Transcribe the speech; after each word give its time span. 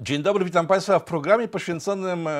Dzień 0.00 0.22
dobry, 0.22 0.44
witam 0.44 0.66
Państwa 0.66 0.98
w 0.98 1.04
programie 1.04 1.48
poświęconym 1.48 2.26
e, 2.28 2.32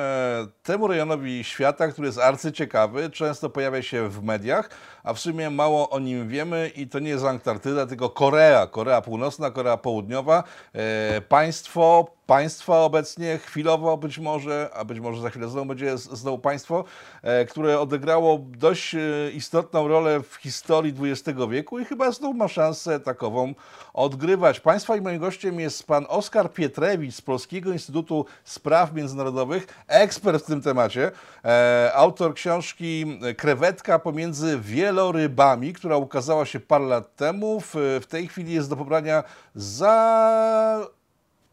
temu 0.63 0.87
rejonowi 0.87 1.43
świata, 1.43 1.87
który 1.87 2.07
jest 2.07 2.19
arcyciekawy, 2.19 3.09
często 3.09 3.49
pojawia 3.49 3.81
się 3.81 4.09
w 4.09 4.23
mediach, 4.23 4.69
a 5.03 5.13
w 5.13 5.19
sumie 5.19 5.49
mało 5.49 5.89
o 5.89 5.99
nim 5.99 6.27
wiemy 6.27 6.71
i 6.75 6.87
to 6.87 6.99
nie 6.99 7.09
jest 7.09 7.25
Antarktyda, 7.25 7.85
tylko 7.85 8.09
Korea, 8.09 8.67
Korea 8.67 9.01
Północna, 9.01 9.51
Korea 9.51 9.77
Południowa. 9.77 10.43
E, 10.73 11.21
państwo, 11.21 12.16
państwa 12.27 12.81
obecnie, 12.81 13.37
chwilowo 13.37 13.97
być 13.97 14.19
może, 14.19 14.69
a 14.73 14.85
być 14.85 14.99
może 14.99 15.21
za 15.21 15.29
chwilę 15.29 15.49
znowu 15.49 15.65
będzie 15.65 15.97
znowu 15.97 16.39
państwo, 16.39 16.83
e, 17.21 17.45
które 17.45 17.79
odegrało 17.79 18.39
dość 18.41 18.95
istotną 19.33 19.87
rolę 19.87 20.23
w 20.23 20.35
historii 20.35 20.93
XX 21.01 21.39
wieku 21.49 21.79
i 21.79 21.85
chyba 21.85 22.11
znowu 22.11 22.33
ma 22.33 22.47
szansę 22.47 22.99
takową 22.99 23.53
odgrywać. 23.93 24.59
Państwa 24.59 24.95
i 24.95 25.01
moim 25.01 25.19
gościem 25.19 25.59
jest 25.59 25.87
pan 25.87 26.05
Oskar 26.09 26.53
Pietrewicz 26.53 27.15
z 27.15 27.21
Polskiego 27.21 27.71
Instytutu 27.71 28.25
Spraw 28.43 28.93
Międzynarodowych, 28.93 29.67
ekspert 29.87 30.43
w 30.43 30.47
tym 30.47 30.61
temacie, 30.61 31.11
e, 31.45 31.91
autor 31.95 32.33
książki 32.33 33.19
Krewetka 33.37 33.99
pomiędzy 33.99 34.59
wielorybami, 34.59 35.73
która 35.73 35.97
ukazała 35.97 36.45
się 36.45 36.59
parę 36.59 36.85
lat 36.85 37.15
temu. 37.15 37.61
W 38.01 38.05
tej 38.09 38.27
chwili 38.27 38.53
jest 38.53 38.69
do 38.69 38.75
pobrania 38.75 39.23
za 39.55 40.96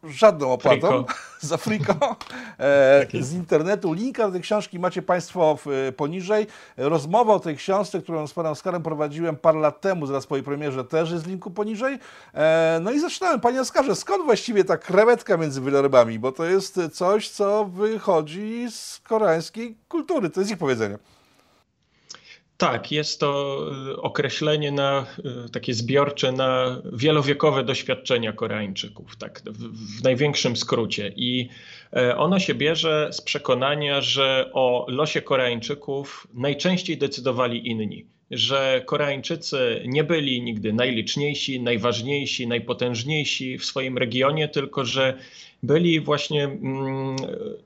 żadną 0.07 0.51
opłatą 0.51 0.87
Friko. 0.87 1.13
za 1.41 1.57
friko 1.57 1.93
e, 2.59 3.07
z 3.19 3.33
internetu. 3.33 3.93
Linka 3.93 4.25
do 4.25 4.31
tej 4.31 4.41
książki 4.41 4.79
macie 4.79 5.01
Państwo 5.01 5.57
w, 5.65 5.93
poniżej. 5.97 6.47
Rozmowa 6.77 7.33
o 7.33 7.39
tej 7.39 7.57
książce, 7.57 8.01
którą 8.01 8.27
z 8.27 8.33
Panem 8.33 8.51
Oskarem 8.51 8.83
prowadziłem 8.83 9.35
parę 9.35 9.59
lat 9.59 9.81
temu, 9.81 10.05
zaraz 10.05 10.27
po 10.27 10.35
jej 10.35 10.43
premierze 10.43 10.83
też 10.83 11.11
jest 11.11 11.23
w 11.23 11.27
linku 11.27 11.51
poniżej. 11.51 11.99
E, 12.33 12.79
no 12.81 12.91
i 12.91 12.99
zaczynałem. 12.99 13.39
Panie 13.39 13.61
Oskarze, 13.61 13.95
skąd 13.95 14.25
właściwie 14.25 14.63
ta 14.63 14.77
krewetka 14.77 15.37
między 15.37 15.61
wielorybami? 15.61 16.19
Bo 16.19 16.31
to 16.31 16.45
jest 16.45 16.79
coś, 16.93 17.29
co 17.29 17.65
wychodzi 17.65 18.67
z 18.69 18.99
koreańskiej 18.99 19.77
kultury. 19.89 20.29
To 20.29 20.39
jest 20.39 20.51
ich 20.51 20.57
powiedzenie. 20.57 20.97
Tak, 22.57 22.91
jest 22.91 23.19
to 23.19 23.59
y, 23.91 24.01
określenie 24.01 24.71
na 24.71 25.05
y, 25.45 25.49
takie 25.49 25.73
zbiorcze 25.73 26.31
na 26.31 26.81
wielowiekowe 26.93 27.63
doświadczenia 27.63 28.33
Koreańczyków, 28.33 29.15
tak 29.15 29.41
w, 29.45 29.99
w, 29.99 30.03
największym 30.03 30.55
skrócie. 30.55 31.13
I 31.15 31.49
e, 31.93 32.17
ono 32.17 32.39
się 32.39 32.55
bierze 32.55 33.09
z 33.11 33.21
przekonania, 33.21 34.01
że 34.01 34.49
o 34.53 34.85
losie 34.89 35.21
Koreańczyków 35.21 36.27
najczęściej 36.33 36.97
decydowali 36.97 37.67
inni. 37.67 38.05
Że 38.31 38.81
Koreańczycy 38.85 39.81
nie 39.85 40.03
byli 40.03 40.41
nigdy 40.41 40.73
najliczniejsi, 40.73 41.61
najważniejsi, 41.61 42.47
najpotężniejsi 42.47 43.57
w 43.57 43.65
swoim 43.65 43.97
regionie, 43.97 44.47
tylko 44.47 44.85
że 44.85 45.17
byli 45.65 45.99
właśnie 45.99 46.43
mm, 46.43 47.15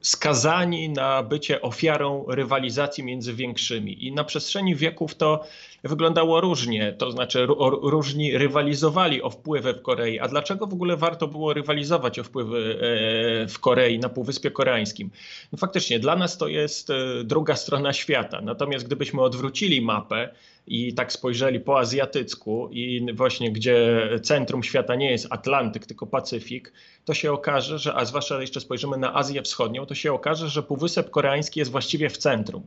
skazani 0.02 0.90
na 0.90 1.24
bycie 1.24 1.62
ofiarą 1.62 2.26
rywalizacji 2.28 3.04
między 3.04 3.34
większymi. 3.34 4.08
I 4.08 4.12
na 4.12 4.24
przestrzeni 4.24 4.76
wieków 4.76 5.16
to 5.16 5.44
wyglądało 5.84 6.42
różnie, 6.42 6.94
to 6.94 7.12
znaczy 7.12 7.48
różni 7.82 8.38
rywalizowali 8.38 9.22
o 9.22 9.30
wpływy 9.30 9.74
w 9.74 9.82
Korei. 9.82 10.20
A 10.20 10.28
dlaczego 10.28 10.68
w 10.68 10.74
ogóle 10.74 10.98
warto 10.98 11.28
było 11.28 11.54
rywalizować 11.54 12.20
o 12.20 12.24
wpływy 12.24 12.80
e, 12.82 13.48
w 13.48 13.60
Korei, 13.60 14.00
na 14.00 14.10
Półwyspie 14.10 14.52
Koreańskim? 14.52 15.10
No 15.52 15.58
faktycznie, 15.58 16.00
dla 16.00 16.16
nas 16.16 16.38
to 16.38 16.48
jest 16.48 16.90
e, 16.90 17.24
druga 17.24 17.56
strona 17.56 17.94
świata. 17.94 18.42
Natomiast 18.42 18.86
gdybyśmy 18.86 19.22
odwrócili 19.22 19.82
mapę, 19.82 20.30
i 20.70 20.94
tak 20.94 21.12
spojrzeli 21.12 21.60
po 21.60 21.80
azjatycku 21.80 22.70
i 22.72 23.14
właśnie 23.14 23.52
gdzie 23.52 24.10
centrum 24.24 24.64
świata 24.64 24.96
nie 24.96 25.12
jest 25.12 25.28
Atlantyk, 25.30 25.86
tylko 25.86 26.08
Pacyfik, 26.08 26.74
to 27.06 27.14
się 27.14 27.32
okaże, 27.32 27.80
że, 27.80 27.96
a 27.96 28.06
zwłaszcza 28.06 28.42
jeszcze 28.42 28.62
spojrzymy 28.62 28.98
na 28.98 29.16
Azję 29.16 29.42
Wschodnią, 29.42 29.86
to 29.86 29.96
się 29.96 30.14
okaże, 30.14 30.50
że 30.50 30.64
Półwysep 30.64 31.10
Koreański 31.10 31.60
jest 31.60 31.72
właściwie 31.72 32.10
w 32.10 32.18
centrum. 32.18 32.64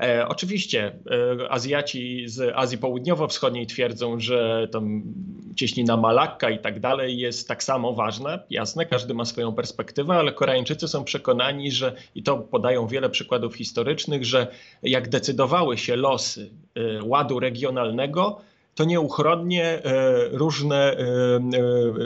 E, 0.00 0.28
oczywiście 0.28 0.92
e, 1.42 1.50
Azjaci 1.50 2.28
z 2.28 2.52
Azji 2.56 2.78
Południowo-Wschodniej 2.78 3.66
twierdzą, 3.66 4.20
że 4.20 4.68
tam 4.72 5.02
cieśnina 5.56 5.96
Malakka 5.96 6.50
i 6.50 6.58
tak 6.58 6.80
dalej 6.80 7.18
jest 7.18 7.48
tak 7.48 7.62
samo 7.62 7.92
ważna. 7.92 8.38
Jasne, 8.50 8.86
każdy 8.86 9.14
ma 9.14 9.24
swoją 9.24 9.52
perspektywę, 9.52 10.14
ale 10.14 10.32
Koreańczycy 10.32 10.88
są 10.88 11.04
przekonani, 11.04 11.70
że 11.70 11.96
i 12.14 12.22
to 12.22 12.38
podają 12.38 12.86
wiele 12.86 13.10
przykładów 13.10 13.54
historycznych, 13.54 14.24
że 14.24 14.46
jak 14.82 15.08
decydowały 15.08 15.78
się 15.78 15.96
losy 15.96 16.50
e, 16.74 17.04
ładu 17.04 17.40
regionalnego, 17.40 18.40
to 18.74 18.84
nieuchronnie 18.84 19.82
różne 20.30 20.96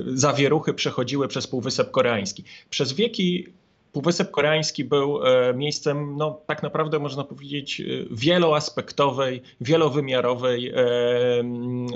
zawieruchy 0.07 0.75
przechodziły 0.75 1.29
przez 1.29 1.47
Półwysep 1.47 1.91
Koreański. 1.91 2.45
Przez 2.71 2.93
wieki 2.93 3.47
Półwysep 3.93 4.31
Koreański 4.31 4.85
był 4.85 5.21
miejscem, 5.55 6.17
no, 6.17 6.41
tak 6.47 6.63
naprawdę 6.63 6.99
można 6.99 7.25
powiedzieć, 7.25 7.83
wieloaspektowej, 8.11 9.43
wielowymiarowej 9.61 10.73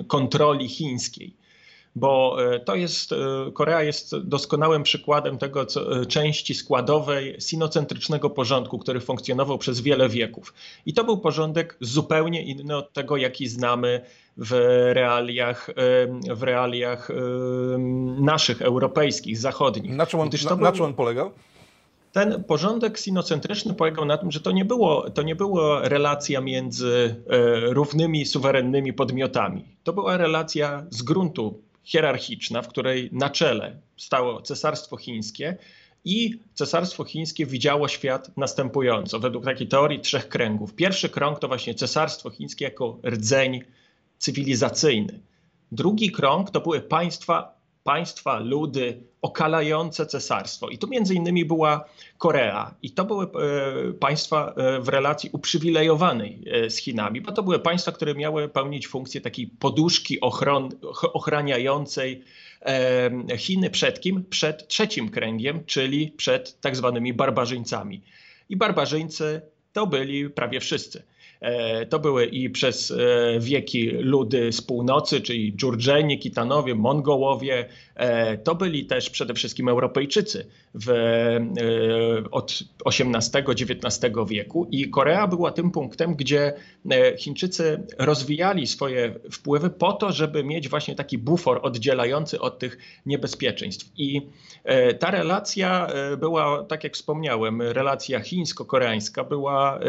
kontroli 0.08 0.68
chińskiej 0.68 1.40
bo 1.96 2.36
to 2.64 2.74
jest, 2.74 3.14
Korea 3.54 3.82
jest 3.82 4.18
doskonałym 4.18 4.82
przykładem 4.82 5.38
tego 5.38 5.66
co, 5.66 6.06
części 6.06 6.54
składowej 6.54 7.36
sinocentrycznego 7.38 8.30
porządku, 8.30 8.78
który 8.78 9.00
funkcjonował 9.00 9.58
przez 9.58 9.80
wiele 9.80 10.08
wieków. 10.08 10.54
I 10.86 10.94
to 10.94 11.04
był 11.04 11.18
porządek 11.18 11.76
zupełnie 11.80 12.42
inny 12.42 12.76
od 12.76 12.92
tego, 12.92 13.16
jaki 13.16 13.48
znamy 13.48 14.00
w 14.36 14.52
realiach, 14.92 15.70
w 16.30 16.42
realiach 16.42 17.08
naszych, 18.20 18.62
europejskich, 18.62 19.38
zachodnich. 19.38 19.92
Na 19.92 20.06
czym 20.06 20.20
on, 20.20 20.30
na, 20.50 20.56
na 20.56 20.72
czym 20.72 20.84
on 20.84 20.94
polegał? 20.94 21.30
Ten 22.12 22.44
porządek 22.44 22.98
sinocentryczny 22.98 23.74
polegał 23.74 24.04
na 24.04 24.18
tym, 24.18 24.30
że 24.30 24.40
to 24.40 24.52
nie 24.52 24.64
było, 24.64 25.10
to 25.10 25.22
nie 25.22 25.36
było 25.36 25.80
relacja 25.80 26.40
między 26.40 27.22
e, 27.26 27.60
równymi, 27.60 28.26
suwerennymi 28.26 28.92
podmiotami. 28.92 29.64
To 29.84 29.92
była 29.92 30.16
relacja 30.16 30.86
z 30.90 31.02
gruntu 31.02 31.62
hierarchiczna, 31.82 32.62
w 32.62 32.68
której 32.68 33.08
na 33.12 33.30
czele 33.30 33.80
stało 33.96 34.42
Cesarstwo 34.42 34.96
Chińskie 34.96 35.56
i 36.04 36.40
Cesarstwo 36.54 37.04
Chińskie 37.04 37.46
widziało 37.46 37.88
świat 37.88 38.36
następująco, 38.36 39.20
według 39.20 39.44
takiej 39.44 39.68
teorii 39.68 40.00
trzech 40.00 40.28
kręgów. 40.28 40.74
Pierwszy 40.74 41.08
krąg 41.08 41.38
to 41.38 41.48
właśnie 41.48 41.74
Cesarstwo 41.74 42.30
Chińskie 42.30 42.64
jako 42.64 42.98
rdzeń 43.04 43.60
cywilizacyjny. 44.18 45.20
Drugi 45.72 46.10
krąg 46.10 46.50
to 46.50 46.60
były 46.60 46.80
państwa, 46.80 47.59
państwa, 47.90 48.38
ludy 48.38 49.02
okalające 49.22 50.06
cesarstwo. 50.06 50.68
I 50.68 50.78
tu 50.78 50.88
między 50.88 51.14
innymi 51.14 51.44
była 51.44 51.84
Korea. 52.18 52.74
I 52.82 52.90
to 52.90 53.04
były 53.04 53.24
e, 53.24 53.92
państwa 53.92 54.54
e, 54.56 54.80
w 54.80 54.88
relacji 54.88 55.30
uprzywilejowanej 55.32 56.42
e, 56.46 56.70
z 56.70 56.76
Chinami, 56.76 57.20
bo 57.20 57.32
to 57.32 57.42
były 57.42 57.58
państwa, 57.58 57.92
które 57.92 58.14
miały 58.14 58.48
pełnić 58.48 58.86
funkcję 58.88 59.20
takiej 59.20 59.46
poduszki 59.46 60.20
ochron, 60.20 60.68
ochraniającej 61.12 62.24
Chiny 63.38 63.70
przed 63.70 64.00
kim? 64.00 64.24
Przed 64.24 64.68
trzecim 64.68 65.08
kręgiem, 65.08 65.64
czyli 65.66 66.12
przed 66.16 66.60
tak 66.60 66.76
zwanymi 66.76 67.12
barbarzyńcami. 67.12 68.02
I 68.48 68.56
barbarzyńcy 68.56 69.40
to 69.72 69.86
byli 69.86 70.30
prawie 70.30 70.60
wszyscy. 70.60 71.02
E, 71.40 71.86
to 71.86 71.98
były 71.98 72.26
i 72.26 72.50
przez 72.50 72.90
e, 72.90 72.96
wieki 73.40 73.86
ludy 73.86 74.52
z 74.52 74.62
północy, 74.62 75.20
czyli 75.20 75.56
Dżurdżeni, 75.56 76.18
Kitanowie, 76.18 76.74
Mongołowie. 76.74 77.68
E, 77.94 78.38
to 78.38 78.54
byli 78.54 78.86
też 78.86 79.10
przede 79.10 79.34
wszystkim 79.34 79.68
Europejczycy 79.68 80.46
w, 80.74 80.90
od 82.30 82.58
XVIII-XIX 82.86 84.14
wieku 84.28 84.68
i 84.70 84.90
Korea 84.90 85.26
była 85.26 85.50
tym 85.50 85.70
punktem, 85.70 86.14
gdzie 86.14 86.52
Chińczycy 87.18 87.82
rozwijali 87.98 88.66
swoje 88.66 89.14
wpływy 89.32 89.70
po 89.70 89.92
to, 89.92 90.12
żeby 90.12 90.44
mieć 90.44 90.68
właśnie 90.68 90.94
taki 90.94 91.18
bufor 91.18 91.60
oddzielający 91.62 92.40
od 92.40 92.58
tych 92.58 92.78
niebezpieczeństw. 93.06 93.92
I 93.96 94.26
ta 94.98 95.10
relacja 95.10 95.86
była, 96.18 96.64
tak 96.64 96.84
jak 96.84 96.94
wspomniałem, 96.94 97.62
relacja 97.62 98.20
chińsko-koreańska 98.20 99.24
była 99.24 99.80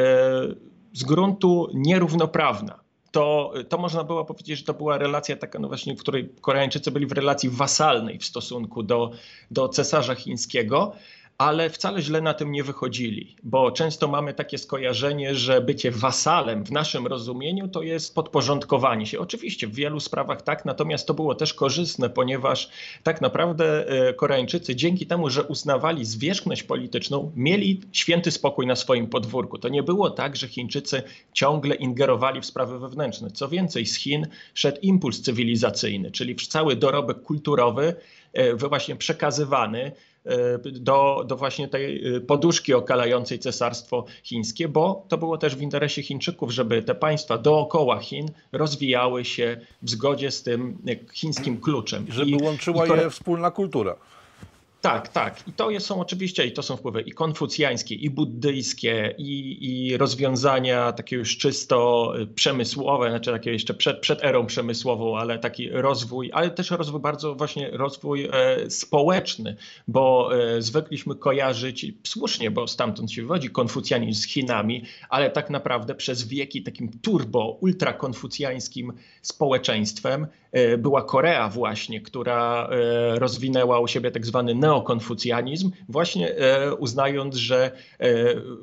z 0.93 1.03
gruntu 1.03 1.69
nierównoprawna. 1.73 2.79
To, 3.11 3.53
to 3.69 3.77
można 3.77 4.03
było 4.03 4.25
powiedzieć, 4.25 4.59
że 4.59 4.65
to 4.65 4.73
była 4.73 4.97
relacja 4.97 5.35
taka, 5.35 5.59
no 5.59 5.67
właśnie, 5.67 5.95
w 5.95 5.99
której 5.99 6.29
Koreańczycy 6.41 6.91
byli 6.91 7.05
w 7.05 7.11
relacji 7.11 7.49
wasalnej 7.49 8.19
w 8.19 8.25
stosunku 8.25 8.83
do, 8.83 9.11
do 9.51 9.69
cesarza 9.69 10.15
chińskiego 10.15 10.93
ale 11.37 11.69
wcale 11.69 12.01
źle 12.01 12.21
na 12.21 12.33
tym 12.33 12.51
nie 12.51 12.63
wychodzili, 12.63 13.35
bo 13.43 13.71
często 13.71 14.07
mamy 14.07 14.33
takie 14.33 14.57
skojarzenie, 14.57 15.35
że 15.35 15.61
bycie 15.61 15.91
wasalem 15.91 16.63
w 16.63 16.71
naszym 16.71 17.07
rozumieniu 17.07 17.67
to 17.67 17.81
jest 17.81 18.15
podporządkowanie 18.15 19.05
się. 19.05 19.19
Oczywiście 19.19 19.67
w 19.67 19.75
wielu 19.75 19.99
sprawach 19.99 20.41
tak, 20.41 20.65
natomiast 20.65 21.07
to 21.07 21.13
było 21.13 21.35
też 21.35 21.53
korzystne, 21.53 22.09
ponieważ 22.09 22.69
tak 23.03 23.21
naprawdę 23.21 23.87
e, 23.87 24.13
Koreańczycy 24.13 24.75
dzięki 24.75 25.07
temu, 25.07 25.29
że 25.29 25.43
uznawali 25.43 26.05
zwierzchność 26.05 26.63
polityczną, 26.63 27.31
mieli 27.35 27.81
święty 27.91 28.31
spokój 28.31 28.67
na 28.67 28.75
swoim 28.75 29.07
podwórku. 29.07 29.57
To 29.57 29.69
nie 29.69 29.83
było 29.83 30.09
tak, 30.09 30.35
że 30.35 30.47
Chińczycy 30.47 31.03
ciągle 31.33 31.75
ingerowali 31.75 32.41
w 32.41 32.45
sprawy 32.45 32.79
wewnętrzne. 32.79 33.31
Co 33.31 33.49
więcej, 33.49 33.85
z 33.85 33.95
Chin 33.95 34.27
szedł 34.53 34.79
impuls 34.81 35.21
cywilizacyjny, 35.21 36.11
czyli 36.11 36.35
cały 36.35 36.75
dorobek 36.75 37.21
kulturowy 37.21 37.95
był 38.59 38.69
właśnie 38.69 38.95
przekazywany 38.95 39.91
do, 40.71 41.23
do 41.27 41.35
właśnie 41.35 41.67
tej 41.67 42.03
poduszki 42.27 42.73
okalającej 42.73 43.39
cesarstwo 43.39 44.05
chińskie, 44.23 44.67
bo 44.67 45.05
to 45.07 45.17
było 45.17 45.37
też 45.37 45.55
w 45.55 45.61
interesie 45.61 46.03
Chińczyków, 46.03 46.51
żeby 46.51 46.81
te 46.81 46.95
państwa 46.95 47.37
dookoła 47.37 47.99
Chin 47.99 48.25
rozwijały 48.51 49.25
się 49.25 49.57
w 49.81 49.89
zgodzie 49.89 50.31
z 50.31 50.43
tym 50.43 50.77
chińskim 51.13 51.61
kluczem. 51.61 52.05
Żeby 52.09 52.31
I, 52.31 52.43
łączyła 52.43 52.87
i 52.87 52.89
je 52.89 53.09
wspólna 53.09 53.51
kultura. 53.51 53.95
Tak, 54.81 55.07
tak. 55.07 55.47
I 55.47 55.53
to 55.53 55.79
są 55.79 56.01
oczywiście, 56.01 56.45
i 56.45 56.51
to 56.51 56.63
są 56.63 56.77
wpływy 56.77 57.01
i 57.01 57.11
konfucjańskie, 57.11 57.95
i 57.95 58.09
buddyjskie, 58.09 59.15
i, 59.17 59.57
i 59.61 59.97
rozwiązania 59.97 60.91
takie 60.91 61.15
już 61.15 61.37
czysto 61.37 62.13
y, 62.19 62.27
przemysłowe, 62.27 63.09
znaczy 63.09 63.31
takie 63.31 63.51
jeszcze 63.51 63.73
przed, 63.73 63.99
przed 63.99 64.23
erą 64.23 64.45
przemysłową, 64.45 65.17
ale 65.17 65.39
taki 65.39 65.69
rozwój, 65.69 66.31
ale 66.33 66.49
też 66.49 66.71
rozwój 66.71 67.01
bardzo 67.01 67.35
właśnie 67.35 67.69
rozwój 67.71 68.29
e, 68.31 68.69
społeczny, 68.69 69.55
bo 69.87 70.29
e, 70.35 70.61
zwykliśmy 70.61 71.15
kojarzyć, 71.15 71.85
słusznie, 72.03 72.51
bo 72.51 72.67
stamtąd 72.67 73.11
się 73.11 73.21
wywodzi 73.21 73.49
konfucjanizm 73.49 74.21
z 74.21 74.27
Chinami, 74.27 74.83
ale 75.09 75.29
tak 75.29 75.49
naprawdę 75.49 75.95
przez 75.95 76.27
wieki 76.27 76.63
takim 76.63 76.89
turbo, 77.01 77.57
ultrakonfucjańskim 77.61 78.93
społeczeństwem 79.21 80.27
e, 80.51 80.77
była 80.77 81.03
Korea 81.03 81.49
właśnie, 81.49 82.01
która 82.01 82.69
e, 82.71 83.19
rozwinęła 83.19 83.79
u 83.79 83.87
siebie 83.87 84.11
tak 84.11 84.25
zwany 84.25 84.55
neo 84.55 84.70
neokonfucjanizm, 84.71 85.71
właśnie 85.89 86.35
e, 86.35 86.75
uznając, 86.75 87.35
że 87.35 87.71
e, 87.99 88.07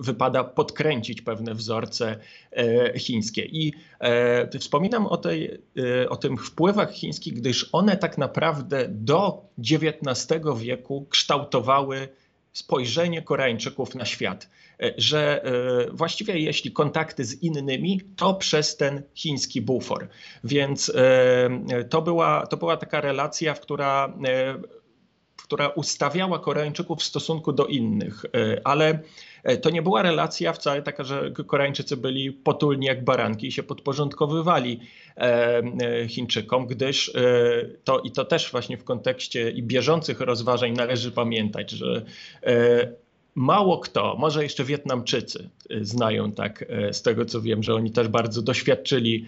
wypada 0.00 0.44
podkręcić 0.44 1.22
pewne 1.22 1.54
wzorce 1.54 2.16
e, 2.52 2.98
chińskie. 2.98 3.44
I 3.44 3.72
wspominam 4.60 5.06
o, 5.06 5.16
tej, 5.16 5.58
o 6.08 6.16
tym 6.16 6.36
wpływach 6.38 6.92
chińskich, 6.92 7.34
gdyż 7.34 7.68
one 7.72 7.96
tak 7.96 8.18
naprawdę 8.18 8.86
do 8.88 9.42
XIX 9.58 10.38
wieku 10.58 11.06
kształtowały 11.10 12.08
spojrzenie 12.52 13.22
Koreańczyków 13.22 13.94
na 13.94 14.04
świat, 14.04 14.50
że 14.96 15.42
właściwie 15.92 16.38
jeśli 16.38 16.72
kontakty 16.72 17.24
z 17.24 17.42
innymi, 17.42 18.00
to 18.16 18.34
przez 18.34 18.76
ten 18.76 19.02
chiński 19.14 19.62
bufor. 19.62 20.08
Więc 20.44 20.92
to 21.90 22.02
była, 22.02 22.46
to 22.46 22.56
była 22.56 22.76
taka 22.76 23.00
relacja, 23.00 23.54
w 23.54 23.60
która 23.60 24.12
która 25.48 25.68
ustawiała 25.68 26.38
Koreańczyków 26.38 26.98
w 26.98 27.02
stosunku 27.02 27.52
do 27.52 27.66
innych, 27.66 28.24
e, 28.24 28.60
ale 28.64 28.98
e, 29.44 29.56
to 29.56 29.70
nie 29.70 29.82
była 29.82 30.02
relacja 30.02 30.52
wcale 30.52 30.82
taka, 30.82 31.04
że 31.04 31.30
Koreańczycy 31.46 31.96
byli 31.96 32.32
potulni 32.32 32.86
jak 32.86 33.04
baranki 33.04 33.46
i 33.46 33.52
się 33.52 33.62
podporządkowywali 33.62 34.80
e, 35.16 35.62
Chińczykom, 36.08 36.66
gdyż 36.66 37.12
to 37.84 38.00
i 38.00 38.10
to 38.10 38.24
też 38.24 38.50
właśnie 38.50 38.76
w 38.76 38.84
kontekście 38.84 39.50
i 39.50 39.62
bieżących 39.62 40.20
rozważań 40.20 40.72
należy 40.72 41.12
pamiętać, 41.12 41.70
że 41.70 42.04
mało 43.34 43.78
kto, 43.78 44.16
może 44.18 44.42
jeszcze 44.42 44.64
Wietnamczycy 44.64 45.48
znają 45.80 46.32
tak, 46.32 46.64
z 46.92 47.02
tego 47.02 47.24
co 47.24 47.40
wiem, 47.40 47.62
że 47.62 47.74
oni 47.74 47.90
też 47.90 48.08
bardzo 48.08 48.42
doświadczyli 48.42 49.26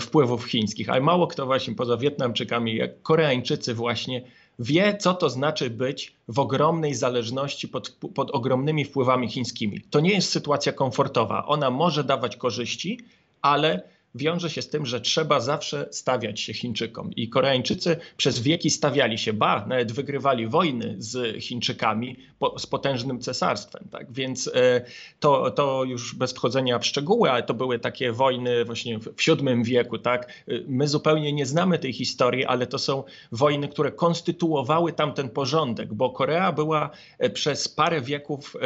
wpływów 0.00 0.44
chińskich, 0.44 0.90
ale 0.90 1.00
mało 1.00 1.26
kto 1.26 1.46
właśnie 1.46 1.74
poza 1.74 1.96
Wietnamczykami, 1.96 2.76
jak 2.76 3.02
Koreańczycy 3.02 3.74
właśnie 3.74 4.22
wie, 4.60 4.96
co 4.96 5.14
to 5.14 5.30
znaczy 5.30 5.70
być 5.70 6.14
w 6.28 6.38
ogromnej 6.38 6.94
zależności 6.94 7.68
pod, 7.68 7.90
pod 8.14 8.30
ogromnymi 8.30 8.84
wpływami 8.84 9.28
chińskimi. 9.28 9.80
To 9.90 10.00
nie 10.00 10.12
jest 10.12 10.30
sytuacja 10.30 10.72
komfortowa. 10.72 11.46
Ona 11.46 11.70
może 11.70 12.04
dawać 12.04 12.36
korzyści, 12.36 13.00
ale 13.42 13.82
wiąże 14.14 14.50
się 14.50 14.62
z 14.62 14.68
tym, 14.68 14.86
że 14.86 15.00
trzeba 15.00 15.40
zawsze 15.40 15.88
stawiać 15.90 16.40
się 16.40 16.54
Chińczykom. 16.54 17.10
I 17.12 17.28
Koreańczycy 17.28 17.96
przez 18.16 18.40
wieki 18.40 18.70
stawiali 18.70 19.18
się, 19.18 19.32
ba, 19.32 19.66
nawet 19.66 19.92
wygrywali 19.92 20.46
wojny 20.46 20.94
z 20.98 21.42
Chińczykami 21.42 22.16
po, 22.38 22.58
z 22.58 22.66
potężnym 22.66 23.20
cesarstwem. 23.20 23.88
Tak? 23.90 24.12
Więc 24.12 24.50
e, 24.54 24.84
to, 25.20 25.50
to 25.50 25.84
już 25.84 26.14
bez 26.14 26.32
wchodzenia 26.32 26.78
w 26.78 26.86
szczegóły, 26.86 27.30
ale 27.30 27.42
to 27.42 27.54
były 27.54 27.78
takie 27.78 28.12
wojny 28.12 28.64
właśnie 28.64 28.98
w 28.98 29.08
VII 29.26 29.64
wieku. 29.64 29.98
Tak? 29.98 30.26
E, 30.48 30.52
my 30.66 30.88
zupełnie 30.88 31.32
nie 31.32 31.46
znamy 31.46 31.78
tej 31.78 31.92
historii, 31.92 32.44
ale 32.44 32.66
to 32.66 32.78
są 32.78 33.04
wojny, 33.32 33.68
które 33.68 33.92
konstytuowały 33.92 34.92
tamten 34.92 35.28
porządek, 35.28 35.94
bo 35.94 36.10
Korea 36.10 36.52
była 36.52 36.90
e, 37.18 37.30
przez 37.30 37.68
parę 37.68 38.00
wieków 38.00 38.56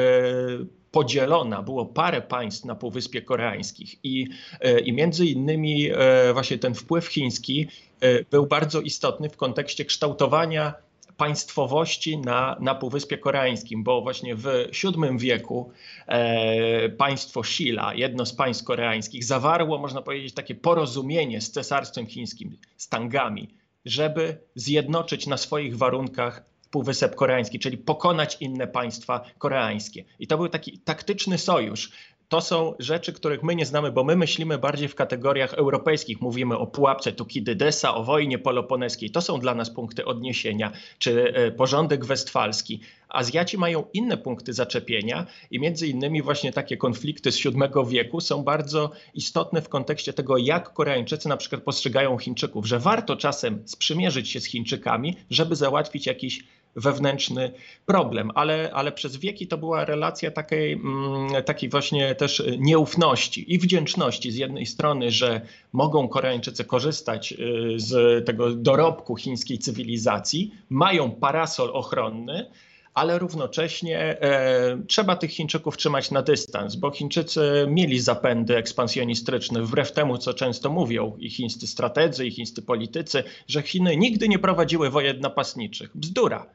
podzielona, 0.94 1.62
było 1.62 1.87
parę 1.87 2.23
państw 2.23 2.64
na 2.64 2.75
Półwyspie 2.75 3.23
Koreańskich 3.23 4.05
i, 4.05 4.29
e, 4.61 4.81
i 4.81 4.93
między 4.93 5.26
innymi 5.26 5.91
e, 5.91 6.32
właśnie 6.32 6.58
ten 6.58 6.75
wpływ 6.75 7.06
chiński 7.06 7.69
e, 8.00 8.25
był 8.25 8.46
bardzo 8.46 8.81
istotny 8.81 9.29
w 9.29 9.37
kontekście 9.37 9.85
kształtowania 9.85 10.75
państwowości 11.17 12.19
na, 12.19 12.56
na 12.61 12.75
Półwyspie 12.75 13.19
Koreańskim, 13.19 13.85
bo 13.85 14.02
właśnie 14.02 14.35
w 14.35 14.46
VII 14.82 15.19
wieku 15.19 15.70
e, 16.06 16.88
państwo 16.88 17.43
Shilla, 17.44 17.94
jedno 17.94 18.26
z 18.26 18.32
państw 18.32 18.64
koreańskich, 18.64 19.25
zawarło, 19.25 19.79
można 19.79 20.02
powiedzieć, 20.02 20.35
takie 20.35 20.55
porozumienie 20.55 21.41
z 21.41 21.50
cesarstwem 21.50 22.06
chińskim, 22.06 22.56
z 22.76 22.88
Tangami, 22.88 23.49
żeby 23.85 24.38
zjednoczyć 24.55 25.26
na 25.26 25.37
swoich 25.37 25.76
warunkach 25.76 26.54
Półwysep 26.75 27.15
Koreański, 27.15 27.59
czyli 27.59 27.79
pokonać 27.79 28.37
inne 28.41 28.67
państwa 28.67 29.21
koreańskie. 29.38 30.05
I 30.19 30.26
to 30.26 30.37
był 30.37 30.49
taki 30.49 30.79
taktyczny 30.79 31.38
sojusz. 31.38 31.91
To 32.29 32.41
są 32.41 32.75
rzeczy, 32.79 33.12
których 33.12 33.43
my 33.43 33.56
nie 33.56 33.67
znamy, 33.67 33.93
bo 33.93 34.05
my 34.05 34.17
myślimy 34.17 34.59
bardziej 34.59 34.88
w 34.88 34.94
kategoriach 34.94 35.55
europejskich. 35.55 36.21
Mówimy 36.21 36.59
o 36.59 36.67
pułapce 36.67 37.12
Tukidydesa, 37.12 37.94
o 37.94 38.05
wojnie 38.05 38.38
peloponeskiej. 38.38 39.11
To 39.11 39.21
są 39.21 39.41
dla 39.41 39.55
nas 39.55 39.71
punkty 39.71 40.05
odniesienia, 40.05 40.73
czy 40.99 41.35
e, 41.35 41.50
porządek 41.50 42.05
westfalski. 42.05 42.81
Azjaci 43.09 43.59
mają 43.59 43.85
inne 43.93 44.17
punkty 44.17 44.53
zaczepienia 44.53 45.27
i 45.50 45.61
między 45.61 45.88
innymi 45.88 46.23
właśnie 46.23 46.53
takie 46.53 46.77
konflikty 46.77 47.32
z 47.32 47.43
VII 47.43 47.53
wieku 47.88 48.20
są 48.20 48.43
bardzo 48.43 48.91
istotne 49.15 49.62
w 49.62 49.69
kontekście 49.69 50.12
tego, 50.12 50.37
jak 50.38 50.73
Koreańczycy 50.73 51.29
na 51.29 51.37
przykład 51.37 51.62
postrzegają 51.62 52.19
Chińczyków, 52.19 52.67
że 52.67 52.79
warto 52.79 53.17
czasem 53.17 53.62
sprzymierzyć 53.67 54.31
się 54.31 54.41
z 54.41 54.44
Chińczykami, 54.44 55.17
żeby 55.31 55.56
załatwić 55.56 56.06
jakiś 56.06 56.44
wewnętrzny 56.76 57.53
problem, 57.87 58.31
ale, 58.35 58.71
ale 58.75 58.93
przez 58.93 59.17
wieki 59.17 59.47
to 59.47 59.59
była 59.59 59.85
relacja 59.85 60.31
takiej, 60.31 60.73
mm, 60.73 61.43
takiej 61.44 61.69
właśnie 61.69 62.15
też 62.15 62.43
nieufności 62.59 63.55
i 63.55 63.59
wdzięczności 63.59 64.32
z 64.32 64.37
jednej 64.37 64.67
strony, 64.67 65.11
że 65.11 65.41
mogą 65.73 66.09
Koreańczycy 66.09 66.65
korzystać 66.65 67.32
y, 67.32 67.37
z 67.76 68.26
tego 68.26 68.50
dorobku 68.50 69.17
chińskiej 69.17 69.59
cywilizacji, 69.59 70.55
mają 70.71 71.11
parasol 71.11 71.71
ochronny, 71.73 72.47
ale 72.94 73.19
równocześnie 73.19 73.99
e, 73.99 74.79
trzeba 74.87 75.17
tych 75.17 75.31
Chińczyków 75.31 75.77
trzymać 75.77 76.10
na 76.10 76.22
dystans, 76.22 76.77
bo 76.77 76.91
Chińczycy 76.91 77.67
mieli 77.69 78.01
zapędy 78.01 78.56
ekspansjonistyczne, 78.56 79.63
wbrew 79.63 79.93
temu, 79.93 80.19
co 80.19 80.34
często 80.34 80.70
mówią 80.70 81.17
i 81.19 81.31
chińscy 81.31 81.67
strategzy, 81.67 82.27
i 82.27 82.31
chińscy 82.31 82.63
politycy, 82.63 83.25
że 83.49 83.63
Chiny 83.63 83.96
nigdy 83.96 84.29
nie 84.29 84.39
prowadziły 84.39 84.91
wojen 84.91 85.20
napastniczych. 85.20 85.91
Bzdura. 85.94 86.46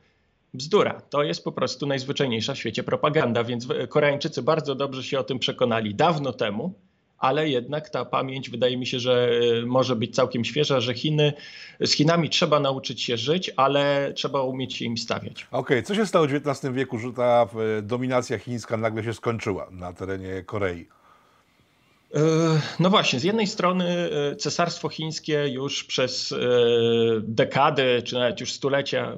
Bzdura. 0.54 1.02
To 1.10 1.24
jest 1.24 1.44
po 1.44 1.52
prostu 1.52 1.88
najzwyczajniejsza 1.88 2.54
w 2.54 2.58
świecie 2.58 2.84
propaganda, 2.84 3.44
więc 3.44 3.68
Koreańczycy 3.90 4.42
bardzo 4.42 4.76
dobrze 4.76 5.04
się 5.04 5.20
o 5.20 5.24
tym 5.24 5.40
przekonali 5.40 5.96
dawno 5.96 6.34
temu, 6.34 6.74
ale 7.20 7.50
jednak 7.50 7.90
ta 7.90 8.06
pamięć 8.06 8.50
wydaje 8.50 8.78
mi 8.78 8.88
się, 8.88 9.00
że 9.00 9.30
e, 9.62 9.66
może 9.66 9.96
być 9.96 10.16
całkiem 10.16 10.46
świeża, 10.46 10.80
że 10.80 10.94
Chiny, 10.94 11.34
z 11.80 11.92
Chinami 11.92 12.30
trzeba 12.30 12.60
nauczyć 12.60 13.04
się 13.04 13.18
żyć, 13.18 13.52
ale 13.56 14.12
trzeba 14.16 14.42
umieć 14.42 14.78
się 14.78 14.86
im 14.86 14.98
stawiać. 14.98 15.48
Okej, 15.52 15.60
okay. 15.60 15.84
co 15.84 15.96
się 15.96 16.06
stało 16.06 16.28
w 16.28 16.34
XIX 16.34 16.74
wieku, 16.74 17.00
że 17.00 17.14
ta 17.14 17.48
e, 17.78 17.82
dominacja 17.82 18.38
chińska 18.38 18.78
nagle 18.78 19.04
się 19.04 19.14
skończyła 19.14 19.68
na 19.72 19.94
terenie 19.94 20.44
Korei? 20.44 20.88
E, 22.16 22.20
no 22.80 22.90
właśnie, 22.90 23.20
z 23.20 23.24
jednej 23.24 23.48
strony 23.48 24.10
cesarstwo 24.38 24.90
chińskie 24.90 25.48
już 25.48 25.84
przez 25.84 26.36
dekady, 27.22 28.02
czy 28.06 28.16
nawet 28.16 28.40
już 28.40 28.54
stulecia 28.54 29.18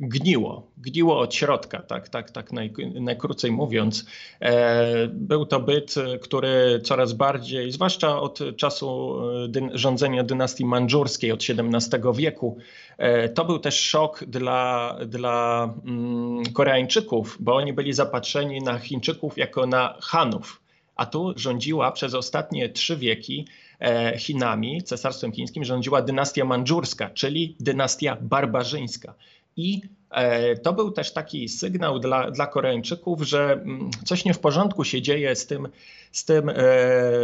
gniło, 0.00 0.70
gniło 0.78 1.18
od 1.18 1.34
środka, 1.34 1.82
tak, 1.82 2.08
tak, 2.08 2.30
tak 2.30 2.52
naj, 2.52 2.72
najkrócej 3.00 3.52
mówiąc. 3.52 4.06
E, 4.40 5.08
był 5.08 5.46
to 5.46 5.60
byt, 5.60 5.94
który 6.22 6.80
coraz 6.84 7.12
bardziej, 7.12 7.72
zwłaszcza 7.72 8.20
od 8.20 8.38
czasu 8.56 9.18
e, 9.56 9.78
rządzenia 9.78 10.24
dynastii 10.24 10.64
mandżurskiej 10.64 11.32
od 11.32 11.40
XVII 11.48 12.00
wieku, 12.14 12.58
e, 12.98 13.28
to 13.28 13.44
był 13.44 13.58
też 13.58 13.80
szok 13.80 14.24
dla, 14.24 14.96
dla 15.06 15.64
mm, 15.84 16.44
Koreańczyków, 16.52 17.36
bo 17.40 17.54
oni 17.54 17.72
byli 17.72 17.92
zapatrzeni 17.92 18.60
na 18.60 18.78
Chińczyków 18.78 19.38
jako 19.38 19.66
na 19.66 19.96
Hanów. 20.00 20.60
A 20.96 21.06
tu 21.06 21.32
rządziła 21.36 21.92
przez 21.92 22.14
ostatnie 22.14 22.68
trzy 22.68 22.96
wieki 22.96 23.46
Chinami, 24.18 24.82
cesarstwem 24.82 25.32
chińskim, 25.32 25.64
rządziła 25.64 26.02
dynastia 26.02 26.44
mandżurska, 26.44 27.10
czyli 27.10 27.56
dynastia 27.60 28.16
barbarzyńska 28.20 29.14
i 29.56 29.82
E, 30.10 30.56
to 30.56 30.72
był 30.72 30.90
też 30.90 31.12
taki 31.12 31.48
sygnał 31.48 31.98
dla, 31.98 32.30
dla 32.30 32.46
Koreańczyków, 32.46 33.22
że 33.22 33.52
mm, 33.52 33.90
coś 34.04 34.24
nie 34.24 34.34
w 34.34 34.38
porządku 34.38 34.84
się 34.84 35.02
dzieje 35.02 35.36
z 35.36 35.46
tym, 35.46 35.68
z 36.16 36.24
tym 36.24 36.48
e, 36.48 36.54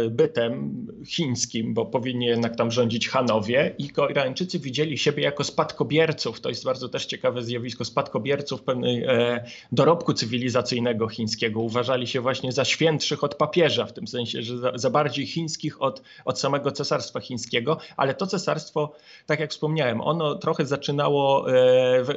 bytem 0.09 0.87
chińskim, 1.05 1.73
bo 1.73 1.85
powinni 1.85 2.25
jednak 2.25 2.55
tam 2.55 2.71
rządzić 2.71 3.09
Hanowie 3.09 3.75
i 3.77 3.89
Koreańczycy 3.89 4.59
widzieli 4.59 4.97
siebie 4.97 5.23
jako 5.23 5.43
spadkobierców. 5.43 6.41
To 6.41 6.49
jest 6.49 6.65
bardzo 6.65 6.89
też 6.89 7.05
ciekawe 7.05 7.43
zjawisko 7.43 7.85
spadkobierców 7.85 8.61
pewnej 8.61 9.03
e, 9.03 9.43
dorobku 9.71 10.13
cywilizacyjnego 10.13 11.07
chińskiego. 11.07 11.61
Uważali 11.61 12.07
się 12.07 12.21
właśnie 12.21 12.51
za 12.51 12.65
świętszych 12.65 13.23
od 13.23 13.35
papieża, 13.35 13.85
w 13.85 13.93
tym 13.93 14.07
sensie, 14.07 14.41
że 14.41 14.57
za, 14.75 14.89
bardziej 14.89 15.25
chińskich 15.25 15.81
od, 15.81 16.01
od 16.25 16.39
samego 16.39 16.71
cesarstwa 16.71 17.19
chińskiego, 17.19 17.77
ale 17.97 18.13
to 18.13 18.27
cesarstwo, 18.27 18.93
tak 19.25 19.39
jak 19.39 19.51
wspomniałem, 19.51 20.01
ono 20.01 20.35
trochę 20.35 20.65
zaczynało, 20.65 21.45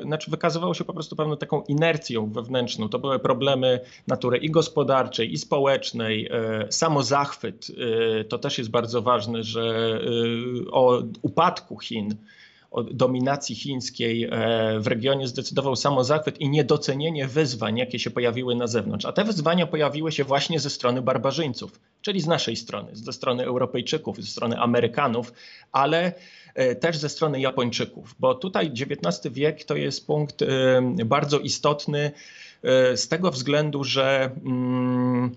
znaczy 0.02 0.30
wykazywało 0.30 0.74
się 0.74 0.84
po 0.84 0.92
prostu 0.92 1.16
pewną 1.16 1.36
taką 1.36 1.62
inercją 1.62 2.32
wewnętrzną. 2.32 2.88
To 2.88 2.98
były 2.98 3.18
problemy 3.18 3.80
natury 4.06 4.38
i 4.38 4.50
gospodarczej, 4.50 5.32
i 5.32 5.38
społecznej, 5.38 6.28
e, 6.30 6.65
samozachwyt. 6.70 7.66
E, 8.20 8.24
to 8.24 8.38
też 8.38 8.58
jest 8.58 8.70
bardzo 8.70 9.02
ważne, 9.02 9.42
że 9.42 10.00
e, 10.66 10.70
o 10.70 11.02
upadku 11.22 11.78
Chin 11.78 12.14
o 12.70 12.82
dominacji 12.82 13.54
chińskiej 13.54 14.30
w 14.78 14.86
regionie 14.86 15.28
zdecydował 15.28 15.76
samozachwyt 15.76 16.40
i 16.40 16.48
niedocenienie 16.48 17.26
wyzwań, 17.26 17.78
jakie 17.78 17.98
się 17.98 18.10
pojawiły 18.10 18.54
na 18.54 18.66
zewnątrz. 18.66 19.04
A 19.04 19.12
te 19.12 19.24
wyzwania 19.24 19.66
pojawiły 19.66 20.12
się 20.12 20.24
właśnie 20.24 20.60
ze 20.60 20.70
strony 20.70 21.02
barbarzyńców, 21.02 21.80
czyli 22.02 22.20
z 22.20 22.26
naszej 22.26 22.56
strony, 22.56 22.88
ze 22.92 23.12
strony 23.12 23.44
Europejczyków, 23.44 24.16
ze 24.16 24.26
strony 24.26 24.60
Amerykanów, 24.60 25.32
ale 25.72 26.12
E, 26.56 26.74
też 26.74 26.96
ze 26.98 27.08
strony 27.08 27.40
Japończyków, 27.40 28.14
bo 28.18 28.34
tutaj 28.34 28.66
XIX 28.66 29.34
wiek 29.34 29.64
to 29.64 29.76
jest 29.76 30.06
punkt 30.06 30.42
e, 30.42 30.46
bardzo 31.04 31.38
istotny 31.38 32.12
e, 32.62 32.96
z 32.96 33.08
tego 33.08 33.30
względu, 33.30 33.84
że 33.84 34.30
mm, 34.44 35.34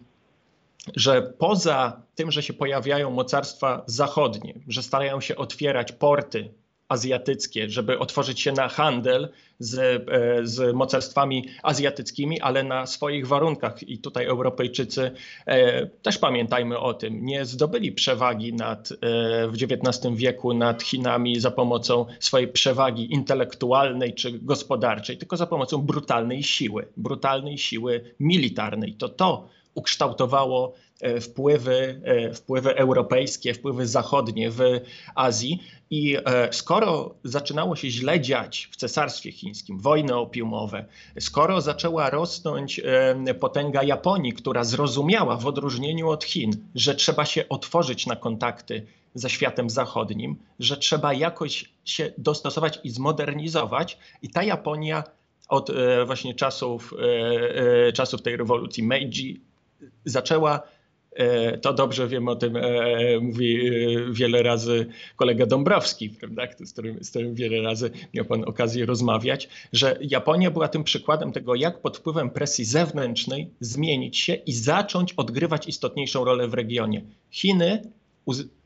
że 0.95 1.21
poza 1.21 2.01
tym, 2.15 2.31
że 2.31 2.43
się 2.43 2.53
pojawiają 2.53 3.11
mocarstwa 3.11 3.83
zachodnie, 3.85 4.53
że 4.67 4.83
starają 4.83 5.21
się 5.21 5.35
otwierać 5.35 5.91
porty 5.91 6.53
azjatyckie, 6.89 7.69
żeby 7.69 7.99
otworzyć 7.99 8.41
się 8.41 8.51
na 8.51 8.67
handel 8.67 9.29
z, 9.59 9.77
e, 9.77 10.47
z 10.47 10.75
mocarstwami 10.75 11.45
azjatyckimi, 11.63 12.41
ale 12.41 12.63
na 12.63 12.85
swoich 12.85 13.27
warunkach. 13.27 13.83
I 13.89 13.97
tutaj 13.97 14.25
Europejczycy 14.25 15.11
e, 15.45 15.85
też 15.85 16.17
pamiętajmy 16.17 16.79
o 16.79 16.93
tym, 16.93 17.25
nie 17.25 17.45
zdobyli 17.45 17.91
przewagi 17.91 18.53
nad, 18.53 18.91
e, 18.91 18.95
w 19.47 19.53
XIX 19.53 20.15
wieku 20.15 20.53
nad 20.53 20.83
Chinami 20.83 21.39
za 21.39 21.51
pomocą 21.51 22.05
swojej 22.19 22.47
przewagi 22.47 23.13
intelektualnej 23.13 24.13
czy 24.13 24.39
gospodarczej, 24.39 25.17
tylko 25.17 25.37
za 25.37 25.47
pomocą 25.47 25.77
brutalnej 25.81 26.43
siły, 26.43 26.87
brutalnej 26.97 27.57
siły 27.57 28.13
militarnej. 28.19 28.93
To 28.93 29.09
to 29.09 29.58
ukształtowało 29.73 30.73
E, 30.99 31.21
wpływy, 31.21 32.01
e, 32.03 32.33
wpływy 32.33 32.75
europejskie, 32.75 33.53
wpływy 33.53 33.87
zachodnie 33.87 34.51
w 34.51 34.59
Azji. 35.15 35.63
I 35.89 36.17
e, 36.25 36.53
skoro 36.53 37.15
zaczynało 37.23 37.75
się 37.75 37.89
źle 37.89 38.21
dziać 38.21 38.69
w 38.71 38.75
Cesarstwie 38.75 39.31
Chińskim, 39.31 39.79
wojny 39.79 40.15
opiumowe, 40.15 40.85
skoro 41.19 41.61
zaczęła 41.61 42.09
rosnąć 42.09 42.81
potęga 43.39 43.83
Japonii, 43.83 44.33
która 44.33 44.63
zrozumiała 44.63 45.37
w 45.37 45.47
odróżnieniu 45.47 46.09
od 46.09 46.23
Chin, 46.23 46.51
że 46.75 46.95
trzeba 46.95 47.25
się 47.25 47.49
otworzyć 47.49 48.07
na 48.07 48.15
kontakty 48.15 48.85
ze 49.13 49.29
światem 49.29 49.69
zachodnim, 49.69 50.35
że 50.59 50.77
trzeba 50.77 51.13
jakoś 51.13 51.73
się 51.85 52.13
dostosować 52.17 52.79
i 52.83 52.89
zmodernizować, 52.89 53.97
i 54.21 54.29
ta 54.29 54.43
Japonia 54.43 55.03
od 55.47 55.71
właśnie 56.05 56.35
czasów, 56.35 56.93
czasów 57.93 58.21
tej 58.21 58.37
rewolucji 58.37 58.83
Meiji 58.83 59.48
zaczęła 60.05 60.63
E, 61.19 61.57
to 61.57 61.73
dobrze 61.73 62.07
wiem 62.07 62.27
o 62.27 62.35
tym, 62.35 62.55
e, 62.55 63.19
mówi 63.21 63.67
e, 63.67 64.13
wiele 64.13 64.43
razy 64.43 64.85
kolega 65.15 65.45
Dąbrowski, 65.45 66.09
prawda, 66.09 66.43
z 66.59 66.73
którym, 66.73 67.03
z 67.03 67.09
którym 67.09 67.35
wiele 67.35 67.61
razy 67.61 67.91
miał 68.13 68.25
pan 68.25 68.43
okazję 68.43 68.85
rozmawiać, 68.85 69.49
że 69.73 69.97
Japonia 70.01 70.51
była 70.51 70.67
tym 70.67 70.83
przykładem 70.83 71.31
tego, 71.31 71.55
jak 71.55 71.81
pod 71.81 71.97
wpływem 71.97 72.29
presji 72.29 72.65
zewnętrznej 72.65 73.49
zmienić 73.59 74.17
się 74.17 74.33
i 74.33 74.53
zacząć 74.53 75.13
odgrywać 75.13 75.67
istotniejszą 75.67 76.25
rolę 76.25 76.47
w 76.47 76.53
regionie. 76.53 77.01
Chiny 77.31 77.81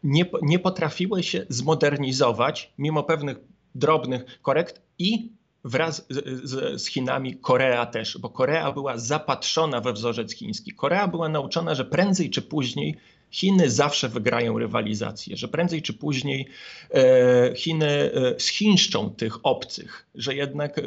nie, 0.04 0.26
nie 0.42 0.60
potrafiły 0.60 1.24
się 1.24 1.46
zmodernizować 1.50 2.74
mimo 2.78 3.04
pewnych 3.04 3.38
drobnych 3.76 4.40
korekt 4.42 4.82
i 5.00 5.30
wraz 5.64 6.06
z, 6.10 6.50
z, 6.50 6.82
z, 6.82 6.88
Chinami 6.88 7.36
Korea 7.36 7.86
też, 7.86 8.18
bo 8.18 8.30
Korea 8.30 8.72
była 8.72 8.98
zapatrzona 8.98 9.82
we 9.82 9.94
wzorzec 9.94 10.34
chiński. 10.34 10.72
Korea 10.72 11.08
była 11.08 11.30
nauczona, 11.30 11.76
że 11.76 11.86
prędzej 11.86 12.30
czy 12.30 12.42
później 12.42 12.98
Chiny 13.34 13.70
zawsze 13.70 14.10
wygrają 14.10 14.60
rywalizację, 14.60 15.38
że 15.38 15.48
prędzej 15.48 15.82
czy 15.82 15.94
później 15.94 16.48
e, 16.94 17.54
Chiny 17.56 17.88
e, 17.88 18.40
schinszczą 18.40 19.10
tych 19.10 19.46
obcych, 19.46 20.06
że 20.16 20.36
jednak 20.36 20.80
e, 20.80 20.82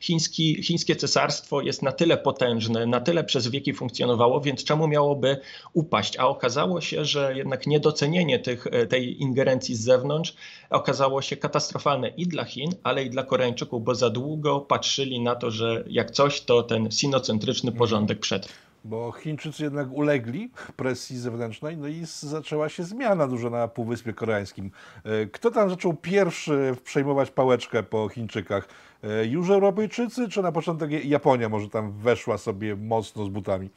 chiński, 0.00 0.62
chińskie 0.62 0.96
cesarstwo 0.96 1.60
jest 1.60 1.82
na 1.82 1.92
tyle 1.92 2.16
potężne, 2.16 2.86
na 2.86 3.00
tyle 3.00 3.24
przez 3.24 3.48
wieki 3.48 3.74
funkcjonowało, 3.74 4.40
więc 4.40 4.64
czemu 4.64 4.88
miałoby 4.88 5.36
upaść? 5.72 6.16
A 6.18 6.28
okazało 6.28 6.80
się, 6.80 7.04
że 7.04 7.36
jednak 7.36 7.66
niedocenienie 7.66 8.38
tych, 8.38 8.66
tej 8.88 9.22
ingerencji 9.22 9.74
z 9.74 9.80
zewnątrz 9.80 10.34
okazało 10.70 11.22
się 11.22 11.36
katastrofalne 11.36 12.08
i 12.08 12.26
dla 12.26 12.44
Chin, 12.44 12.70
ale 12.82 13.04
i 13.04 13.10
dla 13.10 13.22
Koreańczyków, 13.22 13.84
bo 13.84 13.94
za 13.94 14.10
długo 14.10 14.60
patrzyli 14.60 15.20
na 15.20 15.34
to, 15.34 15.50
że 15.50 15.84
jak 15.86 16.10
coś, 16.10 16.40
to 16.40 16.62
ten 16.62 16.90
sinocentryczny 16.90 17.72
porządek 17.72 18.18
przetrwa 18.18 18.63
bo 18.84 19.12
Chińczycy 19.12 19.64
jednak 19.64 19.92
ulegli 19.92 20.50
presji 20.76 21.18
zewnętrznej, 21.18 21.76
no 21.76 21.88
i 21.88 22.02
zaczęła 22.04 22.68
się 22.68 22.82
zmiana 22.82 23.28
dużo 23.28 23.50
na 23.50 23.68
Półwyspie 23.68 24.12
Koreańskim. 24.12 24.70
E, 25.04 25.26
kto 25.26 25.50
tam 25.50 25.70
zaczął 25.70 25.94
pierwszy 25.94 26.76
przejmować 26.84 27.30
pałeczkę 27.30 27.82
po 27.82 28.08
Chińczykach? 28.08 28.68
E, 29.02 29.26
już 29.26 29.50
Europejczycy, 29.50 30.28
czy 30.28 30.42
na 30.42 30.52
początek 30.52 31.04
Japonia 31.04 31.48
może 31.48 31.68
tam 31.68 31.92
weszła 31.92 32.38
sobie 32.38 32.76
mocno 32.76 33.24
z 33.24 33.28
butami? 33.28 33.70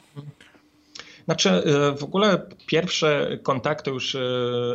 Znaczy, 1.26 1.50
e, 1.50 1.98
w 1.98 2.04
ogóle 2.04 2.42
pierwsze 2.66 3.40
kontakty 3.44 3.92
już 3.92 4.18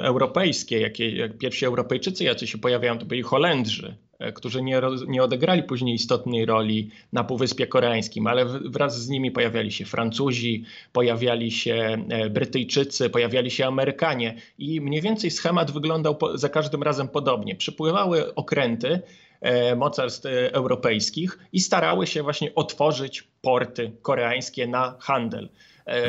europejskie, 0.02 0.80
jakie 0.80 1.16
jak 1.16 1.38
pierwsi 1.38 1.66
Europejczycy, 1.66 2.24
jacy 2.24 2.46
się 2.46 2.58
pojawiają, 2.58 2.98
to 2.98 3.06
byli 3.06 3.22
Holendrzy. 3.22 3.96
E, 4.22 4.32
którzy 4.32 4.62
nie, 4.62 4.80
nie 5.08 5.22
odegrali 5.22 5.62
później 5.62 5.94
istotnej 5.94 6.46
roli 6.46 6.90
na 7.12 7.24
Półwyspie 7.24 7.66
Koreańskim, 7.66 8.26
ale 8.26 8.44
wraz 8.44 9.02
z 9.02 9.08
nimi 9.08 9.30
pojawiali 9.30 9.72
się 9.72 9.84
Francuzi, 9.84 10.64
pojawiali 10.92 11.50
się 11.50 12.04
e, 12.08 12.30
Brytyjczycy, 12.30 13.10
pojawiali 13.10 13.50
się 13.50 13.66
Amerykanie 13.66 14.34
i 14.58 14.80
mniej 14.80 15.00
więcej 15.00 15.30
schemat 15.30 15.70
wyglądał 15.70 16.18
za 16.34 16.48
każdym 16.48 16.82
razem 16.82 17.08
podobnie. 17.08 17.56
Przypływały 17.56 18.34
okręty 18.34 19.00
e, 19.40 19.76
mocarstw 19.76 20.26
europejskich 20.52 21.38
i 21.52 21.60
starały 21.60 22.06
się 22.06 22.22
właśnie 22.22 22.54
otworzyć 22.54 23.22
porty 23.40 23.92
koreańskie 24.02 24.66
na 24.66 24.94
handel. 25.00 25.48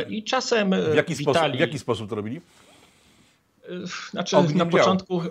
I 0.10 0.24
czasem 0.24 0.72
w 0.92 0.96
jaki, 0.96 1.16
witali... 1.16 1.36
sposób, 1.36 1.58
w 1.58 1.60
jaki 1.60 1.80
sposób 1.80 2.10
to 2.10 2.16
robili? 2.16 2.42
Znaczy, 4.12 4.36
na 4.56 4.66
początku 4.66 5.22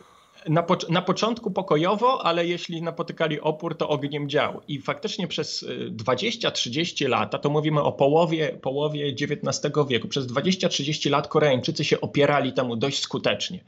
na, 0.49 0.63
po, 0.63 0.77
na, 0.89 1.03
początku 1.03 1.51
pokojowo, 1.51 2.27
ale 2.27 2.47
jeśli 2.47 2.83
napotykali 2.83 3.41
opór, 3.41 3.77
to 3.77 3.89
ogniem 3.89 4.29
dział. 4.29 4.61
I 4.69 4.81
faktycznie 4.81 5.29
przez 5.29 5.65
20-30 5.91 7.05
y, 7.05 7.09
lat, 7.09 7.35
a 7.35 7.39
to 7.39 7.51
mówimy 7.51 7.83
o 7.83 7.93
połowie, 7.93 8.49
połowie 8.49 9.07
XIX 9.07 9.73
wieku, 9.89 10.09
przez 10.09 10.27
20-30 10.27 11.11
lat 11.11 11.29
Koreańczycy 11.29 11.85
się 11.85 12.01
opierali 12.01 12.53
temu 12.53 12.77
dość 12.77 13.01
skutecznie. 13.01 13.65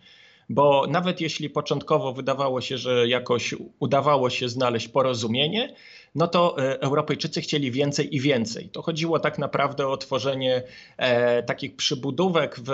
Bo 0.49 0.87
nawet 0.89 1.21
jeśli 1.21 1.51
początkowo 1.51 2.13
wydawało 2.13 2.61
się, 2.61 2.79
że 2.79 3.09
jakoś 3.09 3.55
udawało 3.79 4.31
się 4.31 4.49
znaleźć 4.49 4.89
porozumienie, 4.89 5.75
no 6.15 6.29
to 6.29 6.59
e, 6.59 6.81
Europejczycy 6.81 7.41
chcieli 7.41 7.71
więcej 7.71 8.17
i 8.17 8.21
więcej. 8.21 8.69
To 8.69 8.83
chodziło 8.83 9.19
tak 9.19 9.39
naprawdę 9.39 9.89
o 9.89 9.97
tworzenie 9.97 10.63
e, 10.97 11.43
takich 11.43 11.77
przybudówek 11.77 12.61
w, 12.61 12.73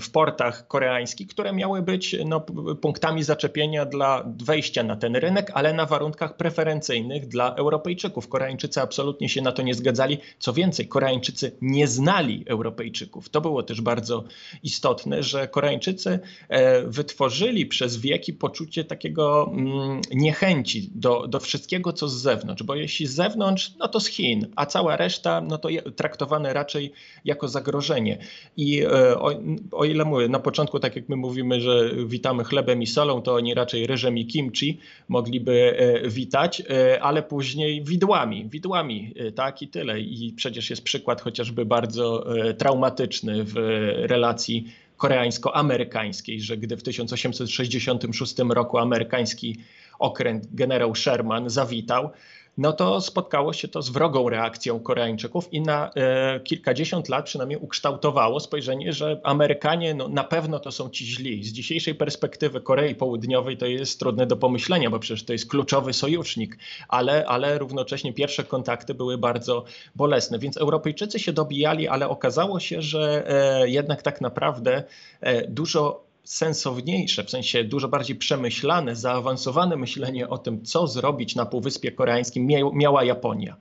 w 0.00 0.10
portach 0.10 0.68
koreańskich, 0.68 1.28
które 1.28 1.52
miały 1.52 1.82
być 1.82 2.16
no, 2.24 2.40
punktami 2.80 3.22
zaczepienia 3.22 3.84
dla 3.84 4.24
wejścia 4.44 4.82
na 4.82 4.96
ten 4.96 5.16
rynek, 5.16 5.50
ale 5.54 5.72
na 5.72 5.86
warunkach 5.86 6.36
preferencyjnych 6.36 7.28
dla 7.28 7.54
Europejczyków. 7.54 8.28
Koreańczycy 8.28 8.80
absolutnie 8.80 9.28
się 9.28 9.42
na 9.42 9.52
to 9.52 9.62
nie 9.62 9.74
zgadzali. 9.74 10.18
Co 10.38 10.52
więcej, 10.52 10.88
Koreańczycy 10.88 11.52
nie 11.60 11.86
znali 11.86 12.44
Europejczyków. 12.46 13.28
To 13.28 13.40
było 13.40 13.62
też 13.62 13.80
bardzo 13.80 14.24
istotne, 14.62 15.22
że 15.22 15.48
Koreańczycy 15.48 16.18
e, 16.48 16.82
wy, 16.82 17.04
wytworzyli 17.06 17.66
przez 17.66 17.96
wieki 17.96 18.32
poczucie 18.32 18.84
takiego 18.84 19.52
mm, 19.52 20.00
niechęci 20.12 20.90
do, 20.94 21.26
do 21.28 21.40
wszystkiego, 21.40 21.92
co 21.92 22.08
z 22.08 22.22
zewnątrz, 22.22 22.62
bo 22.62 22.74
jeśli 22.76 23.06
z 23.06 23.14
zewnątrz, 23.14 23.72
no 23.78 23.88
to 23.88 24.00
z 24.00 24.06
Chin, 24.06 24.46
a 24.56 24.66
cała 24.66 24.96
reszta, 24.96 25.40
no 25.40 25.58
to 25.58 25.68
traktowane 25.96 26.52
raczej 26.52 26.92
jako 27.24 27.48
zagrożenie. 27.48 28.18
I 28.56 28.82
e, 28.82 29.18
o, 29.18 29.30
o 29.72 29.84
ile 29.84 30.04
mówię, 30.04 30.28
na 30.28 30.38
początku, 30.38 30.80
tak 30.80 30.96
jak 30.96 31.08
my 31.08 31.16
mówimy, 31.16 31.60
że 31.60 31.90
witamy 32.06 32.44
chlebem 32.44 32.82
i 32.82 32.86
solą, 32.86 33.22
to 33.22 33.34
oni 33.34 33.54
raczej 33.54 33.86
ryżem 33.86 34.18
i 34.18 34.26
kimchi 34.26 34.78
mogliby 35.08 35.78
e, 35.78 36.08
witać, 36.08 36.62
e, 36.70 37.02
ale 37.02 37.22
później 37.22 37.84
widłami, 37.84 38.48
widłami, 38.48 39.14
tak 39.34 39.62
i 39.62 39.68
tyle. 39.68 40.00
I 40.00 40.32
przecież 40.36 40.70
jest 40.70 40.82
przykład 40.82 41.20
chociażby 41.20 41.64
bardzo 41.64 42.26
traumatyczny 42.58 43.44
w 43.44 43.54
relacji 43.98 44.66
koreańsko-amerykańskiej, 44.96 46.40
że 46.40 46.56
gdy 46.56 46.76
w 46.76 46.82
1866 46.82 48.38
roku 48.38 48.78
amerykański 48.78 49.58
okręt 49.98 50.54
generał 50.54 50.94
Sherman 50.94 51.50
zawitał, 51.50 52.10
no 52.58 52.72
to 52.72 53.00
spotkało 53.00 53.52
się 53.52 53.68
to 53.68 53.82
z 53.82 53.90
wrogą 53.90 54.28
reakcją 54.28 54.80
Koreańczyków 54.80 55.52
i 55.52 55.60
na 55.60 55.90
e, 55.94 56.40
kilkadziesiąt 56.40 57.08
lat 57.08 57.24
przynajmniej 57.24 57.58
ukształtowało 57.58 58.40
spojrzenie, 58.40 58.92
że 58.92 59.20
Amerykanie 59.22 59.94
no, 59.94 60.08
na 60.08 60.24
pewno 60.24 60.58
to 60.58 60.72
są 60.72 60.90
ci 60.90 61.06
źli. 61.06 61.44
Z 61.44 61.52
dzisiejszej 61.52 61.94
perspektywy 61.94 62.60
Korei 62.60 62.94
Południowej 62.94 63.56
to 63.56 63.66
jest 63.66 63.98
trudne 63.98 64.26
do 64.26 64.36
pomyślenia, 64.36 64.90
bo 64.90 64.98
przecież 64.98 65.24
to 65.24 65.32
jest 65.32 65.50
kluczowy 65.50 65.92
sojusznik, 65.92 66.58
ale, 66.88 67.26
ale 67.26 67.58
równocześnie 67.58 68.12
pierwsze 68.12 68.44
kontakty 68.44 68.94
były 68.94 69.18
bardzo 69.18 69.64
bolesne. 69.94 70.38
Więc 70.38 70.56
Europejczycy 70.56 71.18
się 71.18 71.32
dobijali, 71.32 71.88
ale 71.88 72.08
okazało 72.08 72.60
się, 72.60 72.82
że 72.82 73.30
e, 73.62 73.68
jednak 73.68 74.02
tak 74.02 74.20
naprawdę 74.20 74.82
e, 75.20 75.48
dużo 75.48 76.05
sensowniejsze, 76.26 77.24
w 77.24 77.30
sensie 77.30 77.64
dużo 77.64 77.88
bardziej 77.88 78.16
przemyślane, 78.16 78.96
zaawansowane 78.96 79.76
myślenie 79.76 80.28
o 80.28 80.38
tym, 80.38 80.64
co 80.64 80.86
zrobić 80.86 81.34
na 81.34 81.46
Półwyspie 81.46 81.92
Koreańskim 81.92 82.46
miała 82.72 83.04
Japonia. 83.04 83.56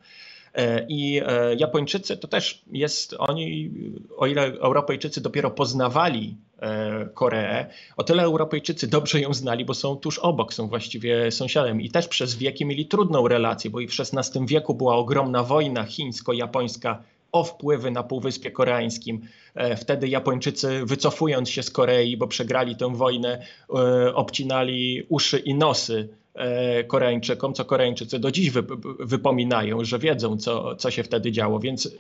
E, 0.56 0.86
I 0.90 1.22
e, 1.26 1.56
Japończycy 1.56 2.18
to 2.18 2.28
też 2.28 2.64
jest, 2.72 3.16
oni, 3.20 3.72
o 4.18 4.28
ile 4.28 4.42
Europejczycy 4.44 5.22
dopiero 5.22 5.52
poznawali 5.52 6.38
e, 6.60 7.10
Koreę, 7.14 7.66
o 7.98 8.04
tyle 8.04 8.24
Europejczycy 8.24 8.88
dobrze 8.88 9.22
ją 9.22 9.34
znali, 9.34 9.66
bo 9.66 9.74
są 9.74 9.96
tuż 9.96 10.20
obok, 10.20 10.54
są 10.54 10.68
właściwie 10.68 11.32
sąsiadem 11.32 11.82
i 11.82 11.90
też 11.90 12.08
przez 12.08 12.36
wieki 12.36 12.66
mieli 12.66 12.86
trudną 12.86 13.28
relację, 13.28 13.70
bo 13.70 13.80
i 13.80 13.88
w 13.88 13.92
XVI 14.00 14.46
wieku 14.46 14.74
była 14.74 14.96
ogromna 14.96 15.44
wojna 15.44 15.84
chińsko-japońska 15.84 17.04
o 17.36 17.44
wpływy 17.44 17.92
na 17.92 18.04
Półwyspie 18.04 18.52
Koreańskim. 18.52 19.22
E, 19.56 19.76
wtedy 19.76 20.08
Japończycy, 20.08 20.86
wycofując 20.86 21.50
się 21.50 21.64
z 21.64 21.70
Korei, 21.70 22.18
bo 22.18 22.28
przegrali 22.28 22.76
tę 22.76 22.96
wojnę, 22.96 23.42
e, 23.70 24.16
obcinali 24.16 25.04
uszy 25.10 25.38
i 25.40 25.54
nosy 25.54 26.10
e, 26.34 26.84
Koreańczykom, 26.84 27.54
co 27.54 27.66
Koreańczycy 27.66 28.20
do 28.20 28.32
dziś 28.32 28.52
wypominają, 29.00 29.86
że 29.86 30.00
wiedzą, 30.00 30.38
co, 30.38 30.76
co 30.76 30.92
się 30.92 31.04
wtedy 31.04 31.32
działo. 31.32 31.60
Więc 31.60 31.96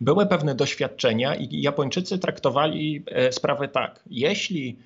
były 0.00 0.26
pewne 0.26 0.54
doświadczenia 0.54 1.34
i 1.34 1.60
Japończycy 1.62 2.18
traktowali 2.18 3.04
sprawę 3.30 3.68
tak. 3.68 4.00
Jeśli 4.10 4.76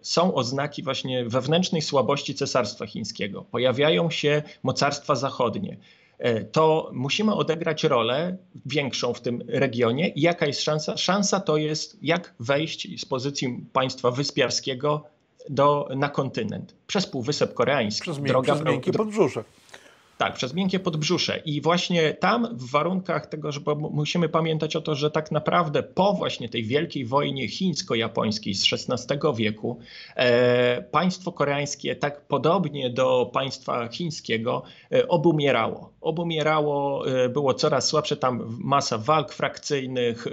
są 0.00 0.34
oznaki 0.34 0.82
właśnie 0.82 1.24
wewnętrznej 1.24 1.82
słabości 1.82 2.34
cesarstwa 2.34 2.86
chińskiego, 2.86 3.44
pojawiają 3.50 4.10
się 4.10 4.42
mocarstwa 4.62 5.14
zachodnie, 5.14 5.76
to 6.52 6.90
musimy 6.92 7.34
odegrać 7.34 7.84
rolę 7.84 8.36
większą 8.66 9.14
w 9.14 9.20
tym 9.20 9.42
regionie. 9.48 10.08
I 10.08 10.20
jaka 10.20 10.46
jest 10.46 10.62
szansa? 10.62 10.96
Szansa 10.96 11.40
to 11.40 11.56
jest, 11.56 11.98
jak 12.02 12.34
wejść 12.40 13.00
z 13.00 13.04
pozycji 13.04 13.66
państwa 13.72 14.10
wyspiarskiego 14.10 15.04
do, 15.48 15.88
na 15.96 16.08
kontynent 16.08 16.74
przez 16.86 17.06
Półwysep 17.06 17.54
Koreański. 17.54 18.02
Przez, 18.02 18.18
Droga, 18.18 18.54
przez 18.54 18.66
miękkie 18.66 18.92
podbrzusze. 18.92 19.44
Tak, 20.20 20.34
przez 20.34 20.54
miękkie 20.54 20.80
podbrzusze. 20.80 21.38
I 21.44 21.60
właśnie 21.60 22.14
tam 22.14 22.56
w 22.56 22.70
warunkach 22.70 23.26
tego, 23.26 23.52
że 23.52 23.60
musimy 23.76 24.28
pamiętać 24.28 24.76
o 24.76 24.80
to, 24.80 24.94
że 24.94 25.10
tak 25.10 25.30
naprawdę 25.30 25.82
po 25.82 26.12
właśnie 26.12 26.48
tej 26.48 26.64
wielkiej 26.64 27.04
wojnie 27.04 27.48
chińsko-japońskiej 27.48 28.54
z 28.54 28.72
XVI 28.72 29.18
wieku 29.36 29.78
e, 30.16 30.82
państwo 30.82 31.32
koreańskie 31.32 31.96
tak 31.96 32.20
podobnie 32.20 32.90
do 32.90 33.30
państwa 33.32 33.88
chińskiego 33.88 34.62
e, 34.92 35.08
obumierało. 35.08 35.92
Obumierało, 36.00 37.08
e, 37.08 37.28
było 37.28 37.54
coraz 37.54 37.86
słabsze, 37.86 38.16
tam 38.16 38.58
masa 38.60 38.98
walk 38.98 39.32
frakcyjnych, 39.32 40.26
e, 40.26 40.30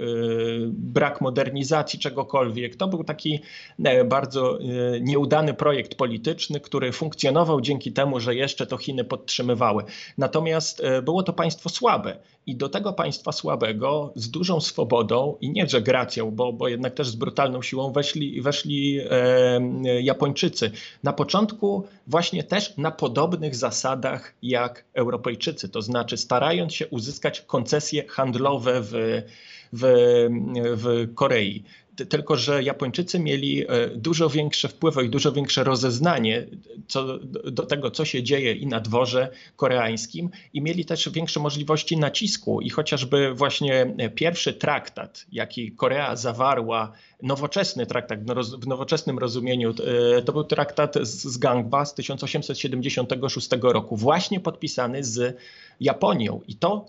brak 0.68 1.20
modernizacji 1.20 1.98
czegokolwiek. 1.98 2.76
To 2.76 2.88
był 2.88 3.04
taki 3.04 3.40
e, 3.84 4.04
bardzo 4.04 4.58
nieudany 5.00 5.54
projekt 5.54 5.94
polityczny, 5.94 6.60
który 6.60 6.92
funkcjonował 6.92 7.60
dzięki 7.60 7.92
temu, 7.92 8.20
że 8.20 8.34
jeszcze 8.34 8.66
to 8.66 8.76
Chiny 8.76 9.04
podtrzymywały. 9.04 9.84
Natomiast 10.18 10.82
było 11.02 11.22
to 11.22 11.32
państwo 11.32 11.68
słabe 11.68 12.16
i 12.48 12.56
do 12.56 12.68
tego 12.68 12.92
państwa 12.92 13.32
słabego 13.32 14.12
z 14.14 14.30
dużą 14.30 14.60
swobodą 14.60 15.36
i 15.40 15.50
nie 15.50 15.68
że 15.68 15.82
gracją, 15.82 16.30
bo, 16.30 16.52
bo 16.52 16.68
jednak 16.68 16.94
też 16.94 17.08
z 17.08 17.16
brutalną 17.16 17.62
siłą 17.62 17.92
weszli, 17.92 18.42
weszli 18.42 19.00
e, 19.10 20.02
Japończycy. 20.02 20.70
Na 21.02 21.12
początku 21.12 21.84
właśnie 22.06 22.44
też 22.44 22.76
na 22.76 22.90
podobnych 22.90 23.56
zasadach 23.56 24.34
jak 24.42 24.84
Europejczycy, 24.94 25.57
to 25.68 25.82
znaczy 25.82 26.16
starając 26.16 26.74
się 26.74 26.86
uzyskać 26.88 27.40
koncesje 27.40 28.08
handlowe 28.08 28.80
w, 28.80 28.92
w, 29.72 29.82
w 30.76 31.14
Korei 31.14 31.64
tylko 32.06 32.36
że 32.36 32.62
Japończycy 32.62 33.18
mieli 33.18 33.64
e, 33.68 33.88
dużo 33.88 34.28
większe 34.28 34.68
wpływy 34.68 35.04
i 35.04 35.08
dużo 35.08 35.32
większe 35.32 35.64
rozeznanie 35.64 36.46
co 36.88 37.18
do 37.44 37.66
tego, 37.66 37.90
co 37.90 38.04
się 38.04 38.22
dzieje 38.22 38.52
i 38.52 38.66
na 38.66 38.80
dworze 38.80 39.28
koreańskim 39.56 40.30
i 40.52 40.60
mieli 40.60 40.84
też 40.84 41.08
większe 41.08 41.40
możliwości 41.40 41.96
nacisku. 41.96 42.60
I 42.60 42.70
chociażby 42.70 43.34
właśnie 43.34 43.94
pierwszy 44.14 44.52
traktat, 44.52 45.26
jaki 45.32 45.72
Korea 45.72 46.16
zawarła, 46.16 46.92
nowoczesny 47.22 47.86
traktat 47.86 48.20
w 48.60 48.66
nowoczesnym 48.66 49.18
rozumieniu, 49.18 49.74
e, 50.16 50.22
to 50.22 50.32
był 50.32 50.44
traktat 50.44 50.94
z 51.02 51.38
Gangba 51.38 51.84
z 51.84 51.94
1876 51.94 53.50
roku, 53.62 53.96
właśnie 53.96 54.40
podpisany 54.40 55.04
z 55.04 55.36
Japonią. 55.80 56.40
I 56.48 56.54
to 56.54 56.86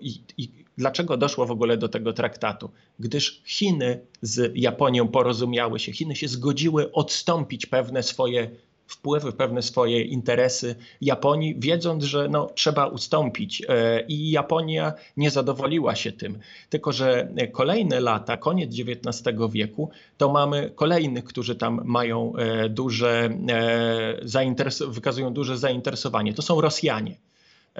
i, 0.00 0.20
i 0.38 0.67
Dlaczego 0.78 1.16
doszło 1.16 1.46
w 1.46 1.50
ogóle 1.50 1.76
do 1.76 1.88
tego 1.88 2.12
traktatu? 2.12 2.70
Gdyż 2.98 3.42
Chiny 3.44 4.00
z 4.22 4.52
Japonią 4.54 5.08
porozumiały 5.08 5.78
się, 5.78 5.92
Chiny 5.92 6.16
się 6.16 6.28
zgodziły 6.28 6.92
odstąpić 6.92 7.66
pewne 7.66 8.02
swoje 8.02 8.50
wpływy, 8.86 9.32
pewne 9.32 9.62
swoje 9.62 10.02
interesy 10.02 10.74
Japonii, 11.00 11.54
wiedząc, 11.58 12.04
że 12.04 12.28
no, 12.28 12.50
trzeba 12.54 12.86
ustąpić. 12.86 13.62
E, 13.68 14.00
I 14.08 14.30
Japonia 14.30 14.92
nie 15.16 15.30
zadowoliła 15.30 15.94
się 15.94 16.12
tym. 16.12 16.38
Tylko, 16.70 16.92
że 16.92 17.28
kolejne 17.52 18.00
lata, 18.00 18.36
koniec 18.36 18.70
XIX 18.70 19.38
wieku, 19.50 19.90
to 20.16 20.28
mamy 20.32 20.70
kolejnych, 20.74 21.24
którzy 21.24 21.56
tam 21.56 21.80
mają 21.84 22.36
e, 22.36 22.68
duże, 22.68 23.30
e, 23.48 24.86
wykazują 24.88 25.32
duże 25.32 25.58
zainteresowanie. 25.58 26.34
To 26.34 26.42
są 26.42 26.60
Rosjanie 26.60 27.16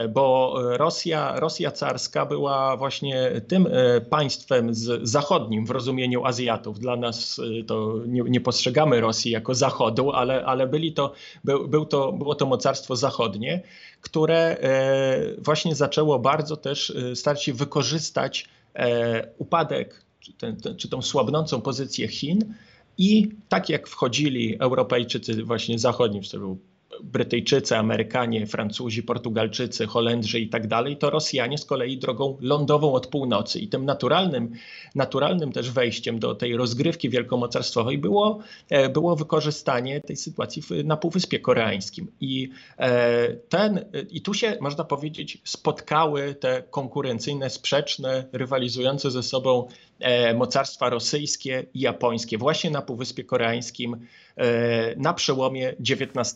bo 0.09 0.55
Rosja, 0.77 1.41
Rosja 1.41 1.71
carska 1.71 2.27
była 2.27 2.77
właśnie 2.77 3.31
tym 3.49 3.67
e, 3.71 4.01
państwem 4.01 4.75
z 4.75 5.09
zachodnim 5.09 5.67
w 5.67 5.71
rozumieniu 5.71 6.25
Azjatów. 6.25 6.79
Dla 6.79 6.97
nas 6.97 7.41
e, 7.61 7.65
to 7.65 7.95
nie, 8.07 8.23
nie 8.23 8.41
postrzegamy 8.41 9.01
Rosji 9.01 9.31
jako 9.31 9.55
zachodu, 9.55 10.13
ale, 10.13 10.45
ale 10.45 10.67
byli 10.67 10.93
to, 10.93 11.13
był, 11.45 11.69
był 11.69 11.87
to, 11.87 12.13
było 12.13 12.35
to 12.35 12.47
mocarstwo 12.47 12.97
zachodnie, 12.97 13.63
które 14.01 14.37
e, 14.37 15.41
właśnie 15.43 15.75
zaczęło 15.75 16.19
bardzo 16.19 16.57
też 16.57 16.93
starać 17.15 17.45
się 17.45 17.53
wykorzystać 17.53 18.49
upadek 19.39 20.03
czy, 20.21 20.33
ten, 20.33 20.57
czy 20.77 20.89
tą 20.89 21.03
słabnącą 21.03 21.61
pozycję 21.61 22.09
Chin 22.09 22.55
i 22.99 23.29
tak 23.49 23.69
jak 23.69 23.89
wchodzili 23.89 24.57
Europejczycy 24.61 25.45
właśnie 25.45 25.79
zachodni, 25.79 26.23
czy 26.23 26.31
to 26.31 26.39
był 26.39 26.59
Brytyjczycy, 27.03 27.77
Amerykanie, 27.77 28.47
Francuzi, 28.47 29.03
Portugalczycy, 29.03 29.87
Holendrzy 29.87 30.41
i 30.41 30.49
tak 30.49 30.67
dalej, 30.67 30.97
to 30.97 31.11
Rosjanie 31.11 31.59
z 31.59 31.65
kolei 31.65 31.99
drogą 31.99 32.37
lądową 32.41 32.93
od 32.93 33.07
północy. 33.07 33.59
I 33.59 33.69
tym 33.69 33.85
naturalnym, 33.85 34.53
naturalnym 34.95 35.53
też 35.53 35.71
wejściem 35.71 36.19
do 36.19 36.35
tej 36.35 36.57
rozgrywki 36.57 37.11
wielkomocarstwowej 37.11 37.99
było, 37.99 38.39
e, 38.69 38.89
było 38.89 39.17
wykorzystanie 39.17 40.01
tej 40.01 40.17
sytuacji 40.17 40.63
na 40.85 40.97
Półwyspie 40.97 41.41
Koreańskim. 41.41 42.07
I, 42.21 42.49
e, 42.79 43.37
ten, 43.37 43.85
I 44.11 44.23
tu 44.23 44.35
się, 44.35 44.57
można 44.61 44.85
powiedzieć, 44.85 45.39
spotkały 45.45 46.35
te 46.35 46.63
konkurencyjne, 46.71 47.51
sprzeczne, 47.51 48.25
rywalizujące 48.33 49.11
ze 49.11 49.23
sobą 49.23 49.69
mocarstwa 50.35 50.91
rosyjskie 50.91 51.67
i 51.75 51.81
japońskie 51.81 52.39
właśnie 52.39 52.71
na 52.71 52.83
Półwyspie 52.83 53.25
Koreańskim 53.25 53.97
E, 54.39 54.95
na 54.97 55.15
przełomie 55.15 55.75
XIX 55.81 56.35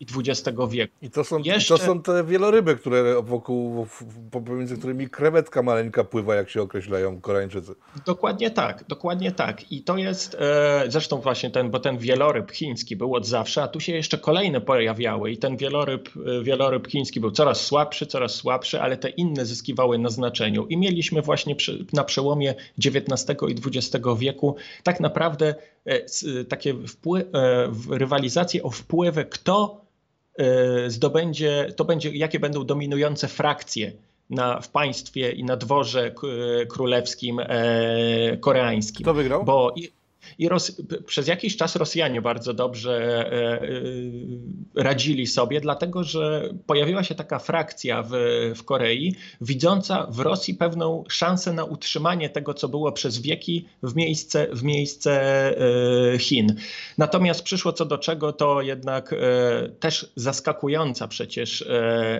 i 0.00 0.06
XX 0.16 0.58
wieku. 0.70 0.94
I 1.02 1.10
to 1.10 1.24
są, 1.24 1.38
Jeszcze... 1.38 1.78
to 1.78 1.84
są 1.84 2.02
te 2.02 2.24
wieloryby, 2.24 2.76
które 2.76 3.22
wokół, 3.22 3.86
pomiędzy 4.30 4.76
którymi 4.76 5.08
krewetka 5.08 5.62
maleńka 5.62 6.04
pływa, 6.04 6.34
jak 6.34 6.50
się 6.50 6.62
określają 6.62 7.20
Koreańczycy. 7.20 7.74
Dokładnie 8.06 8.50
tak, 8.50 8.84
dokładnie 8.88 9.32
tak. 9.32 9.72
I 9.72 9.82
to 9.82 9.96
jest 9.96 10.36
e, 10.40 10.84
zresztą 10.88 11.20
właśnie 11.20 11.50
ten, 11.50 11.70
bo 11.70 11.80
ten 11.80 11.98
wieloryb 11.98 12.52
chiński 12.52 12.96
był 12.96 13.14
od 13.14 13.26
zawsze, 13.26 13.62
a 13.62 13.68
tu 13.68 13.80
się 13.80 13.92
jeszcze 13.92 14.18
kolejne 14.18 14.60
pojawiały 14.60 15.30
i 15.30 15.36
ten 15.36 15.56
wieloryb, 15.56 16.08
e, 16.08 16.42
wieloryb 16.42 16.88
chiński 16.88 17.20
był 17.20 17.30
coraz 17.30 17.66
słabszy, 17.66 18.06
coraz 18.06 18.34
słabszy, 18.34 18.80
ale 18.80 18.96
te 18.96 19.08
inne 19.08 19.46
zyskiwały 19.46 19.98
na 19.98 20.08
znaczeniu. 20.08 20.66
I 20.66 20.76
mieliśmy 20.76 21.22
właśnie 21.22 21.56
przy, 21.56 21.86
na 21.92 22.04
przełomie 22.04 22.54
XIX 22.84 22.97
i 23.48 23.54
XX 23.66 24.06
wieku 24.18 24.56
tak 24.82 25.00
naprawdę 25.00 25.54
takie 26.48 26.74
wpływy 26.74 27.28
E, 27.34 27.72
rywalizację 27.90 28.62
o 28.62 28.70
wpływy, 28.70 29.24
kto 29.24 29.80
e, 30.38 30.90
zdobędzie, 30.90 31.72
to 31.76 31.84
będzie, 31.84 32.10
jakie 32.10 32.40
będą 32.40 32.64
dominujące 32.64 33.28
frakcje 33.28 33.92
na, 34.30 34.60
w 34.60 34.68
państwie 34.68 35.30
i 35.30 35.44
na 35.44 35.56
dworze 35.56 36.14
królewskim 36.68 37.40
e, 37.40 38.36
koreańskim. 38.36 39.04
Kto 39.04 39.14
wygrał? 39.14 39.44
Bo 39.44 39.72
i, 39.76 39.88
i 40.38 40.48
Ros 40.48 40.72
przez 41.06 41.28
jakiś 41.28 41.56
czas 41.56 41.76
Rosjanie 41.76 42.22
bardzo 42.22 42.54
dobrze 42.54 43.26
e, 43.32 43.62
e, 43.62 44.82
radzili 44.82 45.26
sobie, 45.26 45.60
dlatego 45.60 46.04
że 46.04 46.48
pojawiła 46.66 47.02
się 47.04 47.14
taka 47.14 47.38
frakcja 47.38 48.02
w, 48.02 48.10
w 48.56 48.64
Korei, 48.64 49.14
widząca 49.40 50.06
w 50.10 50.18
Rosji 50.18 50.54
pewną 50.54 51.04
szansę 51.08 51.52
na 51.52 51.64
utrzymanie 51.64 52.30
tego, 52.30 52.54
co 52.54 52.68
było 52.68 52.92
przez 52.92 53.18
wieki 53.18 53.68
w 53.82 53.96
miejsce, 53.96 54.46
w 54.52 54.62
miejsce 54.62 55.12
e, 56.14 56.18
Chin. 56.18 56.54
Natomiast 56.98 57.42
przyszło 57.42 57.72
co 57.72 57.84
do 57.84 57.98
czego, 57.98 58.32
to 58.32 58.62
jednak 58.62 59.14
też 59.80 60.12
zaskakująca 60.16 61.08
przecież, 61.08 61.64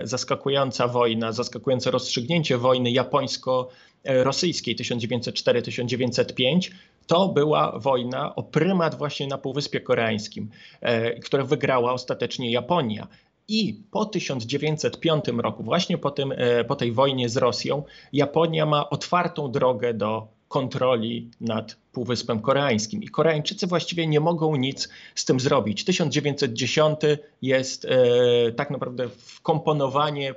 zaskakująca 0.03 0.87
wojna, 0.87 1.31
zaskakujące 1.31 1.91
rozstrzygnięcie 1.91 2.57
wojny 2.57 2.91
japońsko-rosyjskiej 2.91 4.75
1904-1905 4.75 6.71
to 7.09 7.29
była 7.29 7.79
wojna 7.79 8.35
o 8.35 8.43
prymat 8.43 8.95
właśnie 8.95 9.27
na 9.27 9.37
Półwyspie 9.37 9.79
Koreańskim, 9.79 10.49
e, 10.81 11.19
które 11.19 11.43
wygrała 11.43 11.93
ostatecznie 11.93 12.51
Japonia. 12.51 13.07
I 13.47 13.83
po 13.91 14.05
1905 14.05 15.25
roku, 15.27 15.63
właśnie 15.63 15.97
po, 15.97 16.11
tym, 16.11 16.33
e, 16.37 16.63
po 16.63 16.75
tej 16.75 16.91
wojnie 16.91 17.29
z 17.29 17.37
Rosją, 17.37 17.83
Japonia 18.13 18.65
ma 18.65 18.89
otwartą 18.89 19.51
drogę 19.51 19.93
do 19.93 20.27
kontroli 20.47 21.29
nad 21.41 21.77
Półwyspem 21.91 22.39
Koreańskim. 22.39 23.03
I 23.03 23.07
Koreańczycy 23.07 23.67
właściwie 23.67 24.07
nie 24.07 24.19
mogą 24.19 24.55
nic 24.55 24.89
z 25.15 25.25
tym 25.25 25.39
zrobić. 25.39 25.85
1910 25.85 26.99
jest 27.41 27.85
e, 27.85 28.51
tak 28.51 28.71
naprawdę 28.71 29.09
wkomponowanie 29.09 30.35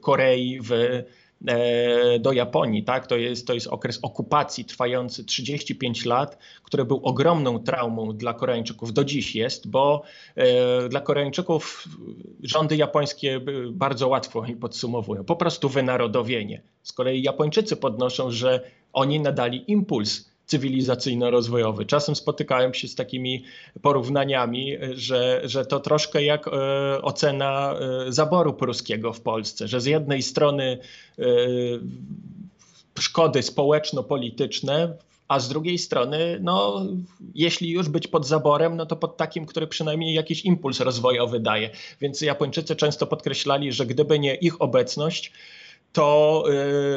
Korei 0.00 0.60
w 0.62 0.70
do 2.20 2.32
Japonii. 2.32 2.82
Tak? 2.82 3.06
To, 3.06 3.16
jest, 3.16 3.46
to 3.46 3.54
jest 3.54 3.66
okres 3.66 3.98
okupacji 4.02 4.64
trwający 4.64 5.24
35 5.24 6.04
lat, 6.04 6.38
który 6.62 6.84
był 6.84 7.00
ogromną 7.02 7.58
traumą 7.58 8.16
dla 8.16 8.34
Koreańczyków. 8.34 8.92
Do 8.92 9.04
dziś 9.04 9.34
jest, 9.34 9.70
bo 9.70 10.02
e, 10.36 10.88
dla 10.88 11.00
Koreańczyków 11.00 11.88
rządy 12.42 12.76
japońskie 12.76 13.40
bardzo 13.70 14.08
łatwo 14.08 14.40
oni 14.40 14.56
podsumowują. 14.56 15.24
Po 15.24 15.36
prostu 15.36 15.68
wynarodowienie. 15.68 16.62
Z 16.82 16.92
kolei 16.92 17.22
Japończycy 17.22 17.76
podnoszą, 17.76 18.30
że 18.30 18.60
oni 18.92 19.20
nadali 19.20 19.70
impuls 19.72 20.35
cywilizacyjno-rozwojowy. 20.46 21.86
Czasem 21.86 22.16
spotykałem 22.16 22.74
się 22.74 22.88
z 22.88 22.94
takimi 22.94 23.44
porównaniami, 23.82 24.72
że, 24.92 25.40
że 25.44 25.66
to 25.66 25.80
troszkę 25.80 26.22
jak 26.24 26.48
e, 26.48 26.50
ocena 27.02 27.74
e, 27.74 28.12
zaboru 28.12 28.54
pruskiego 28.54 29.12
w 29.12 29.20
Polsce, 29.20 29.68
że 29.68 29.80
z 29.80 29.86
jednej 29.86 30.22
strony 30.22 30.78
e, 31.18 31.24
szkody 33.00 33.42
społeczno-polityczne, 33.42 34.96
a 35.28 35.40
z 35.40 35.48
drugiej 35.48 35.78
strony, 35.78 36.38
no, 36.42 36.86
jeśli 37.34 37.70
już 37.70 37.88
być 37.88 38.08
pod 38.08 38.26
zaborem, 38.26 38.76
no 38.76 38.86
to 38.86 38.96
pod 38.96 39.16
takim, 39.16 39.46
który 39.46 39.66
przynajmniej 39.66 40.14
jakiś 40.14 40.44
impuls 40.44 40.80
rozwojowy 40.80 41.40
daje. 41.40 41.70
Więc 42.00 42.20
Japończycy 42.20 42.76
często 42.76 43.06
podkreślali, 43.06 43.72
że 43.72 43.86
gdyby 43.86 44.18
nie 44.18 44.34
ich 44.34 44.62
obecność, 44.62 45.32
to, 45.96 46.44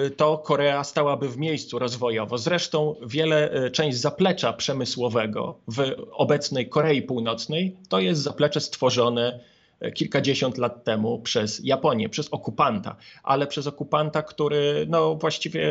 y, 0.06 0.10
to 0.10 0.38
Korea 0.38 0.84
stałaby 0.84 1.30
w 1.30 1.38
miejscu 1.38 1.80
rozwojowo. 1.80 2.38
Zresztą 2.38 2.96
wiele, 3.06 3.66
y, 3.66 3.72
część 3.72 3.98
zaplecza 3.98 4.54
przemysłowego 4.54 5.60
w 5.68 5.96
obecnej 6.12 6.70
Korei 6.70 7.02
Północnej 7.02 7.76
to 7.90 8.00
jest 8.00 8.22
zaplecze 8.22 8.62
stworzone 8.62 9.40
y, 9.84 9.92
kilkadziesiąt 9.92 10.58
lat 10.58 10.84
temu 10.84 11.20
przez 11.20 11.62
Japonię, 11.64 12.10
przez 12.10 12.30
okupanta, 12.30 12.96
ale 13.24 13.48
przez 13.48 13.68
okupanta, 13.68 14.22
który 14.22 14.86
no 14.90 15.16
właściwie 15.16 15.68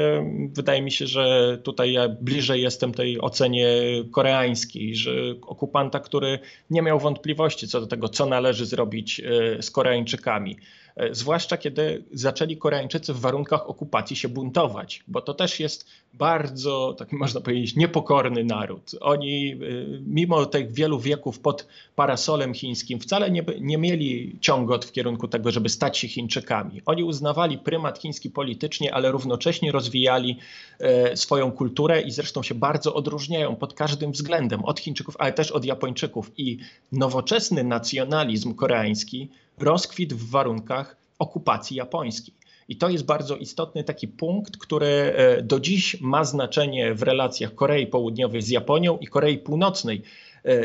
wydaje 0.53 0.83
mi 0.83 0.91
się, 0.91 1.07
że 1.07 1.59
tutaj 1.63 1.93
ja 1.93 2.09
bliżej 2.09 2.63
jestem 2.63 2.95
tej 2.95 3.21
ocenie 3.21 3.69
koreańskiej, 4.13 4.97
że 4.97 5.11
okupanta, 5.43 6.01
który 6.01 6.39
nie 6.71 6.83
miał 6.83 6.99
wątpliwości 6.99 7.69
co 7.69 7.81
do 7.81 7.87
tego, 7.87 8.09
co 8.09 8.27
należy 8.27 8.67
zrobić 8.67 9.23
z 9.61 9.71
Koreańczykami 9.71 10.57
zwłaszcza 11.11 11.57
kiedy 11.57 12.05
zaczęli 12.13 12.57
Koreańczycy 12.57 13.15
w 13.15 13.21
warunkach 13.21 13.71
okupacji 13.71 14.17
się 14.17 14.29
buntować, 14.29 15.05
bo 15.09 15.21
to 15.21 15.35
też 15.35 15.61
jest 15.61 15.87
bardzo, 16.15 16.95
tak 16.99 17.13
można 17.13 17.41
powiedzieć, 17.41 17.77
niepokorny 17.77 18.45
naród. 18.45 18.91
Oni, 19.01 19.53
e, 19.53 19.57
mimo 20.07 20.47
tych 20.47 20.73
wielu 20.73 21.01
wieków 21.01 21.41
pod 21.41 21.67
parasolem 21.97 22.55
chińskim, 22.55 23.01
wcale 23.01 23.31
nie, 23.31 23.45
nie 23.61 23.79
mieli 23.79 24.37
ciągot 24.41 24.85
w 24.85 24.93
kierunku 24.93 25.29
tego, 25.29 25.51
żeby 25.51 25.69
stać 25.69 25.99
się 25.99 26.09
Chińczykami. 26.09 26.83
Oni 26.87 27.05
uznawali 27.05 27.59
prymat 27.59 27.99
chiński 27.99 28.31
politycznie, 28.31 28.95
ale 28.95 29.11
równocześnie 29.11 29.73
rozwijali 29.73 30.39
e, 30.79 31.17
swoją 31.17 31.53
kulturę 31.53 32.01
i 32.01 32.11
zresztą 32.11 32.43
się 32.43 32.55
bardzo 32.55 32.95
odróżniają 32.95 33.57
pod 33.57 33.75
każdym 33.75 34.13
względem 34.13 34.65
od 34.65 34.81
Chińczyków, 34.81 35.17
ale 35.19 35.33
też 35.33 35.51
od 35.51 35.65
Japończyków. 35.65 36.33
I 36.37 36.59
nowoczesny 36.93 37.65
nacjonalizm 37.65 38.55
koreański 38.55 39.29
rozkwit 39.63 40.15
w 40.15 40.31
warunkach 40.31 40.97
okupacji 41.19 41.77
japońskiej. 41.77 42.35
I 42.69 42.77
to 42.77 42.89
jest 42.89 43.05
bardzo 43.05 43.37
istotny 43.37 43.85
taki 43.85 44.09
punkt, 44.09 44.57
który 44.57 44.87
e, 44.87 45.43
do 45.43 45.61
dziś 45.61 46.01
ma 46.01 46.25
znaczenie 46.25 46.95
w 46.95 47.03
relacjach 47.03 47.55
Korei 47.55 47.87
Południowej 47.87 48.43
z 48.43 48.49
Japonią 48.49 48.99
i 48.99 49.07
Korei 49.07 49.39
Północnej 49.39 50.03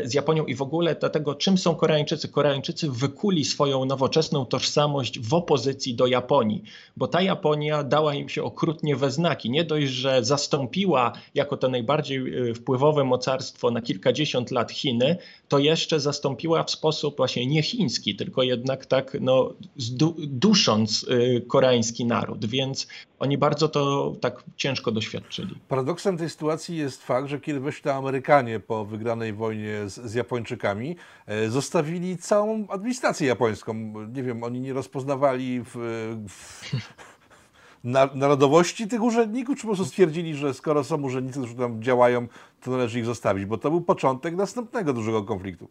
z 0.04 0.14
Japonią 0.14 0.44
i 0.44 0.54
w 0.54 0.62
ogóle 0.62 0.94
do 0.94 1.10
tego, 1.10 1.34
czym 1.34 1.58
są 1.58 1.74
Koreańczycy. 1.74 2.28
Koreańczycy 2.28 2.90
wykuli 2.90 3.44
swoją 3.44 3.84
nowoczesną 3.84 4.46
tożsamość 4.46 5.20
w 5.20 5.34
opozycji 5.34 5.94
do 5.94 6.06
Japonii, 6.06 6.62
bo 6.96 7.08
ta 7.08 7.22
Japonia 7.22 7.84
dała 7.84 8.14
im 8.14 8.28
się 8.28 8.42
okrutnie 8.42 8.96
we 8.96 9.10
znaki. 9.10 9.50
Nie 9.50 9.64
dość, 9.64 9.88
że 9.88 10.24
zastąpiła 10.24 11.12
jako 11.34 11.56
to 11.56 11.68
najbardziej 11.68 12.48
e, 12.50 12.54
wpływowe 12.54 13.04
mocarstwo 13.04 13.70
na 13.70 13.82
kilkadziesiąt 13.82 14.50
lat 14.50 14.72
Chiny, 14.72 15.16
to 15.48 15.58
jeszcze 15.58 16.00
zastąpiła 16.00 16.62
w 16.62 16.70
sposób 16.70 17.16
właśnie 17.16 17.46
nie 17.46 17.62
chiński, 17.62 18.16
tylko 18.16 18.42
jednak 18.42 18.86
tak 18.86 19.16
no, 19.20 19.54
dusząc 20.18 21.06
e, 21.08 21.40
koreański 21.40 22.04
naród. 22.04 22.46
Więc 22.46 22.86
oni 23.18 23.38
bardzo 23.38 23.68
to 23.68 24.12
tak 24.20 24.42
ciężko 24.56 24.92
doświadczyli. 24.92 25.54
Paradoksem 25.68 26.18
tej 26.18 26.30
sytuacji 26.30 26.76
jest 26.76 27.02
fakt, 27.02 27.28
że 27.28 27.40
kiedy 27.40 27.60
weszli 27.60 27.90
Amerykanie 27.90 28.60
po 28.60 28.84
wygranej 28.84 29.32
wojnie 29.32 29.73
z, 29.86 29.94
z 29.94 30.14
Japończykami, 30.14 30.96
e, 31.26 31.48
zostawili 31.48 32.18
całą 32.18 32.68
administrację 32.68 33.28
japońską. 33.28 33.74
Nie 34.12 34.22
wiem, 34.22 34.42
oni 34.42 34.60
nie 34.60 34.72
rozpoznawali 34.72 35.60
w, 35.64 35.74
w 36.28 36.62
narodowości 38.14 38.88
tych 38.88 39.02
urzędników, 39.02 39.56
czy 39.56 39.62
po 39.62 39.68
prostu 39.68 39.84
stwierdzili, 39.84 40.34
że 40.34 40.54
skoro 40.54 40.84
są 40.84 41.02
urzędnicy, 41.02 41.38
którzy 41.38 41.54
tam 41.54 41.82
działają, 41.82 42.28
to 42.60 42.70
należy 42.70 42.98
ich 42.98 43.04
zostawić, 43.04 43.44
bo 43.44 43.58
to 43.58 43.70
był 43.70 43.80
początek 43.80 44.34
następnego 44.34 44.92
dużego 44.92 45.22
konfliktu. 45.22 45.68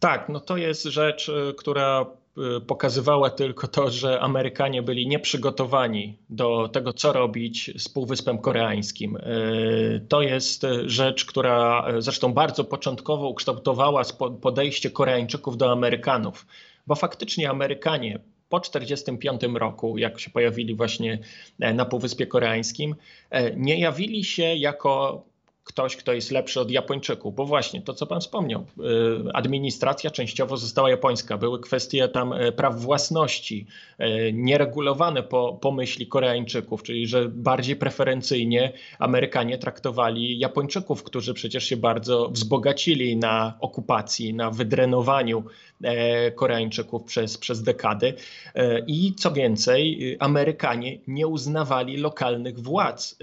Tak, 0.00 0.28
no 0.28 0.40
to 0.40 0.56
jest 0.56 0.82
rzecz, 0.82 1.28
e, 1.28 1.52
która 1.52 2.06
Y, 2.06 2.25
pokazywała 2.66 3.30
tylko 3.30 3.68
to, 3.68 3.90
że 3.90 4.20
Amerykanie 4.20 4.82
byli 4.82 5.08
nieprzygotowani 5.08 6.18
do 6.30 6.68
tego, 6.68 6.92
co 6.92 7.12
robić 7.12 7.70
z 7.78 7.88
Półwyspem 7.88 8.38
Koreańskim. 8.38 9.16
Y, 9.16 10.06
to 10.08 10.22
jest 10.22 10.66
rzecz, 10.86 11.24
która 11.24 11.86
zresztą 11.98 12.32
bardzo 12.32 12.64
początkowo 12.64 13.28
ukształtowała 13.28 14.02
podejście 14.40 14.90
Koreańczyków 14.90 15.56
do 15.56 15.72
Amerykanów, 15.72 16.46
bo 16.86 16.94
faktycznie 16.94 17.50
Amerykanie 17.50 18.18
po 18.48 18.60
1945 18.60 19.56
roku, 19.58 19.98
jak 19.98 20.20
się 20.20 20.30
pojawili 20.30 20.74
właśnie 20.74 21.18
e, 21.60 21.74
na 21.74 21.84
Półwyspie 21.84 22.26
Koreańskim, 22.26 22.94
e, 23.30 23.56
nie 23.56 23.80
jawili 23.80 24.24
się 24.24 24.42
jako 24.42 25.24
ktoś, 25.66 25.96
kto 25.96 26.12
jest 26.12 26.30
lepszy 26.30 26.60
od 26.60 26.70
Japończyków, 26.70 27.34
bo 27.34 27.44
właśnie 27.46 27.82
to, 27.82 27.94
co 27.94 28.06
pan 28.06 28.20
wspomniał, 28.20 28.60
y, 28.60 29.32
administracja 29.32 30.10
częściowo 30.10 30.56
została 30.56 30.90
japońska, 30.90 31.38
były 31.38 31.60
kwestie 31.60 32.08
tam 32.08 32.32
y, 32.32 32.52
praw 32.52 32.80
własności, 32.80 33.66
y, 34.00 34.32
nieregulowane 34.32 35.22
po, 35.22 35.58
po 35.60 35.72
myśli 35.72 36.06
Koreańczyków, 36.06 36.82
czyli 36.82 37.06
że 37.06 37.28
bardziej 37.28 37.76
preferencyjnie 37.76 38.72
Amerykanie 38.98 39.58
traktowali 39.58 40.38
Japończyków, 40.38 41.02
którzy 41.02 41.34
przecież 41.34 41.64
się 41.64 41.76
bardzo 41.76 42.28
wzbogacili 42.28 43.16
na 43.16 43.54
okupacji, 43.60 44.34
na 44.34 44.50
wydrenowaniu 44.50 45.44
e, 45.82 46.30
Koreańczyków 46.30 47.04
przez, 47.04 47.38
przez 47.38 47.62
dekady. 47.62 48.14
E, 48.54 48.80
I 48.86 49.14
co 49.14 49.32
więcej, 49.32 50.16
Amerykanie 50.20 50.98
nie 51.06 51.26
uznawali 51.26 51.96
lokalnych 51.96 52.60
władz 52.60 53.18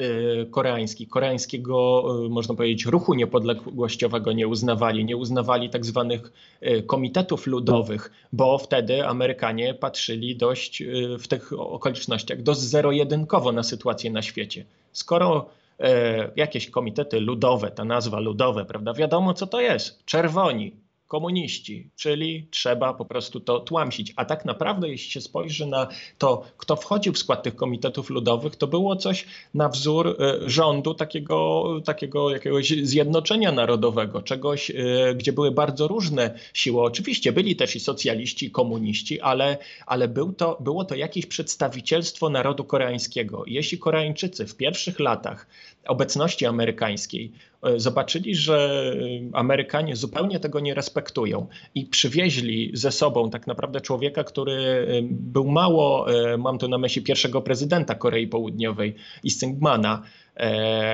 koreańskich, 0.51 1.09
koreańskiego 1.09 2.03
można 2.33 2.55
powiedzieć, 2.55 2.85
ruchu 2.85 3.13
niepodległościowego 3.13 4.31
nie 4.31 4.47
uznawali, 4.47 5.05
nie 5.05 5.17
uznawali 5.17 5.69
tak 5.69 5.85
zwanych 5.85 6.31
e, 6.61 6.81
komitetów 6.81 7.47
ludowych, 7.47 8.11
bo 8.33 8.57
wtedy 8.57 9.07
Amerykanie 9.07 9.73
patrzyli 9.73 10.35
dość 10.35 10.81
e, 10.81 10.85
w 11.19 11.27
tych 11.27 11.53
okolicznościach 11.59 12.41
dość 12.41 12.59
zero-jedynkowo 12.59 13.51
na 13.51 13.63
sytuację 13.63 14.11
na 14.11 14.21
świecie. 14.21 14.65
Skoro 14.91 15.49
e, 15.79 16.31
jakieś 16.35 16.69
komitety 16.69 17.19
ludowe, 17.19 17.71
ta 17.71 17.85
nazwa 17.85 18.19
ludowe, 18.19 18.65
prawda, 18.65 18.93
wiadomo 18.93 19.33
co 19.33 19.47
to 19.47 19.61
jest, 19.61 20.05
czerwoni, 20.05 20.82
komuniści, 21.13 21.89
czyli 21.95 22.47
trzeba 22.51 22.93
po 22.93 23.05
prostu 23.05 23.39
to 23.39 23.59
tłamsić. 23.59 24.13
A 24.15 24.25
tak 24.25 24.45
naprawdę, 24.45 24.89
jeśli 24.89 25.11
się 25.11 25.21
spojrzy 25.21 25.65
na 25.65 25.87
to, 26.17 26.43
kto 26.57 26.75
wchodził 26.75 27.13
w 27.13 27.17
skład 27.17 27.43
tych 27.43 27.55
komitetów 27.55 28.09
ludowych, 28.09 28.55
to 28.55 28.67
było 28.67 28.95
coś 28.95 29.25
na 29.53 29.69
wzór 29.69 30.07
e, 30.07 30.49
rządu 30.49 30.93
takiego, 30.93 31.65
takiego 31.85 32.31
jakiegoś 32.31 32.69
zjednoczenia 32.69 33.51
narodowego, 33.51 34.21
czegoś, 34.21 34.71
e, 34.71 34.75
gdzie 35.15 35.33
były 35.33 35.51
bardzo 35.51 35.87
różne 35.87 36.39
siły. 36.53 36.81
Oczywiście 36.81 37.31
byli 37.31 37.55
też 37.55 37.75
i 37.75 37.79
socjaliści, 37.79 38.45
i 38.45 38.51
komuniści, 38.51 39.21
ale, 39.21 39.57
ale 39.85 40.07
był 40.07 40.33
to, 40.33 40.57
było 40.59 40.85
to 40.85 40.95
jakieś 40.95 41.25
przedstawicielstwo 41.25 42.29
narodu 42.29 42.63
koreańskiego. 42.63 43.43
Jeśli 43.47 43.77
Koreańczycy 43.77 44.47
w 44.47 44.55
pierwszych 44.55 44.99
latach 44.99 45.47
obecności 45.87 46.45
amerykańskiej 46.45 47.31
zobaczyli, 47.75 48.35
że 48.35 48.83
e, 48.95 49.37
Amerykanie 49.37 49.95
zupełnie 49.95 50.39
tego 50.39 50.59
nie 50.59 50.73
respektują 50.73 51.47
i 51.75 51.85
przywieźli 51.85 52.71
ze 52.73 52.91
sobą 52.91 53.29
tak 53.29 53.47
naprawdę 53.47 53.81
człowieka, 53.81 54.23
który 54.23 54.53
e, 54.53 54.85
był 55.01 55.47
mało, 55.51 56.05
mam 56.37 56.57
tu 56.57 56.67
na 56.67 56.77
myśli 56.77 57.01
pierwszego 57.01 57.41
prezydenta 57.41 57.95
Korei 57.95 58.27
Południowej, 58.27 58.95
Isingmana, 59.23 60.01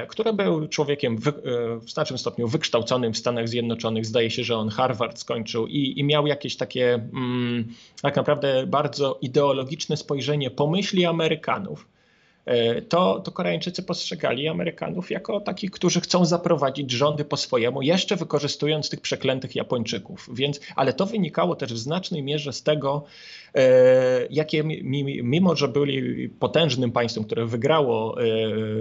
który 0.08 0.34
był 0.34 0.68
człowiekiem 0.68 1.18
w, 1.18 1.32
znacznym 1.88 2.18
stopniu 2.18 2.48
wykształconym 2.48 3.14
w 3.14 3.18
Stanach 3.18 3.50
Zjednoczonych. 3.50 4.06
Zdaje 4.06 4.30
się, 4.30 4.44
że 4.44 4.58
on 4.58 4.70
Harvard 4.70 5.20
skończył 5.20 5.68
i, 5.68 6.00
i 6.00 6.04
miał 6.04 6.28
jakieś 6.28 6.58
takie 6.58 6.94
mm, 6.94 7.68
tak 8.02 8.16
naprawdę 8.16 8.68
bardzo 8.68 9.18
ideologiczne 9.22 9.98
spojrzenie 9.98 10.52
pomyśli 10.52 11.06
Amerykanów 11.06 11.86
E, 11.86 11.99
to, 12.90 13.20
to 13.20 13.32
Koreańczycy 13.32 13.84
postrzegali 13.84 14.48
Amerykanów 14.48 15.12
jako 15.12 15.42
takich, 15.42 15.72
którzy 15.72 16.02
chcą 16.02 16.26
zaprowadzić 16.26 16.92
rządy 16.92 17.26
po 17.26 17.38
swojemu, 17.38 17.82
jeszcze 17.82 18.16
wykorzystując 18.16 18.90
tych 18.90 19.02
przeklętych 19.02 19.56
Japończyków. 19.56 20.30
Więc, 20.34 20.60
ale 20.76 20.94
to 20.94 21.06
wynikało 21.06 21.56
też 21.56 21.74
w 21.74 21.78
znacznej 21.78 22.24
mierze 22.24 22.54
z 22.54 22.64
tego, 22.64 23.04
e, 23.49 23.49
jakie 24.30 24.64
mimo, 25.24 25.56
że 25.56 25.68
byli 25.68 26.30
potężnym 26.30 26.92
państwem, 26.92 27.24
które 27.24 27.46
wygrało 27.46 28.22
e, 28.22 28.26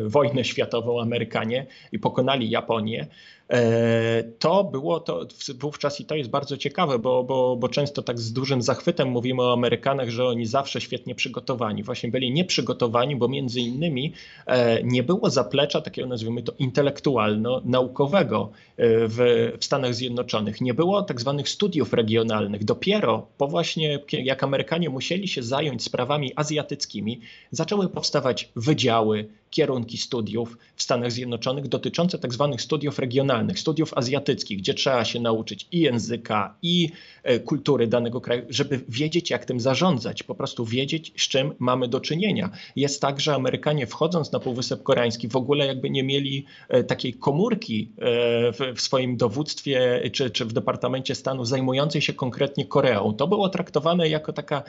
wojnę 0.05 0.45
światową 0.45 1.01
Amerykanie 1.01 1.67
i 1.93 1.99
pokonali 1.99 2.51
Japonię, 2.51 3.07
E, 3.53 4.25
to 4.39 4.65
było 4.65 5.01
to 5.01 5.27
wówczas 5.59 6.01
i 6.01 6.05
to 6.05 6.15
jest 6.15 6.31
bardzo 6.31 6.57
ciekawe, 6.57 6.99
bo, 6.99 7.25
bo, 7.25 7.57
bo 7.57 7.69
często 7.69 8.03
tak 8.03 8.19
z 8.19 8.33
dużym 8.33 8.63
zachwytem 8.63 9.09
mówimy 9.09 9.43
o 9.43 9.53
Amerykanach, 9.53 10.09
że 10.09 10.27
oni 10.27 10.47
zawsze 10.47 10.81
świetnie 10.81 11.15
przygotowani. 11.15 11.83
Właśnie 11.83 12.11
byli 12.11 12.33
nieprzygotowani, 12.33 13.17
bo 13.17 13.29
między 13.29 13.61
innymi 13.61 14.13
e, 14.47 14.83
nie 14.83 15.03
było 15.03 15.31
zaplecza 15.31 15.81
takiego 15.81 16.09
nazwijmy 16.09 16.43
to 16.43 16.53
intelektualno-naukowego 16.59 18.51
e, 18.77 19.09
w, 19.09 19.17
w 19.61 19.65
Stanach 19.65 19.95
Zjednoczonych. 19.95 20.61
Nie 20.61 20.75
było 20.75 21.03
tak 21.03 21.21
zwanych 21.21 21.49
studiów 21.49 21.93
regionalnych. 21.93 22.65
Dopiero 22.65 23.27
po 23.39 23.47
właśnie 23.47 23.99
jak 24.13 24.43
Amerykanie 24.43 24.58
musieli 24.91 25.29
się 25.29 25.43
zająć 25.43 25.83
sprawami 25.83 26.33
azjatyckimi, 26.37 27.21
zaczęły 27.51 27.89
powstawać 27.89 28.53
wydziały, 28.57 29.29
kierunki 29.51 29.99
studiów 29.99 30.59
w 30.77 30.83
Stanach 30.83 31.13
Zjednoczonych 31.13 31.69
dotyczące 31.69 32.19
tak 32.19 32.35
zwanych 32.35 32.63
studiów 32.63 32.99
regionalnych, 32.99 33.59
studiów 33.59 33.95
azjatyckich, 33.95 34.59
gdzie 34.59 34.75
trzeba 34.75 35.05
się 35.05 35.21
nauczyć 35.21 35.67
i 35.73 35.81
języka, 35.81 36.55
i 36.63 36.91
e, 37.23 37.39
kultury 37.39 37.87
danego 37.87 38.21
kraju, 38.21 38.43
żeby 38.49 38.81
wiedzieć, 38.89 39.31
jak 39.31 39.45
tym 39.45 39.61
zarządzać, 39.61 40.23
po 40.23 40.35
prostu 40.35 40.65
wiedzieć, 40.65 41.13
z 41.17 41.29
czym 41.29 41.55
mamy 41.59 41.89
do 41.89 42.01
czynienia. 42.01 42.51
Jest 42.77 43.01
tak, 43.01 43.21
że 43.21 43.35
Amerykanie 43.35 43.87
wchodząc 43.87 44.33
na 44.33 44.41
Półwysep 44.41 44.83
Koreański 44.83 45.29
w 45.29 45.37
ogóle 45.37 45.67
jakby 45.67 45.91
nie 45.91 46.03
mieli 46.03 46.45
e, 46.69 46.85
takiej 46.85 47.15
komórki 47.15 47.93
e, 47.99 48.75
w 48.75 48.81
swoim 48.81 49.17
dowództwie 49.17 50.03
czy, 50.13 50.31
czy 50.31 50.45
w 50.45 50.53
Departamencie 50.53 51.15
Stanu 51.15 51.45
zajmującej 51.45 52.03
się 52.03 52.13
konkretnie 52.13 52.67
Koreą. 52.67 53.15
To 53.15 53.29
było 53.29 53.49
traktowane 53.49 54.09
jako 54.09 54.33
taka 54.33 54.63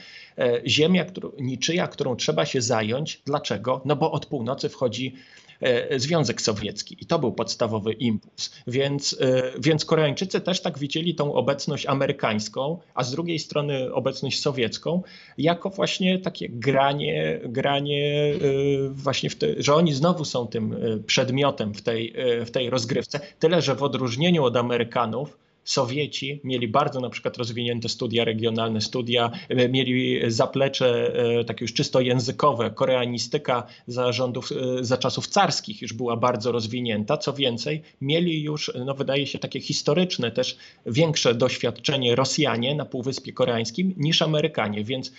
ziemia 0.67 1.05
którą, 1.05 1.31
niczyja, 1.39 1.87
którą 1.87 2.15
trzeba 2.15 2.45
się 2.45 2.61
zająć. 2.61 3.21
Dlaczego? 3.25 3.81
No 3.85 3.95
bo 3.95 4.11
od 4.11 4.25
północy 4.25 4.68
wchodzi 4.69 5.15
e, 5.61 5.99
Związek 5.99 6.41
Sowiecki 6.41 6.97
i 6.99 7.05
to 7.05 7.19
był 7.19 7.31
podstawowy 7.31 7.93
impuls. 7.93 8.51
Więc, 8.67 9.17
e, 9.21 9.51
więc 9.59 9.85
Koreańczycy 9.85 10.41
też 10.41 10.61
tak 10.61 10.79
widzieli 10.79 11.15
tą 11.15 11.33
obecność 11.33 11.85
amerykańską, 11.85 12.79
a 12.93 13.03
z 13.03 13.11
drugiej 13.11 13.39
strony 13.39 13.93
obecność 13.93 14.41
sowiecką, 14.41 15.03
jako 15.37 15.69
właśnie 15.69 16.19
takie 16.19 16.49
granie, 16.49 17.39
granie 17.43 18.33
e, 18.33 18.89
właśnie, 18.89 19.29
te, 19.29 19.47
że 19.57 19.75
oni 19.75 19.93
znowu 19.93 20.25
są 20.25 20.47
tym 20.47 20.75
przedmiotem 21.05 21.73
w 21.73 21.81
tej, 21.81 22.13
w 22.45 22.51
tej 22.51 22.69
rozgrywce. 22.69 23.19
Tyle, 23.39 23.61
że 23.61 23.75
w 23.75 23.83
odróżnieniu 23.83 24.43
od 24.43 24.55
Amerykanów, 24.55 25.37
Sowieci 25.69 26.41
mieli 26.43 26.67
bardzo 26.67 26.99
na 26.99 27.09
przykład 27.09 27.37
rozwinięte 27.37 27.89
studia 27.89 28.25
regionalne, 28.25 28.81
studia, 28.81 29.31
e, 29.49 29.69
mieli 29.69 30.19
zaplecze 30.31 31.13
e, 31.39 31.43
takie 31.45 31.63
już 31.63 31.73
czysto 31.73 32.01
językowe, 32.01 32.71
koreanistyka 32.71 33.63
za 33.87 34.11
rządów, 34.11 34.49
e, 34.51 34.83
za 34.83 34.97
czasów 34.97 35.27
carskich 35.27 35.81
już 35.81 35.93
była 35.93 36.17
bardzo 36.17 36.51
rozwinięta. 36.51 37.17
Co 37.17 37.33
więcej, 37.33 37.81
mieli 38.01 38.43
już, 38.43 38.71
no 38.85 38.93
wydaje 38.93 39.27
się, 39.27 39.39
takie 39.39 39.59
historyczne 39.59 40.31
też 40.31 40.57
większe 40.85 41.35
doświadczenie 41.35 42.15
Rosjanie 42.15 42.75
na 42.75 42.85
Półwyspie 42.85 43.33
Koreańskim 43.33 43.93
niż 43.97 44.21
Amerykanie, 44.21 44.83
więc 44.83 45.11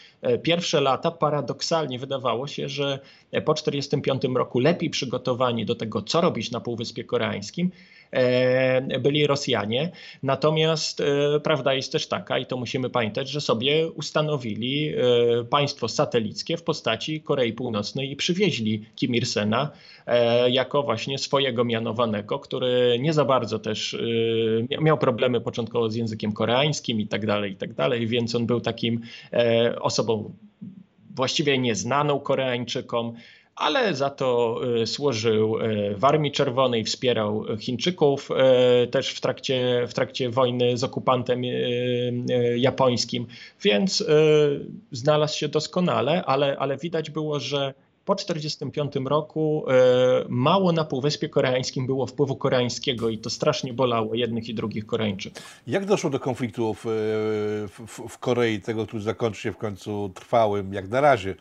pierwsze 0.42 0.80
lata 0.80 1.10
paradoksalnie 1.10 1.98
wydawało 1.98 2.46
się, 2.46 2.68
że 2.68 2.98
po 3.44 3.54
1945 3.54 4.36
roku 4.36 4.58
lepiej 4.60 4.90
przygotowani 4.90 5.66
do 5.66 5.74
tego, 5.74 6.02
co 6.02 6.20
robić 6.20 6.50
na 6.50 6.60
Półwyspie 6.60 7.04
Koreańskim, 7.04 7.70
byli 9.00 9.26
Rosjanie. 9.26 9.90
Natomiast 10.22 11.00
e, 11.00 11.40
prawda 11.40 11.74
jest 11.74 11.92
też 11.92 12.06
taka, 12.06 12.38
i 12.38 12.46
to 12.46 12.56
musimy 12.56 12.90
pamiętać, 12.90 13.28
że 13.28 13.40
sobie 13.40 13.90
ustanowili 13.90 14.88
e, 14.88 14.94
państwo 15.44 15.88
satelickie 15.88 16.56
w 16.56 16.62
postaci 16.62 17.20
Korei 17.20 17.52
Północnej 17.52 18.10
i 18.10 18.16
przywieźli 18.16 18.84
Kim 18.96 19.14
Il-sena 19.14 19.70
jako 20.50 20.82
właśnie 20.82 21.18
swojego 21.18 21.64
mianowanego, 21.64 22.38
który 22.38 22.98
nie 23.00 23.12
za 23.12 23.24
bardzo 23.24 23.58
też 23.58 23.96
miał 24.80 24.98
problemy 24.98 25.40
początkowo 25.40 25.90
z 25.90 25.94
językiem 25.94 26.32
koreańskim 26.32 27.00
i 27.00 27.06
tak 27.06 27.26
dalej, 27.26 27.52
i 27.52 27.56
tak 27.56 27.74
dalej, 27.74 28.06
więc 28.06 28.34
on 28.34 28.46
był 28.46 28.60
takim 28.60 29.00
osobą 29.80 30.32
właściwie 31.14 31.58
nieznaną 31.58 32.20
Koreańczykom, 32.20 33.14
ale 33.56 33.94
za 33.94 34.10
to 34.10 34.60
e, 34.82 34.86
służył 34.86 35.58
e, 35.60 35.94
w 35.94 36.04
Armii 36.04 36.32
Czerwonej, 36.32 36.84
wspierał 36.84 37.44
Chińczyków 37.58 38.28
e, 38.30 38.86
też 38.86 39.10
w 39.10 39.20
trakcie, 39.20 39.84
w 39.88 39.94
trakcie 39.94 40.30
wojny 40.30 40.76
z 40.76 40.84
okupantem 40.84 41.42
japońskim, 42.56 43.26
więc 43.62 44.04
znalazł 44.92 45.38
się 45.38 45.48
doskonale, 45.48 46.24
ale, 46.24 46.56
ale 46.58 46.76
widać 46.76 47.10
było, 47.10 47.40
że 47.40 47.74
po 48.04 48.14
1945 48.14 49.08
roku 49.08 49.64
mało 50.28 50.72
na 50.72 50.84
Półwyspie 50.84 51.28
Koreańskim 51.28 51.86
było 51.86 52.06
wpływu 52.06 52.36
koreańskiego 52.36 53.08
i 53.08 53.18
to 53.18 53.30
strasznie 53.30 53.72
bolało 53.72 54.14
jednych 54.14 54.48
i 54.48 54.54
drugich 54.54 54.86
Koreańczyków. 54.86 55.60
Jak 55.66 55.84
doszło 55.86 56.10
do 56.10 56.20
konfliktów 56.20 56.84
w, 56.84 57.68
w, 57.86 58.08
w 58.08 58.18
Korei, 58.18 58.60
tego, 58.60 58.86
który 58.86 59.02
zakończy 59.02 59.40
się 59.40 59.52
w 59.52 59.56
końcu 59.56 60.10
trwałym, 60.14 60.74
jak 60.74 60.88
na 60.88 61.00
razie, 61.00 61.34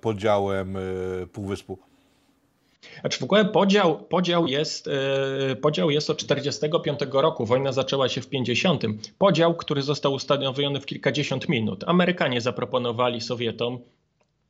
podziałem 0.00 0.76
e, 0.76 0.80
Półwyspu? 1.32 1.78
Znaczy 3.00 3.18
w 3.18 3.22
ogóle 3.22 3.44
podział, 3.44 3.98
podział, 3.98 4.46
jest, 4.46 4.88
e, 4.88 5.56
podział 5.56 5.90
jest 5.90 6.10
od 6.10 6.18
1945 6.18 7.12
roku. 7.12 7.46
Wojna 7.46 7.72
zaczęła 7.72 8.08
się 8.08 8.20
w 8.20 8.28
50. 8.28 8.84
Podział, 9.18 9.54
który 9.54 9.82
został 9.82 10.12
ustanowiony 10.12 10.80
w 10.80 10.86
kilkadziesiąt 10.86 11.48
minut. 11.48 11.84
Amerykanie 11.86 12.40
zaproponowali 12.40 13.20
Sowietom 13.20 13.78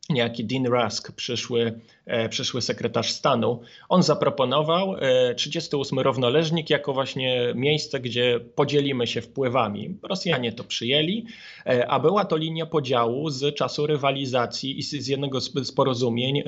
niejaki 0.08 0.44
Dean 0.44 0.66
Rusk, 0.66 1.12
przyszły, 1.12 1.80
e, 2.06 2.28
przyszły 2.28 2.62
sekretarz 2.62 3.12
stanu, 3.12 3.60
on 3.88 4.02
zaproponował 4.02 4.94
38 5.36 5.98
e, 5.98 6.02
równoleżnik 6.02 6.70
jako 6.70 6.92
właśnie 6.92 7.52
miejsce, 7.54 8.00
gdzie 8.00 8.40
podzielimy 8.54 9.06
się 9.06 9.20
wpływami. 9.20 9.98
Rosjanie 10.02 10.52
to 10.52 10.64
przyjęli, 10.64 11.26
e, 11.66 11.88
a 11.88 12.00
była 12.00 12.24
to 12.24 12.36
linia 12.36 12.66
podziału 12.66 13.30
z 13.30 13.54
czasu 13.54 13.86
rywalizacji 13.86 14.78
i 14.78 14.82
z 14.82 15.08
jednego 15.08 15.40
z 15.40 15.72
porozumień 15.72 16.42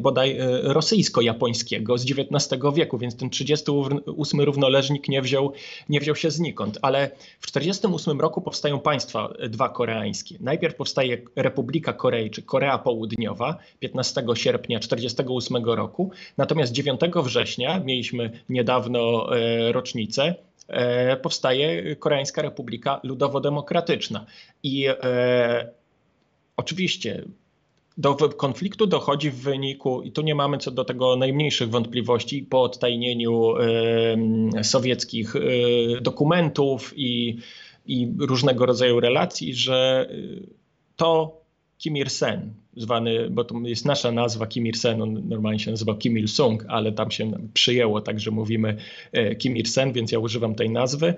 bodaj 0.00 0.36
rosyjsko-japońskiego 0.62 1.98
z 1.98 2.04
XIX 2.04 2.62
wieku, 2.74 2.98
więc 2.98 3.16
ten 3.16 3.30
38 3.30 4.40
równoleżnik 4.40 5.08
nie 5.08 5.22
wziął, 5.22 5.52
nie 5.88 6.00
wziął 6.00 6.16
się 6.16 6.30
znikąd. 6.30 6.78
Ale 6.82 7.10
w 7.40 7.52
1948 7.52 8.20
roku 8.20 8.40
powstają 8.40 8.80
państwa 8.80 9.32
dwa 9.48 9.68
koreańskie. 9.68 10.36
Najpierw 10.40 10.74
powstaje 10.74 11.22
Republika 11.36 11.92
Korei, 11.92 12.30
czy 12.30 12.42
Korea 12.50 12.78
Południowa 12.78 13.58
15 13.78 14.24
sierpnia 14.34 14.78
1948 14.78 15.64
roku. 15.64 16.10
Natomiast 16.38 16.72
9 16.72 17.00
września, 17.24 17.80
mieliśmy 17.80 18.30
niedawno 18.48 19.28
e, 19.36 19.72
rocznicę, 19.72 20.34
e, 20.68 21.16
powstaje 21.16 21.96
Koreańska 21.96 22.42
Republika 22.42 23.00
Ludowo-Demokratyczna. 23.04 24.26
I 24.62 24.86
e, 24.88 25.70
oczywiście 26.56 27.24
do 27.98 28.14
konfliktu 28.14 28.86
dochodzi 28.86 29.30
w 29.30 29.36
wyniku, 29.36 30.02
i 30.02 30.12
tu 30.12 30.22
nie 30.22 30.34
mamy 30.34 30.58
co 30.58 30.70
do 30.70 30.84
tego 30.84 31.16
najmniejszych 31.16 31.70
wątpliwości, 31.70 32.42
po 32.42 32.62
odtajnieniu 32.62 33.56
y, 34.60 34.64
sowieckich 34.64 35.36
y, 35.36 35.98
dokumentów 36.00 36.92
i, 36.96 37.36
i 37.86 38.12
różnego 38.18 38.66
rodzaju 38.66 39.00
relacji, 39.00 39.54
że 39.54 40.08
to 40.96 41.39
Kim 41.80 41.96
Il-sen, 41.96 42.54
zwany, 42.76 43.30
bo 43.30 43.44
to 43.44 43.54
jest 43.64 43.84
nasza 43.84 44.12
nazwa 44.12 44.46
Kim 44.46 44.66
Il-sen, 44.66 45.02
on 45.02 45.28
normalnie 45.28 45.58
się 45.58 45.70
nazywa 45.70 45.94
Kim 45.94 46.18
Il-sung, 46.18 46.64
ale 46.68 46.92
tam 46.92 47.10
się 47.10 47.32
przyjęło, 47.54 48.00
także 48.00 48.30
mówimy 48.30 48.76
e, 49.12 49.36
Kim 49.36 49.56
Il-sen, 49.56 49.92
więc 49.92 50.12
ja 50.12 50.18
używam 50.18 50.54
tej 50.54 50.70
nazwy. 50.70 51.14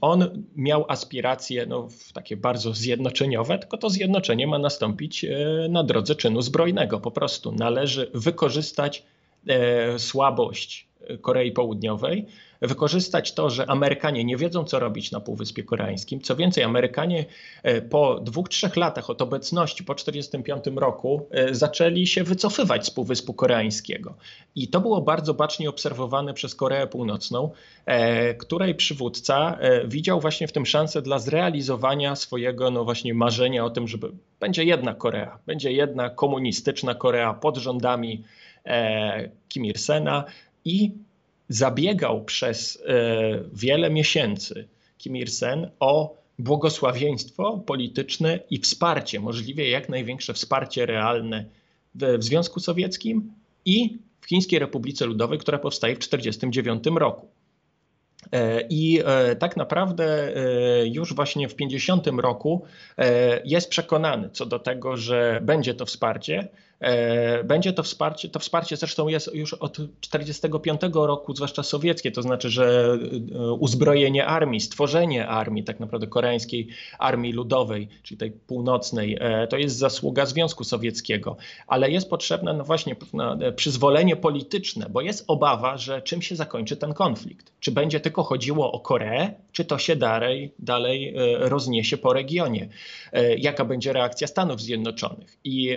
On 0.00 0.44
miał 0.56 0.84
aspiracje 0.88 1.66
no, 1.66 1.88
takie 2.14 2.36
bardzo 2.36 2.74
zjednoczeniowe, 2.74 3.58
tylko 3.58 3.78
to 3.78 3.90
zjednoczenie 3.90 4.46
ma 4.46 4.58
nastąpić 4.58 5.24
e, 5.24 5.28
na 5.70 5.84
drodze 5.84 6.14
czynu 6.14 6.42
zbrojnego. 6.42 7.00
Po 7.00 7.10
prostu 7.10 7.52
należy 7.52 8.10
wykorzystać 8.14 8.98
e, 8.98 9.13
słabość 9.98 10.88
Korei 11.20 11.52
Południowej, 11.52 12.26
wykorzystać 12.62 13.32
to, 13.32 13.50
że 13.50 13.70
Amerykanie 13.70 14.24
nie 14.24 14.36
wiedzą, 14.36 14.64
co 14.64 14.78
robić 14.78 15.10
na 15.10 15.20
Półwyspie 15.20 15.62
Koreańskim. 15.62 16.20
Co 16.20 16.36
więcej, 16.36 16.64
Amerykanie 16.64 17.24
e, 17.62 17.82
po 17.82 18.20
dwóch, 18.20 18.48
trzech 18.48 18.76
latach 18.76 19.10
od 19.10 19.22
obecności, 19.22 19.84
po 19.84 19.94
1945 19.94 20.80
roku, 20.80 21.26
e, 21.30 21.54
zaczęli 21.54 22.06
się 22.06 22.24
wycofywać 22.24 22.86
z 22.86 22.90
Półwyspu 22.90 23.34
Koreańskiego. 23.34 24.14
I 24.54 24.68
to 24.68 24.80
było 24.80 25.00
bardzo 25.00 25.34
bacznie 25.34 25.68
obserwowane 25.68 26.34
przez 26.34 26.54
Koreę 26.54 26.86
Północną, 26.86 27.50
e, 27.86 28.34
której 28.34 28.74
przywódca 28.74 29.58
widział 29.86 30.20
właśnie 30.20 30.48
w 30.48 30.52
tym 30.52 30.66
szansę 30.66 31.02
dla 31.02 31.18
zrealizowania 31.18 32.16
swojego 32.16 32.70
no 32.70 32.84
właśnie 32.84 33.14
marzenia 33.14 33.64
o 33.64 33.70
tym, 33.70 33.88
żeby 33.88 34.10
będzie 34.40 34.64
jedna 34.64 34.94
Korea, 34.94 35.38
będzie 35.46 35.72
jedna 35.72 36.10
komunistyczna 36.10 36.94
Korea 36.94 37.34
pod 37.34 37.56
rządami 37.56 38.24
Kim 39.48 39.64
Il-sena 39.64 40.24
i 40.64 40.92
zabiegał 41.48 42.24
przez 42.24 42.82
e, 42.86 42.94
wiele 43.52 43.90
miesięcy 43.90 44.68
Kim 44.98 45.16
Il-sen 45.16 45.70
o 45.80 46.16
błogosławieństwo 46.38 47.58
polityczne 47.66 48.38
i 48.50 48.58
wsparcie, 48.58 49.20
możliwie 49.20 49.70
jak 49.70 49.88
największe 49.88 50.34
wsparcie 50.34 50.86
realne 50.86 51.44
w, 51.94 52.24
Związku 52.24 52.60
Sowieckim 52.60 53.32
i 53.64 53.98
w 54.20 54.26
Chińskiej 54.26 54.58
Republice 54.58 55.06
Ludowej, 55.06 55.38
która 55.38 55.58
powstaje 55.58 55.94
w 55.94 55.98
1949 55.98 56.98
roku. 57.00 57.28
E, 58.32 58.60
I 58.60 59.00
e, 59.04 59.36
tak 59.36 59.56
naprawdę 59.56 60.34
już 60.84 61.14
właśnie 61.14 61.48
w 61.48 61.54
50 61.54 62.06
roku 62.06 62.62
jest 63.44 63.68
przekonany 63.68 64.30
co 64.32 64.46
do 64.46 64.58
tego, 64.58 64.96
że 64.96 65.40
będzie 65.42 65.74
to 65.74 65.86
wsparcie, 65.86 66.48
E, 66.73 66.73
będzie 67.44 67.72
to 67.72 67.82
wsparcie, 67.82 68.28
to 68.28 68.38
wsparcie 68.38 68.76
zresztą 68.76 69.08
jest 69.08 69.34
już 69.34 69.54
od 69.54 69.72
1945 69.72 70.80
roku, 70.94 71.36
zwłaszcza 71.36 71.62
sowieckie, 71.62 72.12
to 72.12 72.22
znaczy, 72.22 72.50
że 72.50 72.98
e, 73.34 73.52
uzbrojenie 73.52 74.26
armii, 74.26 74.60
stworzenie 74.60 75.28
armii, 75.28 75.64
tak 75.64 75.80
naprawdę 75.80 76.06
koreańskiej 76.06 76.68
armii 76.98 77.32
ludowej, 77.32 77.88
czyli 78.02 78.18
tej 78.18 78.30
północnej, 78.30 79.16
e, 79.20 79.46
to 79.46 79.56
jest 79.56 79.76
zasługa 79.76 80.26
Związku 80.26 80.64
Sowieckiego, 80.64 81.36
ale 81.66 81.90
jest 81.90 82.10
potrzebne 82.10 82.52
no 82.52 82.64
właśnie 82.64 82.96
przyzwolenie 83.56 84.16
polityczne, 84.16 84.86
bo 84.90 85.00
jest 85.00 85.24
obawa, 85.28 85.76
że 85.76 86.02
czym 86.02 86.22
się 86.22 86.36
zakończy 86.36 86.76
ten 86.76 86.94
konflikt. 86.94 87.52
Czy 87.60 87.72
będzie 87.72 88.00
tylko 88.00 88.22
chodziło 88.22 88.72
o 88.72 88.80
Koreę, 88.80 89.34
czy 89.52 89.64
to 89.64 89.78
się 89.78 89.96
dalej, 89.96 90.52
dalej 90.58 91.14
rozniesie 91.38 91.96
po 91.96 92.12
regionie? 92.12 92.68
Jaka 93.38 93.64
będzie 93.64 93.92
reakcja 93.92 94.26
Stanów 94.26 94.60
Zjednoczonych? 94.60 95.36
I 95.44 95.76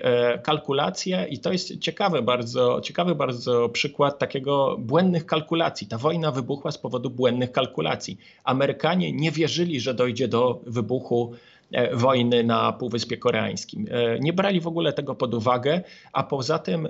i 1.06 1.40
to 1.40 1.52
jest 1.52 1.80
ciekawy 1.80 2.22
bardzo, 2.22 2.82
ciekawy 2.82 3.16
bardzo 3.16 3.70
przykład 3.70 4.20
takiego 4.20 4.78
błędnych 4.80 5.26
kalkulacji. 5.26 5.88
Ta 5.88 5.98
wojna 5.98 6.32
wybuchła 6.32 6.72
z 6.72 6.78
powodu 6.78 7.10
błędnych 7.10 7.52
kalkulacji. 7.52 8.18
Amerykanie 8.44 9.12
nie 9.12 9.32
wierzyli, 9.32 9.80
że 9.80 9.94
dojdzie 9.94 10.28
do 10.28 10.62
wybuchu 10.66 11.34
e, 11.72 11.96
wojny 11.96 12.44
na 12.44 12.74
Półwyspie 12.74 13.18
Koreańskim. 13.18 13.86
E, 13.92 14.20
nie 14.20 14.34
brali 14.34 14.62
w 14.62 14.68
ogóle 14.68 14.94
tego 14.94 15.16
pod 15.16 15.34
uwagę, 15.34 15.82
a 16.14 16.24
poza 16.24 16.60
tym 16.60 16.86
e, 16.86 16.90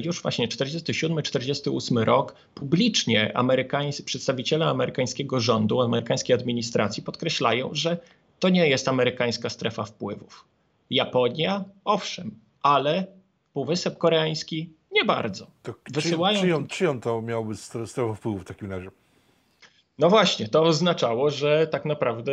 już 0.00 0.22
właśnie 0.22 0.48
47-48 0.48 2.04
rok 2.04 2.34
publicznie 2.54 3.36
amerykańscy, 3.36 4.02
przedstawiciele 4.02 4.66
amerykańskiego 4.66 5.40
rządu, 5.40 5.80
amerykańskiej 5.80 6.34
administracji 6.34 7.02
podkreślają, 7.02 7.70
że 7.72 7.98
to 8.38 8.48
nie 8.48 8.68
jest 8.68 8.88
amerykańska 8.88 9.50
strefa 9.50 9.84
wpływów. 9.84 10.44
Japonia, 10.90 11.64
owszem, 11.84 12.30
ale 12.62 13.06
Półwysep 13.54 13.98
Koreański 13.98 14.70
nie 14.92 15.04
bardzo. 15.04 15.46
To 15.62 15.74
Wysyłają... 15.90 16.40
czyją, 16.40 16.66
czyją 16.66 17.00
to 17.00 17.22
miałby 17.22 17.56
strefę 17.56 18.14
wpływu 18.14 18.38
w 18.38 18.44
takim 18.44 18.70
razie? 18.70 18.90
No 19.98 20.10
właśnie, 20.10 20.48
to 20.48 20.62
oznaczało, 20.62 21.30
że 21.30 21.66
tak 21.66 21.84
naprawdę 21.84 22.32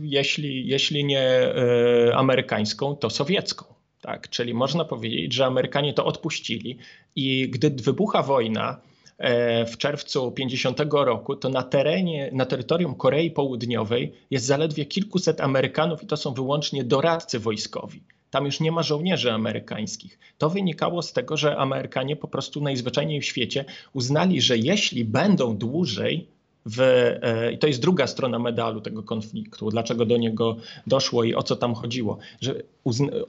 jeśli, 0.00 0.66
jeśli 0.66 1.04
nie 1.04 1.20
e, 1.20 2.16
amerykańską, 2.16 2.96
to 2.96 3.10
sowiecką. 3.10 3.64
Tak? 4.00 4.28
Czyli 4.28 4.54
można 4.54 4.84
powiedzieć, 4.84 5.32
że 5.32 5.46
Amerykanie 5.46 5.94
to 5.94 6.04
odpuścili 6.04 6.78
i 7.16 7.48
gdy 7.50 7.70
wybucha 7.70 8.22
wojna 8.22 8.80
e, 9.18 9.66
w 9.66 9.78
czerwcu 9.78 10.32
50 10.32 10.80
roku, 10.92 11.36
to 11.36 11.48
na 11.48 11.62
terenie, 11.62 12.30
na 12.32 12.46
terytorium 12.46 12.94
Korei 12.94 13.30
Południowej 13.30 14.12
jest 14.30 14.46
zaledwie 14.46 14.86
kilkuset 14.86 15.40
Amerykanów 15.40 16.02
i 16.02 16.06
to 16.06 16.16
są 16.16 16.34
wyłącznie 16.34 16.84
doradcy 16.84 17.38
wojskowi. 17.38 18.02
Tam 18.32 18.44
już 18.44 18.60
nie 18.60 18.72
ma 18.72 18.82
żołnierzy 18.82 19.32
amerykańskich. 19.32 20.18
To 20.38 20.50
wynikało 20.50 21.02
z 21.02 21.12
tego, 21.12 21.36
że 21.36 21.56
Amerykanie 21.56 22.16
po 22.16 22.28
prostu 22.28 22.60
najzwyczajniej 22.60 23.20
w 23.20 23.24
świecie 23.24 23.64
uznali, 23.92 24.40
że 24.40 24.58
jeśli 24.58 25.04
będą 25.04 25.56
dłużej 25.56 26.26
w, 26.66 26.80
e, 26.80 27.52
i 27.52 27.58
to 27.58 27.66
jest 27.66 27.80
druga 27.80 28.06
strona 28.06 28.38
medalu 28.38 28.80
tego 28.80 29.02
konfliktu, 29.02 29.70
dlaczego 29.70 30.06
do 30.06 30.16
niego 30.16 30.56
doszło 30.86 31.24
i 31.24 31.34
o 31.34 31.42
co 31.42 31.56
tam 31.56 31.74
chodziło, 31.74 32.18
że 32.40 32.54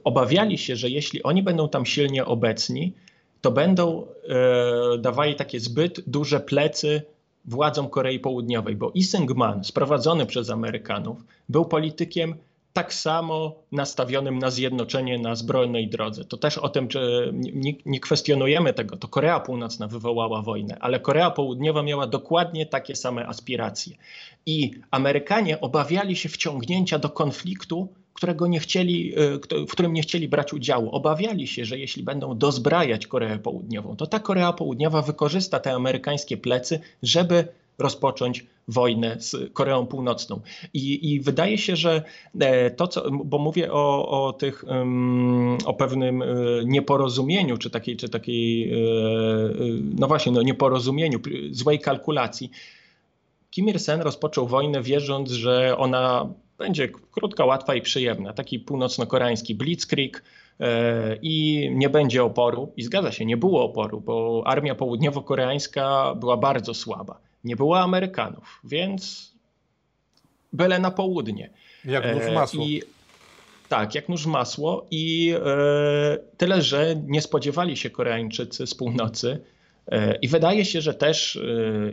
obawiali 0.04 0.58
się, 0.58 0.76
że 0.76 0.90
jeśli 0.90 1.22
oni 1.22 1.42
będą 1.42 1.68
tam 1.68 1.86
silnie 1.86 2.24
obecni, 2.24 2.92
to 3.40 3.50
będą 3.50 4.06
e, 4.28 4.98
dawali 4.98 5.34
takie 5.34 5.60
zbyt 5.60 6.00
duże 6.06 6.40
plecy 6.40 7.02
władzom 7.44 7.88
Korei 7.88 8.18
Południowej, 8.18 8.76
bo 8.76 8.92
Lee 8.94 9.04
Seung-man, 9.04 9.64
sprowadzony 9.64 10.26
przez 10.26 10.50
Amerykanów, 10.50 11.24
był 11.48 11.64
politykiem 11.64 12.34
tak 12.74 12.94
samo 12.94 13.54
nastawionym 13.72 14.38
na 14.38 14.50
zjednoczenie 14.50 15.18
na 15.18 15.34
zbrojnej 15.34 15.88
drodze. 15.88 16.24
To 16.24 16.36
też 16.36 16.58
o 16.58 16.68
tym, 16.68 16.90
że 16.90 17.00
nie, 17.32 17.74
nie, 17.86 18.00
kwestionujemy 18.00 18.72
tego, 18.72 18.96
to 18.96 19.08
Korea 19.08 19.40
Północna 19.40 19.88
wywołała 19.88 20.42
wojnę, 20.42 20.76
ale 20.80 21.00
Korea 21.00 21.30
Południowa 21.30 21.82
miała 21.82 22.06
dokładnie 22.06 22.66
takie 22.66 22.96
same 22.96 23.26
aspiracje. 23.26 23.96
I 24.46 24.70
Amerykanie 24.90 25.60
obawiali 25.60 26.16
się 26.16 26.28
wciągnięcia 26.28 26.98
do 26.98 27.10
konfliktu, 27.10 27.88
którego 28.14 28.46
nie 28.46 28.60
chcieli, 28.60 29.14
e, 29.16 29.66
w 29.66 29.70
którym 29.72 29.92
nie 29.92 30.02
chcieli 30.02 30.28
brać 30.28 30.52
udziału. 30.52 30.90
Obawiali 30.90 31.46
się, 31.46 31.64
że 31.64 31.78
jeśli 31.78 32.02
będą 32.02 32.38
dozbrajać 32.38 33.06
Koreę 33.06 33.38
Południową, 33.38 33.96
to 33.96 34.06
ta 34.06 34.20
Korea 34.20 34.52
Południowa 34.52 35.02
wykorzysta 35.02 35.60
te 35.60 35.72
amerykańskie 35.72 36.36
plecy, 36.36 36.80
żeby 37.02 37.48
rozpocząć 37.78 38.46
wojnę 38.68 39.16
z 39.20 39.52
Koreą 39.52 39.86
Północną. 39.86 40.40
I, 40.74 41.12
i 41.12 41.20
wydaje 41.20 41.58
się, 41.58 41.76
że 41.76 42.02
e, 42.40 42.70
to, 42.70 42.88
co, 42.88 43.10
bo 43.10 43.38
mówię 43.38 43.72
o, 43.72 44.08
o 44.26 44.32
tych, 44.32 44.64
o 45.64 45.74
pewnym 45.74 46.22
e, 46.22 46.26
nieporozumieniu, 46.64 47.58
czy 47.58 47.70
takiej, 47.70 47.96
czy 47.96 48.08
takiej, 48.08 48.72
e, 48.72 48.76
no 49.98 50.06
właśnie, 50.06 50.32
no 50.32 50.42
nieporozumieniu, 50.42 51.18
złej 51.50 51.78
kalkulacji. 51.80 52.50
Kim 53.50 53.68
Il-sen 53.68 54.00
rozpoczął 54.00 54.46
wojnę 54.46 54.82
wierząc, 54.82 55.30
że 55.30 55.78
ona 55.78 56.28
będzie 56.58 56.88
krótka, 56.88 57.44
łatwa 57.44 57.74
i 57.74 57.82
przyjemna. 57.82 58.32
Taki 58.32 58.60
północno-koreański 58.60 59.54
blitzkrieg 59.54 60.24
i 61.22 61.68
nie 61.74 61.88
będzie 61.88 62.24
oporu. 62.24 62.72
I 62.76 62.82
zgadza 62.82 63.12
się, 63.12 63.26
nie 63.26 63.36
było 63.36 63.64
oporu, 63.64 64.00
bo 64.00 64.42
armia 64.46 64.74
południowo-koreańska 64.74 66.14
była 66.14 66.36
bardzo 66.36 66.74
słaba. 66.74 67.20
Nie 67.44 67.56
było 67.56 67.80
Amerykanów, 67.80 68.60
więc 68.64 69.32
byle 70.52 70.78
na 70.78 70.90
południe. 70.90 71.50
Jak 71.84 72.14
nóż 72.14 72.24
e, 72.24 72.32
masło. 72.32 72.64
I, 72.64 72.82
tak, 73.68 73.94
jak 73.94 74.08
nóż 74.08 74.26
masło 74.26 74.86
i 74.90 75.34
e, 75.46 76.18
tyle, 76.36 76.62
że 76.62 76.96
nie 77.06 77.22
spodziewali 77.22 77.76
się 77.76 77.90
Koreańczycy 77.90 78.66
z 78.66 78.74
północy, 78.74 79.40
E, 79.86 80.18
I 80.22 80.28
wydaje 80.28 80.64
się, 80.64 80.80
że 80.80 80.94
też 80.94 81.38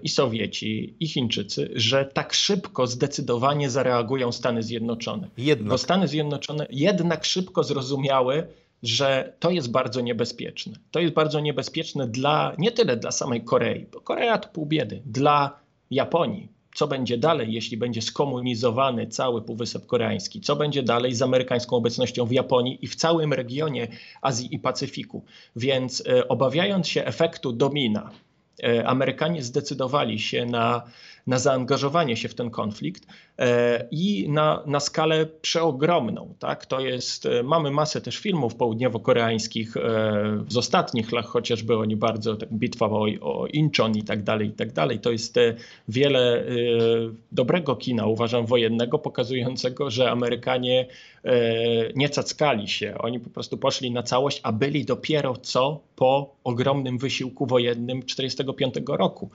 i 0.03 0.09
Sowieci, 0.09 0.95
i 0.99 1.07
Chińczycy, 1.07 1.71
że 1.75 2.05
tak 2.05 2.33
szybko 2.33 2.87
zdecydowanie 2.87 3.69
zareagują 3.69 4.31
Stany 4.31 4.63
Zjednoczone. 4.63 5.27
Jednak. 5.37 5.69
Bo 5.69 5.77
Stany 5.77 6.07
Zjednoczone 6.07 6.67
jednak 6.69 7.25
szybko 7.25 7.63
zrozumiały, 7.63 8.47
że 8.83 9.33
to 9.39 9.51
jest 9.51 9.71
bardzo 9.71 10.01
niebezpieczne. 10.01 10.73
To 10.91 10.99
jest 10.99 11.13
bardzo 11.13 11.39
niebezpieczne 11.39 12.07
dla 12.07 12.55
nie 12.57 12.71
tyle 12.71 12.97
dla 12.97 13.11
samej 13.11 13.43
Korei, 13.43 13.85
bo 13.91 14.01
Korea 14.01 14.37
to 14.37 14.49
pół 14.49 14.65
biedy, 14.65 15.01
dla 15.05 15.59
Japonii, 15.91 16.47
co 16.75 16.87
będzie 16.87 17.17
dalej, 17.17 17.53
jeśli 17.53 17.77
będzie 17.77 18.01
skomunizowany 18.01 19.07
cały 19.07 19.41
Półwysep 19.41 19.85
Koreański, 19.85 20.41
co 20.41 20.55
będzie 20.55 20.83
dalej 20.83 21.13
z 21.13 21.21
amerykańską 21.21 21.75
obecnością 21.75 22.25
w 22.25 22.31
Japonii 22.31 22.77
i 22.81 22.87
w 22.87 22.95
całym 22.95 23.33
regionie 23.33 23.87
Azji 24.21 24.55
i 24.55 24.59
Pacyfiku. 24.59 25.23
Więc 25.55 26.03
e, 26.07 26.27
obawiając 26.27 26.87
się 26.87 27.05
efektu 27.05 27.51
domina, 27.51 28.11
e, 28.63 28.87
Amerykanie 28.87 29.43
zdecydowali 29.43 30.19
się 30.19 30.45
na 30.45 30.83
na 31.27 31.39
zaangażowanie 31.39 32.17
się 32.17 32.29
w 32.29 32.35
ten 32.35 32.49
konflikt 32.49 33.07
e, 33.39 33.87
i 33.91 34.29
na, 34.29 34.63
na 34.65 34.79
skalę 34.79 35.25
przeogromną. 35.25 36.33
Tak? 36.39 36.65
To 36.65 36.79
jest, 36.79 37.25
e, 37.25 37.43
mamy 37.43 37.71
masę 37.71 38.01
też 38.01 38.17
filmów 38.17 38.55
południowo-koreańskich 38.55 39.77
e, 39.77 40.43
z 40.47 40.57
ostatnich 40.57 41.11
lat, 41.11 41.25
chociażby 41.25 41.77
oni 41.77 41.95
bardzo, 41.95 42.35
tak, 42.35 42.53
bitwa 42.53 42.85
o, 42.85 43.05
o 43.21 43.47
Incheon 43.47 43.97
i 43.97 44.03
tak 44.03 44.23
dalej, 44.23 44.47
i 44.47 44.51
tak 44.51 44.71
dalej. 44.73 44.99
To 44.99 45.11
jest 45.11 45.35
wiele 45.87 46.45
dobrego 47.31 47.75
kina, 47.75 48.05
uważam, 48.05 48.45
wojennego, 48.45 48.99
pokazującego, 48.99 49.91
że 49.91 50.11
Amerykanie 50.11 50.87
nie 51.95 52.09
cackali 52.09 52.67
się. 52.67 52.95
Oni 52.97 53.19
po 53.19 53.29
prostu 53.29 53.57
poszli 53.57 53.91
na 53.91 54.03
całość, 54.03 54.39
a 54.43 54.51
byli 54.51 54.85
dopiero 54.85 55.37
co 55.37 55.79
po 55.95 56.35
ogromnym 56.43 56.97
wysiłku 56.97 57.45
wojennym 57.45 58.03
1945 58.03 58.75
roku. 58.87 59.29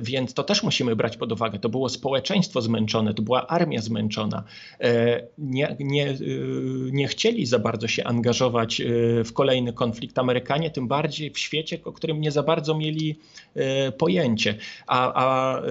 Więc 0.00 0.34
to 0.34 0.44
też 0.44 0.62
musimy 0.62 0.96
brać 0.96 1.09
brać 1.10 1.16
pod 1.16 1.32
uwagę. 1.32 1.58
To 1.58 1.68
było 1.68 1.88
społeczeństwo 1.88 2.62
zmęczone, 2.62 3.14
to 3.14 3.22
była 3.22 3.46
armia 3.46 3.80
zmęczona. 3.80 4.44
E, 4.80 5.22
nie, 5.38 5.76
nie, 5.80 6.08
e, 6.10 6.16
nie 6.92 7.08
chcieli 7.08 7.46
za 7.46 7.58
bardzo 7.58 7.88
się 7.88 8.04
angażować 8.04 8.80
e, 8.80 8.84
w 9.24 9.32
kolejny 9.32 9.72
konflikt 9.72 10.18
Amerykanie, 10.18 10.70
tym 10.70 10.88
bardziej 10.88 11.30
w 11.30 11.38
świecie, 11.38 11.78
o 11.84 11.92
którym 11.92 12.20
nie 12.20 12.30
za 12.30 12.42
bardzo 12.42 12.74
mieli 12.74 13.18
pojęcie. 13.98 14.54
A, 14.86 15.24
a 15.24 15.62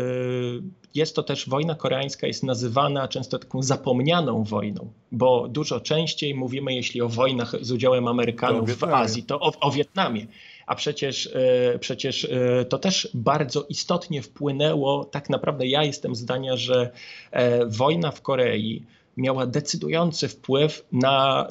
jest 0.95 1.15
to 1.15 1.23
też 1.23 1.49
wojna 1.49 1.75
koreańska, 1.75 2.27
jest 2.27 2.43
nazywana 2.43 3.07
często 3.07 3.39
taką 3.39 3.63
zapomnianą 3.63 4.43
wojną, 4.43 4.91
bo 5.11 5.47
dużo 5.47 5.79
częściej 5.79 6.35
mówimy, 6.35 6.73
jeśli 6.73 7.01
o 7.01 7.09
wojnach 7.09 7.55
z 7.61 7.71
udziałem 7.71 8.07
Amerykanów 8.07 8.69
w 8.69 8.83
Azji, 8.83 9.23
to 9.23 9.39
o, 9.39 9.51
o 9.59 9.71
Wietnamie 9.71 10.27
a 10.69 10.75
przecież, 10.75 11.29
e, 11.35 11.79
przecież 11.79 12.25
e, 12.25 12.65
to 12.65 12.79
też 12.79 13.09
bardzo 13.13 13.65
istotnie 13.69 14.21
wpłynęło. 14.21 15.05
Tak 15.05 15.29
naprawdę 15.29 15.67
ja 15.67 15.83
jestem 15.83 16.15
zdania, 16.15 16.57
że 16.57 16.89
e, 17.31 17.65
wojna 17.65 18.11
w 18.11 18.21
Korei 18.21 18.83
miała 19.17 19.45
decydujący 19.45 20.27
wpływ 20.27 20.85
na 20.91 21.47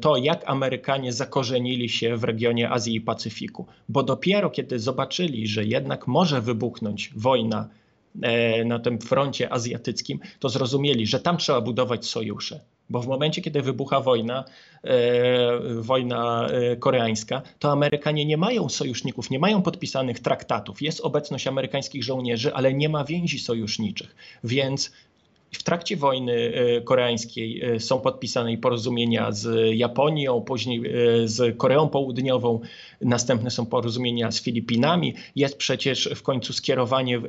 to, 0.00 0.16
jak 0.16 0.42
Amerykanie 0.50 1.12
zakorzenili 1.12 1.88
się 1.88 2.16
w 2.16 2.24
regionie 2.24 2.70
Azji 2.70 2.94
i 2.94 3.00
Pacyfiku. 3.00 3.66
Bo 3.88 4.02
dopiero 4.02 4.50
kiedy 4.50 4.78
zobaczyli, 4.78 5.46
że 5.46 5.64
jednak 5.64 6.06
może 6.06 6.40
wybuchnąć 6.40 7.10
wojna 7.16 7.68
na 8.64 8.78
tym 8.78 8.98
froncie 8.98 9.52
azjatyckim, 9.52 10.20
to 10.38 10.48
zrozumieli, 10.48 11.06
że 11.06 11.20
tam 11.20 11.36
trzeba 11.36 11.60
budować 11.60 12.06
sojusze. 12.06 12.60
Bo 12.92 13.00
w 13.00 13.06
momencie, 13.06 13.42
kiedy 13.42 13.62
wybucha 13.62 14.00
wojna, 14.00 14.44
e, 14.84 15.58
wojna 15.80 16.48
e, 16.48 16.76
koreańska, 16.76 17.42
to 17.58 17.72
Amerykanie 17.72 18.24
nie 18.24 18.36
mają 18.36 18.68
sojuszników, 18.68 19.30
nie 19.30 19.38
mają 19.38 19.62
podpisanych 19.62 20.20
traktatów. 20.20 20.82
Jest 20.82 21.00
obecność 21.00 21.46
amerykańskich 21.46 22.04
żołnierzy, 22.04 22.54
ale 22.54 22.74
nie 22.74 22.88
ma 22.88 23.04
więzi 23.04 23.38
sojuszniczych. 23.38 24.16
Więc 24.44 24.92
w 25.52 25.62
trakcie 25.62 25.96
wojny 25.96 26.52
e, 26.54 26.80
koreańskiej 26.80 27.62
e, 27.62 27.80
są 27.80 28.00
podpisane 28.00 28.58
porozumienia 28.58 29.32
z 29.32 29.70
Japonią, 29.74 30.40
później 30.40 30.78
e, 30.86 31.28
z 31.28 31.58
Koreą 31.58 31.88
Południową, 31.88 32.60
następne 33.00 33.50
są 33.50 33.66
porozumienia 33.66 34.30
z 34.30 34.42
Filipinami. 34.42 35.14
Jest 35.36 35.56
przecież 35.56 36.08
w 36.16 36.22
końcu 36.22 36.52
skierowanie 36.52 37.20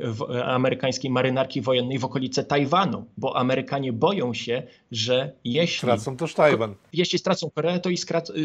amerykańskiej 0.46 1.12
marynarki 1.12 1.62
wojennej 1.62 2.00
w 2.00 2.06
okolice 2.06 2.44
Tajwanu, 2.44 3.06
bo 3.18 3.38
Amerykanie 3.38 3.94
boją 3.94 4.34
się, 4.34 4.64
że 4.92 5.32
jeśli. 5.44 5.78
Stracą 5.78 6.18
też 6.18 6.34
Tajwan. 6.34 6.76
Jeśli 6.94 7.20
stracą 7.20 7.50
Koreę, 7.50 7.80
to 7.80 7.90
i, 7.90 7.98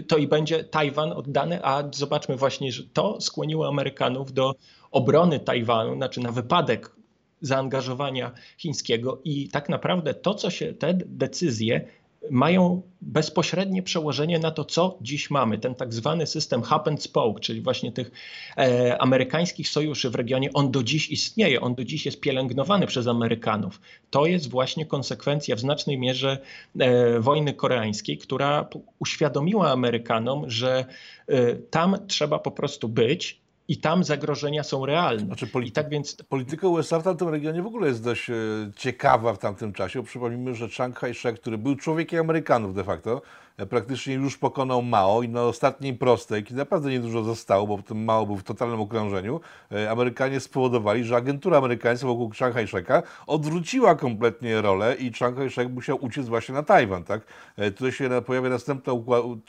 to 0.09 0.17
i 0.17 0.27
będzie 0.27 0.65
Tajwan 0.65 1.13
oddany, 1.13 1.65
a 1.65 1.85
zobaczmy 1.93 2.37
właśnie, 2.37 2.73
że 2.73 2.83
to 2.93 3.21
skłoniło 3.21 3.69
Amerykanów 3.69 4.33
do 4.33 4.55
obrony 4.91 5.41
Tajwanu, 5.41 5.95
znaczy 5.95 6.21
na 6.21 6.33
wypadek 6.33 6.98
zaangażowania 7.41 8.33
chińskiego 8.59 9.21
i 9.25 9.49
tak 9.49 9.69
naprawdę 9.69 10.15
to, 10.15 10.35
co 10.35 10.51
się, 10.51 10.75
te 10.75 10.95
decyzje 10.95 11.85
mają 12.31 12.83
bezpośrednie 13.01 13.83
przełożenie 13.83 14.39
na 14.39 14.51
to, 14.51 14.65
co 14.65 14.99
dziś 15.01 15.31
mamy. 15.31 15.59
Ten 15.59 15.75
tak 15.75 15.95
zwany 15.95 16.27
system 16.27 16.63
hub 16.63 16.89
and 16.89 17.03
spoke, 17.03 17.41
czyli 17.41 17.61
właśnie 17.61 17.93
tych 17.93 18.11
e, 18.57 18.99
amerykańskich 19.03 19.69
sojuszy 19.69 20.11
w 20.11 20.15
regionie, 20.15 20.53
on 20.53 20.71
do 20.71 20.83
dziś 20.83 21.11
istnieje, 21.11 21.61
on 21.61 21.75
do 21.75 21.85
dziś 21.85 22.07
jest 22.07 22.21
pielęgnowany 22.21 22.87
przez 22.87 23.07
Amerykanów. 23.07 23.81
To 24.11 24.27
jest 24.27 24.51
właśnie 24.51 24.87
konsekwencja 24.87 25.57
w 25.57 25.61
znacznej 25.61 25.99
mierze 25.99 26.39
e, 26.79 27.21
wojny 27.21 27.55
koreańskiej, 27.55 28.19
która 28.19 28.69
uświadomiła 28.99 29.71
Amerykanom, 29.71 30.51
że 30.51 30.85
e, 31.27 31.55
tam 31.57 31.97
trzeba 32.07 32.39
po 32.39 32.51
prostu 32.51 32.89
być, 32.89 33.41
i 33.69 33.77
tam 33.81 34.05
zagrożenia 34.05 34.63
są 34.63 34.87
realne. 34.87 35.27
Znaczy, 35.27 35.49
I 35.65 35.73
tak 35.73 35.89
więc... 35.89 36.17
Polityka 36.29 36.69
USA 36.69 37.01
w 37.01 37.03
tamtym 37.03 37.29
regionie 37.29 37.63
w 37.63 37.67
ogóle 37.67 37.89
jest 37.89 38.05
dość 38.05 38.31
e, 38.31 38.35
ciekawa 38.77 39.33
w 39.33 39.39
tamtym 39.39 39.73
czasie. 39.73 40.03
Przypomnijmy, 40.03 40.55
że 40.55 40.69
Chiang 40.69 41.01
Kai-shek, 41.01 41.35
który 41.35 41.59
był 41.59 41.77
człowiekiem 41.77 42.21
Amerykanów 42.21 42.75
de 42.75 42.85
facto, 42.85 43.23
praktycznie 43.67 44.15
już 44.15 44.39
pokonał 44.39 44.83
Mao 44.83 45.23
i 45.23 45.29
na 45.29 45.43
ostatniej 45.43 45.95
prostej, 45.95 46.45
kiedy 46.45 46.59
naprawdę 46.59 46.91
niedużo 46.91 47.23
zostało, 47.23 47.67
bo 47.67 47.83
ten 47.83 48.05
Mao 48.05 48.27
był 48.27 48.37
w 48.37 48.43
totalnym 48.43 48.81
okrążeniu, 48.81 49.41
e, 49.73 49.91
Amerykanie 49.91 50.41
spowodowali, 50.41 51.05
że 51.05 51.17
agentura 51.17 51.59
amerykańska 51.59 52.07
wokół 52.07 52.33
Chiang 52.33 52.55
Kai-sheka 52.55 53.03
odwróciła 53.27 53.95
kompletnie 53.95 54.63
rolę 54.63 54.95
i 54.95 55.13
Chiang 55.13 55.37
Kai-shek 55.37 55.69
musiał 55.69 56.05
uciec 56.05 56.29
właśnie 56.29 56.55
na 56.55 56.63
Tajwan. 56.63 57.05
Tak? 57.05 57.23
E, 57.57 57.71
tutaj 57.71 57.93
się 57.93 58.23
pojawia 58.27 58.49
następna 58.49 58.93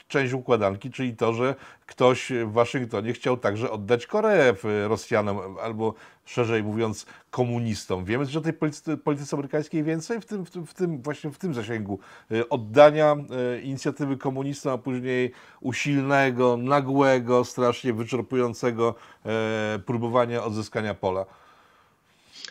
część 0.08 0.32
układanki, 0.32 0.90
czyli 0.90 1.16
to, 1.16 1.32
że 1.32 1.54
ktoś 1.86 2.32
w 2.46 2.52
Waszyngtonie 2.52 3.12
chciał 3.12 3.36
także 3.36 3.70
oddać 3.70 4.06
Koreę 4.06 4.54
Rosjanom 4.88 5.58
albo 5.62 5.94
szerzej 6.24 6.62
mówiąc, 6.62 7.06
komunistom. 7.30 8.04
Wiemy 8.04 8.26
że 8.26 8.38
o 8.38 8.42
tej 8.42 8.52
polityce, 8.52 8.96
polityce 8.96 9.36
amerykańskiej 9.36 9.82
więcej 9.82 10.20
w 10.20 10.24
tym, 10.24 10.46
w, 10.46 10.50
tym, 10.50 10.66
w 10.66 10.74
tym, 10.74 11.02
właśnie 11.02 11.30
w 11.30 11.38
tym 11.38 11.54
zasięgu 11.54 11.98
y, 12.32 12.48
oddania 12.48 13.16
y, 13.56 13.60
inicjatywy 13.60 14.16
komunistom, 14.16 14.72
a 14.72 14.78
później 14.78 15.32
usilnego, 15.60 16.56
nagłego, 16.56 17.44
strasznie 17.44 17.92
wyczerpującego 17.92 18.94
e, 19.26 19.78
próbowania 19.86 20.44
odzyskania 20.44 20.94
pola. 20.94 21.26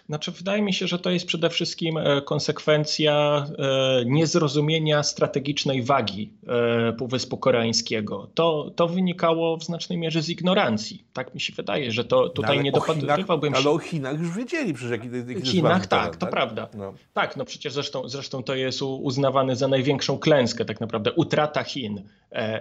Znaczy, 0.10 0.32
wydaje 0.32 0.62
mi 0.62 0.74
się, 0.74 0.88
że 0.88 1.00
to 1.00 1.10
jest 1.10 1.26
przede 1.26 1.50
wszystkim 1.50 1.98
e, 1.98 2.22
konsekwencja 2.22 3.46
e, 3.60 4.06
niezrozumienia 4.06 5.04
strategicznej 5.04 5.84
wagi 5.84 6.34
e, 6.48 6.94
Półwyspu 6.94 7.38
Koreańskiego. 7.38 8.30
To, 8.34 8.72
to 8.76 8.88
wynikało 8.88 9.58
w 9.58 9.64
znacznej 9.64 9.98
mierze 9.98 10.22
z 10.22 10.30
ignorancji. 10.30 11.04
Tak 11.14 11.34
mi 11.34 11.42
się 11.42 11.54
wydaje, 11.54 11.92
że 11.92 12.06
to 12.06 12.30
tutaj 12.30 12.58
no, 12.58 12.64
nie 12.64 12.72
dopatrywałbym 12.72 13.54
się. 13.54 13.60
Ale 13.60 13.70
o 13.70 13.78
Chinach 13.78 14.20
już 14.20 14.38
wiedzieli 14.38 14.74
przecież, 14.74 14.92
jaki, 14.92 15.10
jaki 15.28 15.48
Chinach, 15.48 15.88
tak, 15.88 16.16
to 16.16 16.20
tak? 16.20 16.30
prawda. 16.30 16.68
No. 16.74 16.94
Tak, 17.14 17.38
no 17.38 17.46
przecież 17.46 17.74
zresztą, 17.74 18.10
zresztą 18.10 18.44
to 18.44 18.56
jest 18.56 18.82
uznawane 18.82 19.56
za 19.56 19.68
największą 19.68 20.18
klęskę 20.18 20.66
tak 20.66 20.82
naprawdę, 20.82 21.14
utrata 21.14 21.64
Chin. 21.64 22.02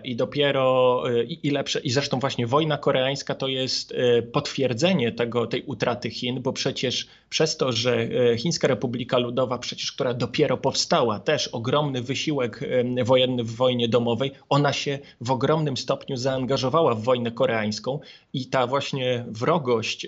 I 0.04 0.16
dopiero, 0.16 1.02
i, 1.26 1.38
i 1.42 1.50
lepsze, 1.50 1.80
i 1.80 1.90
zresztą 1.90 2.18
właśnie 2.18 2.46
wojna 2.46 2.78
koreańska 2.78 3.34
to 3.34 3.48
jest 3.48 3.94
potwierdzenie 4.32 5.12
tego, 5.12 5.46
tej 5.46 5.62
utraty 5.62 6.10
Chin, 6.10 6.42
bo 6.42 6.52
przecież 6.52 7.06
przez 7.30 7.56
to, 7.56 7.72
że 7.72 8.08
e, 8.32 8.38
Chińska 8.38 8.68
Republika 8.68 9.18
Ludowa, 9.18 9.58
przecież 9.58 9.92
która 9.92 10.14
dopiero 10.14 10.56
powstała, 10.56 11.20
też 11.20 11.48
ogromny 11.48 12.02
wysiłek 12.02 12.60
wojenny 13.04 13.44
w 13.44 13.56
wojnie 13.56 13.88
domowej, 13.88 14.32
ona 14.48 14.72
się 14.72 14.98
w 15.20 15.30
ogromnym 15.30 15.76
stopniu 15.76 16.16
zaangażowała 16.16 16.94
w 16.94 17.02
wojnę 17.02 17.30
koreańską 17.30 18.00
i 18.32 18.46
ta 18.46 18.66
właśnie 18.66 19.24
wrogość 19.28 20.06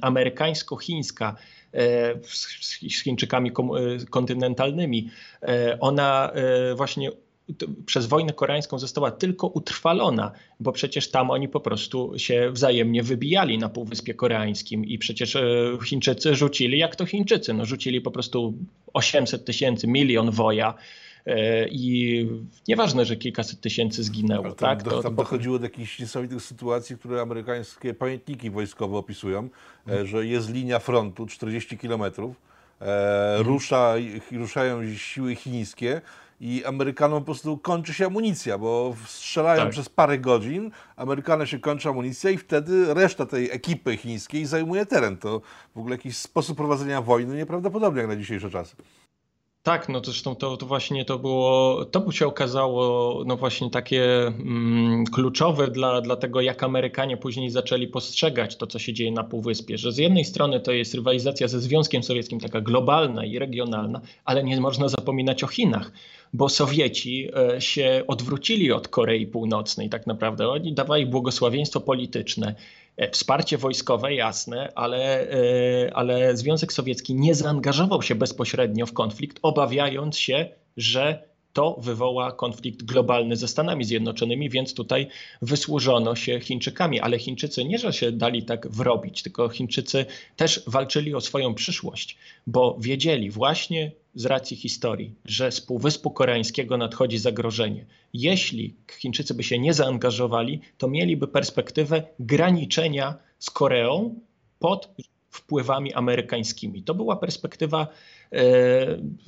amerykańsko-chińska 0.00 1.36
z 2.88 3.02
Chińczykami 3.04 3.52
kontynentalnymi. 4.10 5.10
Ona 5.80 6.32
właśnie 6.76 7.10
przez 7.86 8.06
wojnę 8.06 8.32
koreańską 8.32 8.78
została 8.78 9.10
tylko 9.10 9.46
utrwalona, 9.46 10.32
bo 10.60 10.72
przecież 10.72 11.10
tam 11.10 11.30
oni 11.30 11.48
po 11.48 11.60
prostu 11.60 12.12
się 12.16 12.50
wzajemnie 12.50 13.02
wybijali 13.02 13.58
na 13.58 13.68
Półwyspie 13.68 14.14
Koreańskim 14.14 14.84
i 14.84 14.98
przecież 14.98 15.36
Chińczycy 15.84 16.34
rzucili, 16.34 16.78
jak 16.78 16.96
to 16.96 17.06
Chińczycy, 17.06 17.54
no 17.54 17.64
rzucili 17.64 18.00
po 18.00 18.10
prostu 18.10 18.54
800 18.92 19.44
tysięcy, 19.44 19.88
milion 19.88 20.30
woja 20.30 20.74
E, 21.26 21.68
I 21.68 22.26
nieważne, 22.68 23.04
że 23.04 23.16
kilkaset 23.16 23.60
tysięcy 23.60 24.04
zginęło. 24.04 24.44
Tam, 24.44 24.54
tak? 24.54 24.82
Do, 24.82 24.90
tam 24.90 25.02
to, 25.02 25.10
dochodziło 25.10 25.58
do 25.58 25.64
jakichś 25.64 25.98
niesamowitych 25.98 26.42
sytuacji, 26.42 26.98
które 26.98 27.20
amerykańskie 27.20 27.94
pamiętniki 27.94 28.50
wojskowe 28.50 28.96
opisują, 28.96 29.48
hmm. 29.86 30.06
że 30.06 30.26
jest 30.26 30.50
linia 30.50 30.78
frontu 30.78 31.26
40 31.26 31.78
kilometrów, 31.78 32.36
hmm. 32.78 33.46
rusza, 33.46 33.94
ruszają 34.32 34.94
siły 34.94 35.34
chińskie 35.34 36.00
i 36.42 36.64
Amerykanom 36.64 37.18
po 37.18 37.24
prostu 37.24 37.58
kończy 37.58 37.94
się 37.94 38.06
amunicja, 38.06 38.58
bo 38.58 38.94
strzelają 39.06 39.62
tak. 39.62 39.70
przez 39.70 39.88
parę 39.88 40.18
godzin, 40.18 40.70
Amerykanom 40.96 41.46
się 41.46 41.58
kończy 41.58 41.88
amunicja 41.88 42.30
i 42.30 42.38
wtedy 42.38 42.94
reszta 42.94 43.26
tej 43.26 43.50
ekipy 43.50 43.96
chińskiej 43.96 44.46
zajmuje 44.46 44.86
teren. 44.86 45.16
To 45.16 45.40
w 45.74 45.78
ogóle 45.78 45.94
jakiś 45.94 46.16
sposób 46.16 46.56
prowadzenia 46.56 47.02
wojny 47.02 47.36
nieprawdopodobny 47.36 48.00
jak 48.00 48.10
na 48.10 48.16
dzisiejsze 48.16 48.50
czasy. 48.50 48.76
Tak, 49.62 49.88
no 49.88 50.00
zresztą 50.04 50.34
to, 50.36 50.56
to 50.56 50.66
właśnie 50.66 51.04
to 51.04 51.18
było, 51.18 51.84
to 51.84 52.00
by 52.00 52.12
się 52.12 52.26
okazało 52.26 53.22
no 53.26 53.36
właśnie 53.36 53.70
takie 53.70 54.26
mm, 54.26 55.04
kluczowe 55.06 55.68
dla, 55.68 56.00
dla 56.00 56.16
tego, 56.16 56.40
jak 56.40 56.62
Amerykanie 56.62 57.16
później 57.16 57.50
zaczęli 57.50 57.88
postrzegać 57.88 58.56
to, 58.56 58.66
co 58.66 58.78
się 58.78 58.92
dzieje 58.92 59.12
na 59.12 59.24
Półwyspie, 59.24 59.78
że 59.78 59.92
z 59.92 59.98
jednej 59.98 60.24
strony 60.24 60.60
to 60.60 60.72
jest 60.72 60.94
rywalizacja 60.94 61.48
ze 61.48 61.60
Związkiem 61.60 62.02
Sowieckim, 62.02 62.40
taka 62.40 62.60
globalna 62.60 63.24
i 63.24 63.38
regionalna, 63.38 64.00
ale 64.24 64.44
nie 64.44 64.60
można 64.60 64.88
zapominać 64.88 65.44
o 65.44 65.46
Chinach, 65.46 65.92
bo 66.32 66.48
Sowieci 66.48 67.28
e, 67.36 67.60
się 67.60 68.02
odwrócili 68.06 68.72
od 68.72 68.88
Korei 68.88 69.26
Północnej 69.26 69.88
tak 69.88 70.06
naprawdę. 70.06 70.48
Oni 70.48 70.72
dawali 70.72 71.06
błogosławieństwo 71.06 71.80
polityczne 71.80 72.54
E, 72.96 73.10
wsparcie 73.10 73.58
wojskowe, 73.58 74.14
jasne, 74.14 74.72
ale, 74.74 75.30
e, 75.30 75.96
ale 75.96 76.36
Związek 76.36 76.72
Sowiecki 76.72 77.14
nie 77.14 77.34
zaangażował 77.34 78.02
się 78.02 78.14
bezpośrednio 78.14 78.86
w 78.86 78.92
konflikt, 78.92 79.38
obawiając 79.42 80.18
się, 80.18 80.48
że 80.76 81.32
to 81.52 81.76
wywoła 81.80 82.32
konflikt 82.32 82.82
globalny 82.82 83.36
ze 83.36 83.48
Stanami 83.48 83.84
Zjednoczonymi, 83.84 84.50
więc 84.50 84.74
tutaj 84.74 85.08
wysłużono 85.42 86.14
się 86.16 86.40
Chińczykami. 86.40 87.00
Ale 87.00 87.18
Chińczycy 87.18 87.64
nie, 87.64 87.78
że 87.78 87.92
się 87.92 88.12
dali 88.12 88.42
tak 88.42 88.68
wrobić, 88.68 89.22
tylko 89.22 89.48
Chińczycy 89.48 90.06
też 90.36 90.62
walczyli 90.66 91.14
o 91.14 91.20
swoją 91.20 91.54
przyszłość, 91.54 92.16
bo 92.46 92.76
wiedzieli 92.80 93.30
właśnie 93.30 93.92
z 94.14 94.26
racji 94.26 94.56
historii, 94.56 95.14
że 95.24 95.52
z 95.52 95.60
Półwyspu 95.60 96.10
Koreańskiego 96.10 96.76
nadchodzi 96.76 97.18
zagrożenie. 97.18 97.86
Jeśli 98.12 98.76
Chińczycy 98.92 99.34
by 99.34 99.42
się 99.42 99.58
nie 99.58 99.74
zaangażowali, 99.74 100.60
to 100.78 100.88
mieliby 100.88 101.28
perspektywę 101.28 102.02
graniczenia 102.18 103.14
z 103.38 103.50
Koreą 103.50 104.14
pod 104.58 104.94
wpływami 105.30 105.94
amerykańskimi. 105.94 106.82
To 106.82 106.94
była 106.94 107.16
perspektywa 107.16 107.86
e, 108.32 108.42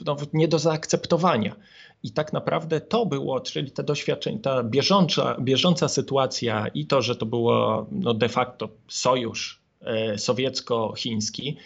no, 0.07 0.17
nie 0.33 0.49
do 0.49 0.59
zaakceptowania. 0.59 1.57
I 2.03 2.11
tak 2.11 2.33
naprawdę 2.33 2.81
to 2.81 3.07
było, 3.07 3.41
czyli 3.41 3.71
te 3.71 3.83
doświadczenia, 3.83 4.39
ta 4.39 4.63
bieżąca, 4.63 5.37
bieżąca 5.41 5.89
sytuacja 5.89 6.67
i 6.69 6.87
to, 6.87 7.03
że 7.03 7.17
to 7.17 7.27
było 7.27 7.87
no, 7.91 8.15
de 8.15 8.29
facto 8.29 8.69
sojusz 8.89 9.61
e, 9.81 10.19
sowiecko-chiński, 10.19 11.57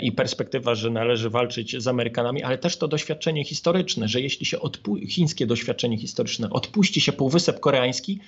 i 0.00 0.12
perspektywa, 0.12 0.74
że 0.74 0.90
należy 0.90 1.30
walczyć 1.30 1.82
z 1.82 1.88
Amerykanami, 1.88 2.42
ale 2.42 2.58
też 2.58 2.76
to 2.76 2.88
doświadczenie 2.88 3.44
historyczne, 3.44 4.08
że 4.08 4.20
jeśli 4.20 4.46
się 4.46 4.58
chińskie 5.08 5.46
doświadczenie 5.46 5.98
historyczne 5.98 6.50
odpuści 6.50 7.00
się 7.00 7.12
Półwysep 7.12 7.60
Koreański, 7.60 8.18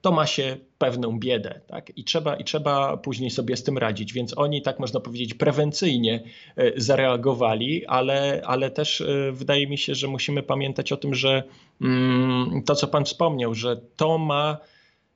to 0.00 0.12
ma 0.12 0.26
się 0.26 0.56
pewną 0.78 1.18
biedę. 1.18 1.60
Tak? 1.66 1.92
I, 1.96 2.04
trzeba, 2.04 2.36
I 2.36 2.44
trzeba 2.44 2.96
później 2.96 3.30
sobie 3.30 3.56
z 3.56 3.62
tym 3.62 3.78
radzić. 3.78 4.12
Więc 4.12 4.38
oni, 4.38 4.62
tak 4.62 4.78
można 4.78 5.00
powiedzieć, 5.00 5.34
prewencyjnie 5.34 6.22
e, 6.56 6.72
zareagowali, 6.80 7.86
ale, 7.86 8.42
ale 8.44 8.70
też 8.70 9.00
e, 9.00 9.32
wydaje 9.32 9.66
mi 9.66 9.78
się, 9.78 9.94
że 9.94 10.08
musimy 10.08 10.42
pamiętać 10.42 10.92
o 10.92 10.96
tym, 10.96 11.14
że 11.14 11.42
mm, 11.80 12.62
to, 12.66 12.74
co 12.74 12.86
Pan 12.86 13.04
wspomniał, 13.04 13.54
że 13.54 13.80
to 13.96 14.18
ma 14.18 14.58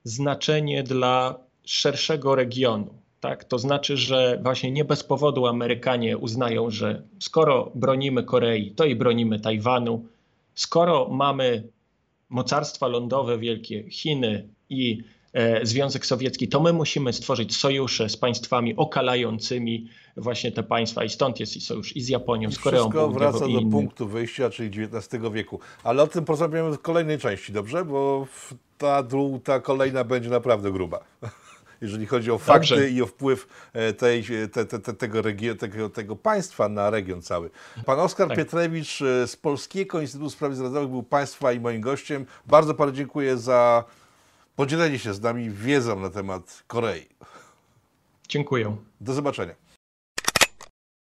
znaczenie 0.05 0.83
dla 0.83 1.35
szerszego 1.65 2.35
regionu. 2.35 3.00
Tak? 3.21 3.45
To 3.45 3.59
znaczy, 3.59 3.97
że 3.97 4.41
właśnie 4.43 4.71
nie 4.71 4.85
bez 4.85 5.05
powodu 5.05 5.47
Amerykanie 5.47 6.19
uznają, 6.19 6.71
że 6.71 7.03
skoro 7.19 7.73
bronimy 7.75 8.25
Korei, 8.25 8.71
to 8.71 8.85
i 8.85 8.97
bronimy 8.97 9.41
Tajwanu. 9.41 10.05
Skoro 10.55 11.09
mamy 11.09 11.69
mocarstwa 12.29 12.87
lądowe 12.87 13.39
wielkie, 13.39 13.91
Chiny 13.91 14.49
i 14.71 15.03
e, 15.33 15.67
Związek 15.67 16.07
Sowiecki, 16.07 16.49
to 16.49 16.61
my 16.61 16.73
musimy 16.73 17.13
stworzyć 17.13 17.57
sojusze 17.57 18.09
z 18.09 18.17
państwami 18.17 18.77
okalającymi 18.77 19.89
właśnie 20.17 20.53
te 20.53 20.63
państwa 20.63 21.05
i 21.05 21.09
stąd 21.09 21.41
jest 21.41 21.57
i 21.57 21.61
sojusz 21.61 21.97
i 21.97 22.01
z 22.01 22.09
Japonią, 22.09 22.49
I 22.49 22.53
z 22.53 22.59
Koreą 22.59 22.83
Wszystko 22.83 23.09
wraca 23.09 23.49
do 23.49 23.63
punktu 23.71 24.09
wyjścia, 24.09 24.51
czyli 24.51 24.69
XIX 24.69 25.23
wieku. 25.33 25.61
Ale 25.85 26.03
o 26.03 26.07
tym 26.07 26.25
porozmawiamy 26.25 26.77
w 26.77 26.83
kolejnej 26.83 27.19
części, 27.19 27.53
dobrze? 27.53 27.85
Bo 27.85 28.27
ta, 28.79 29.05
ta 29.45 29.61
kolejna 29.61 30.05
będzie 30.05 30.31
naprawdę 30.31 30.73
gruba 30.73 31.05
jeżeli 31.81 32.07
chodzi 32.07 32.31
o 32.31 32.39
fakty 32.39 32.69
Dobrze. 32.69 32.91
i 32.91 33.03
o 33.03 33.07
wpływ 33.07 33.71
e, 33.73 33.93
tej, 33.93 34.25
te, 34.53 34.65
te, 34.65 34.79
te, 34.79 34.95
tego, 34.95 35.23
region, 35.23 35.57
tego, 35.57 35.91
tego 35.91 36.17
państwa 36.17 36.69
na 36.69 36.91
region 36.91 37.23
cały. 37.23 37.51
Pan 37.87 38.01
Oskar 38.01 38.29
tak. 38.29 38.37
Pietrewicz 38.37 39.03
e, 39.03 39.27
z 39.27 39.37
Polskiego 39.37 40.01
Instytutu 40.01 40.31
Spraw 40.31 40.51
Międzynarodowych 40.51 40.91
był 40.91 41.03
Państwa 41.03 41.53
i 41.53 41.61
moim 41.61 41.81
gościem. 41.81 42.27
Bardzo 42.47 42.75
Panu 42.75 42.93
dziękuję 42.93 43.39
za 43.39 43.85
podzielenie 44.57 44.99
się 44.99 45.15
z 45.15 45.21
nami 45.21 45.51
wiedzą 45.51 46.01
na 46.01 46.11
temat 46.11 46.63
Korei. 46.67 47.07
Dziękuję. 48.29 48.77
Do 49.01 49.13
zobaczenia. 49.13 49.70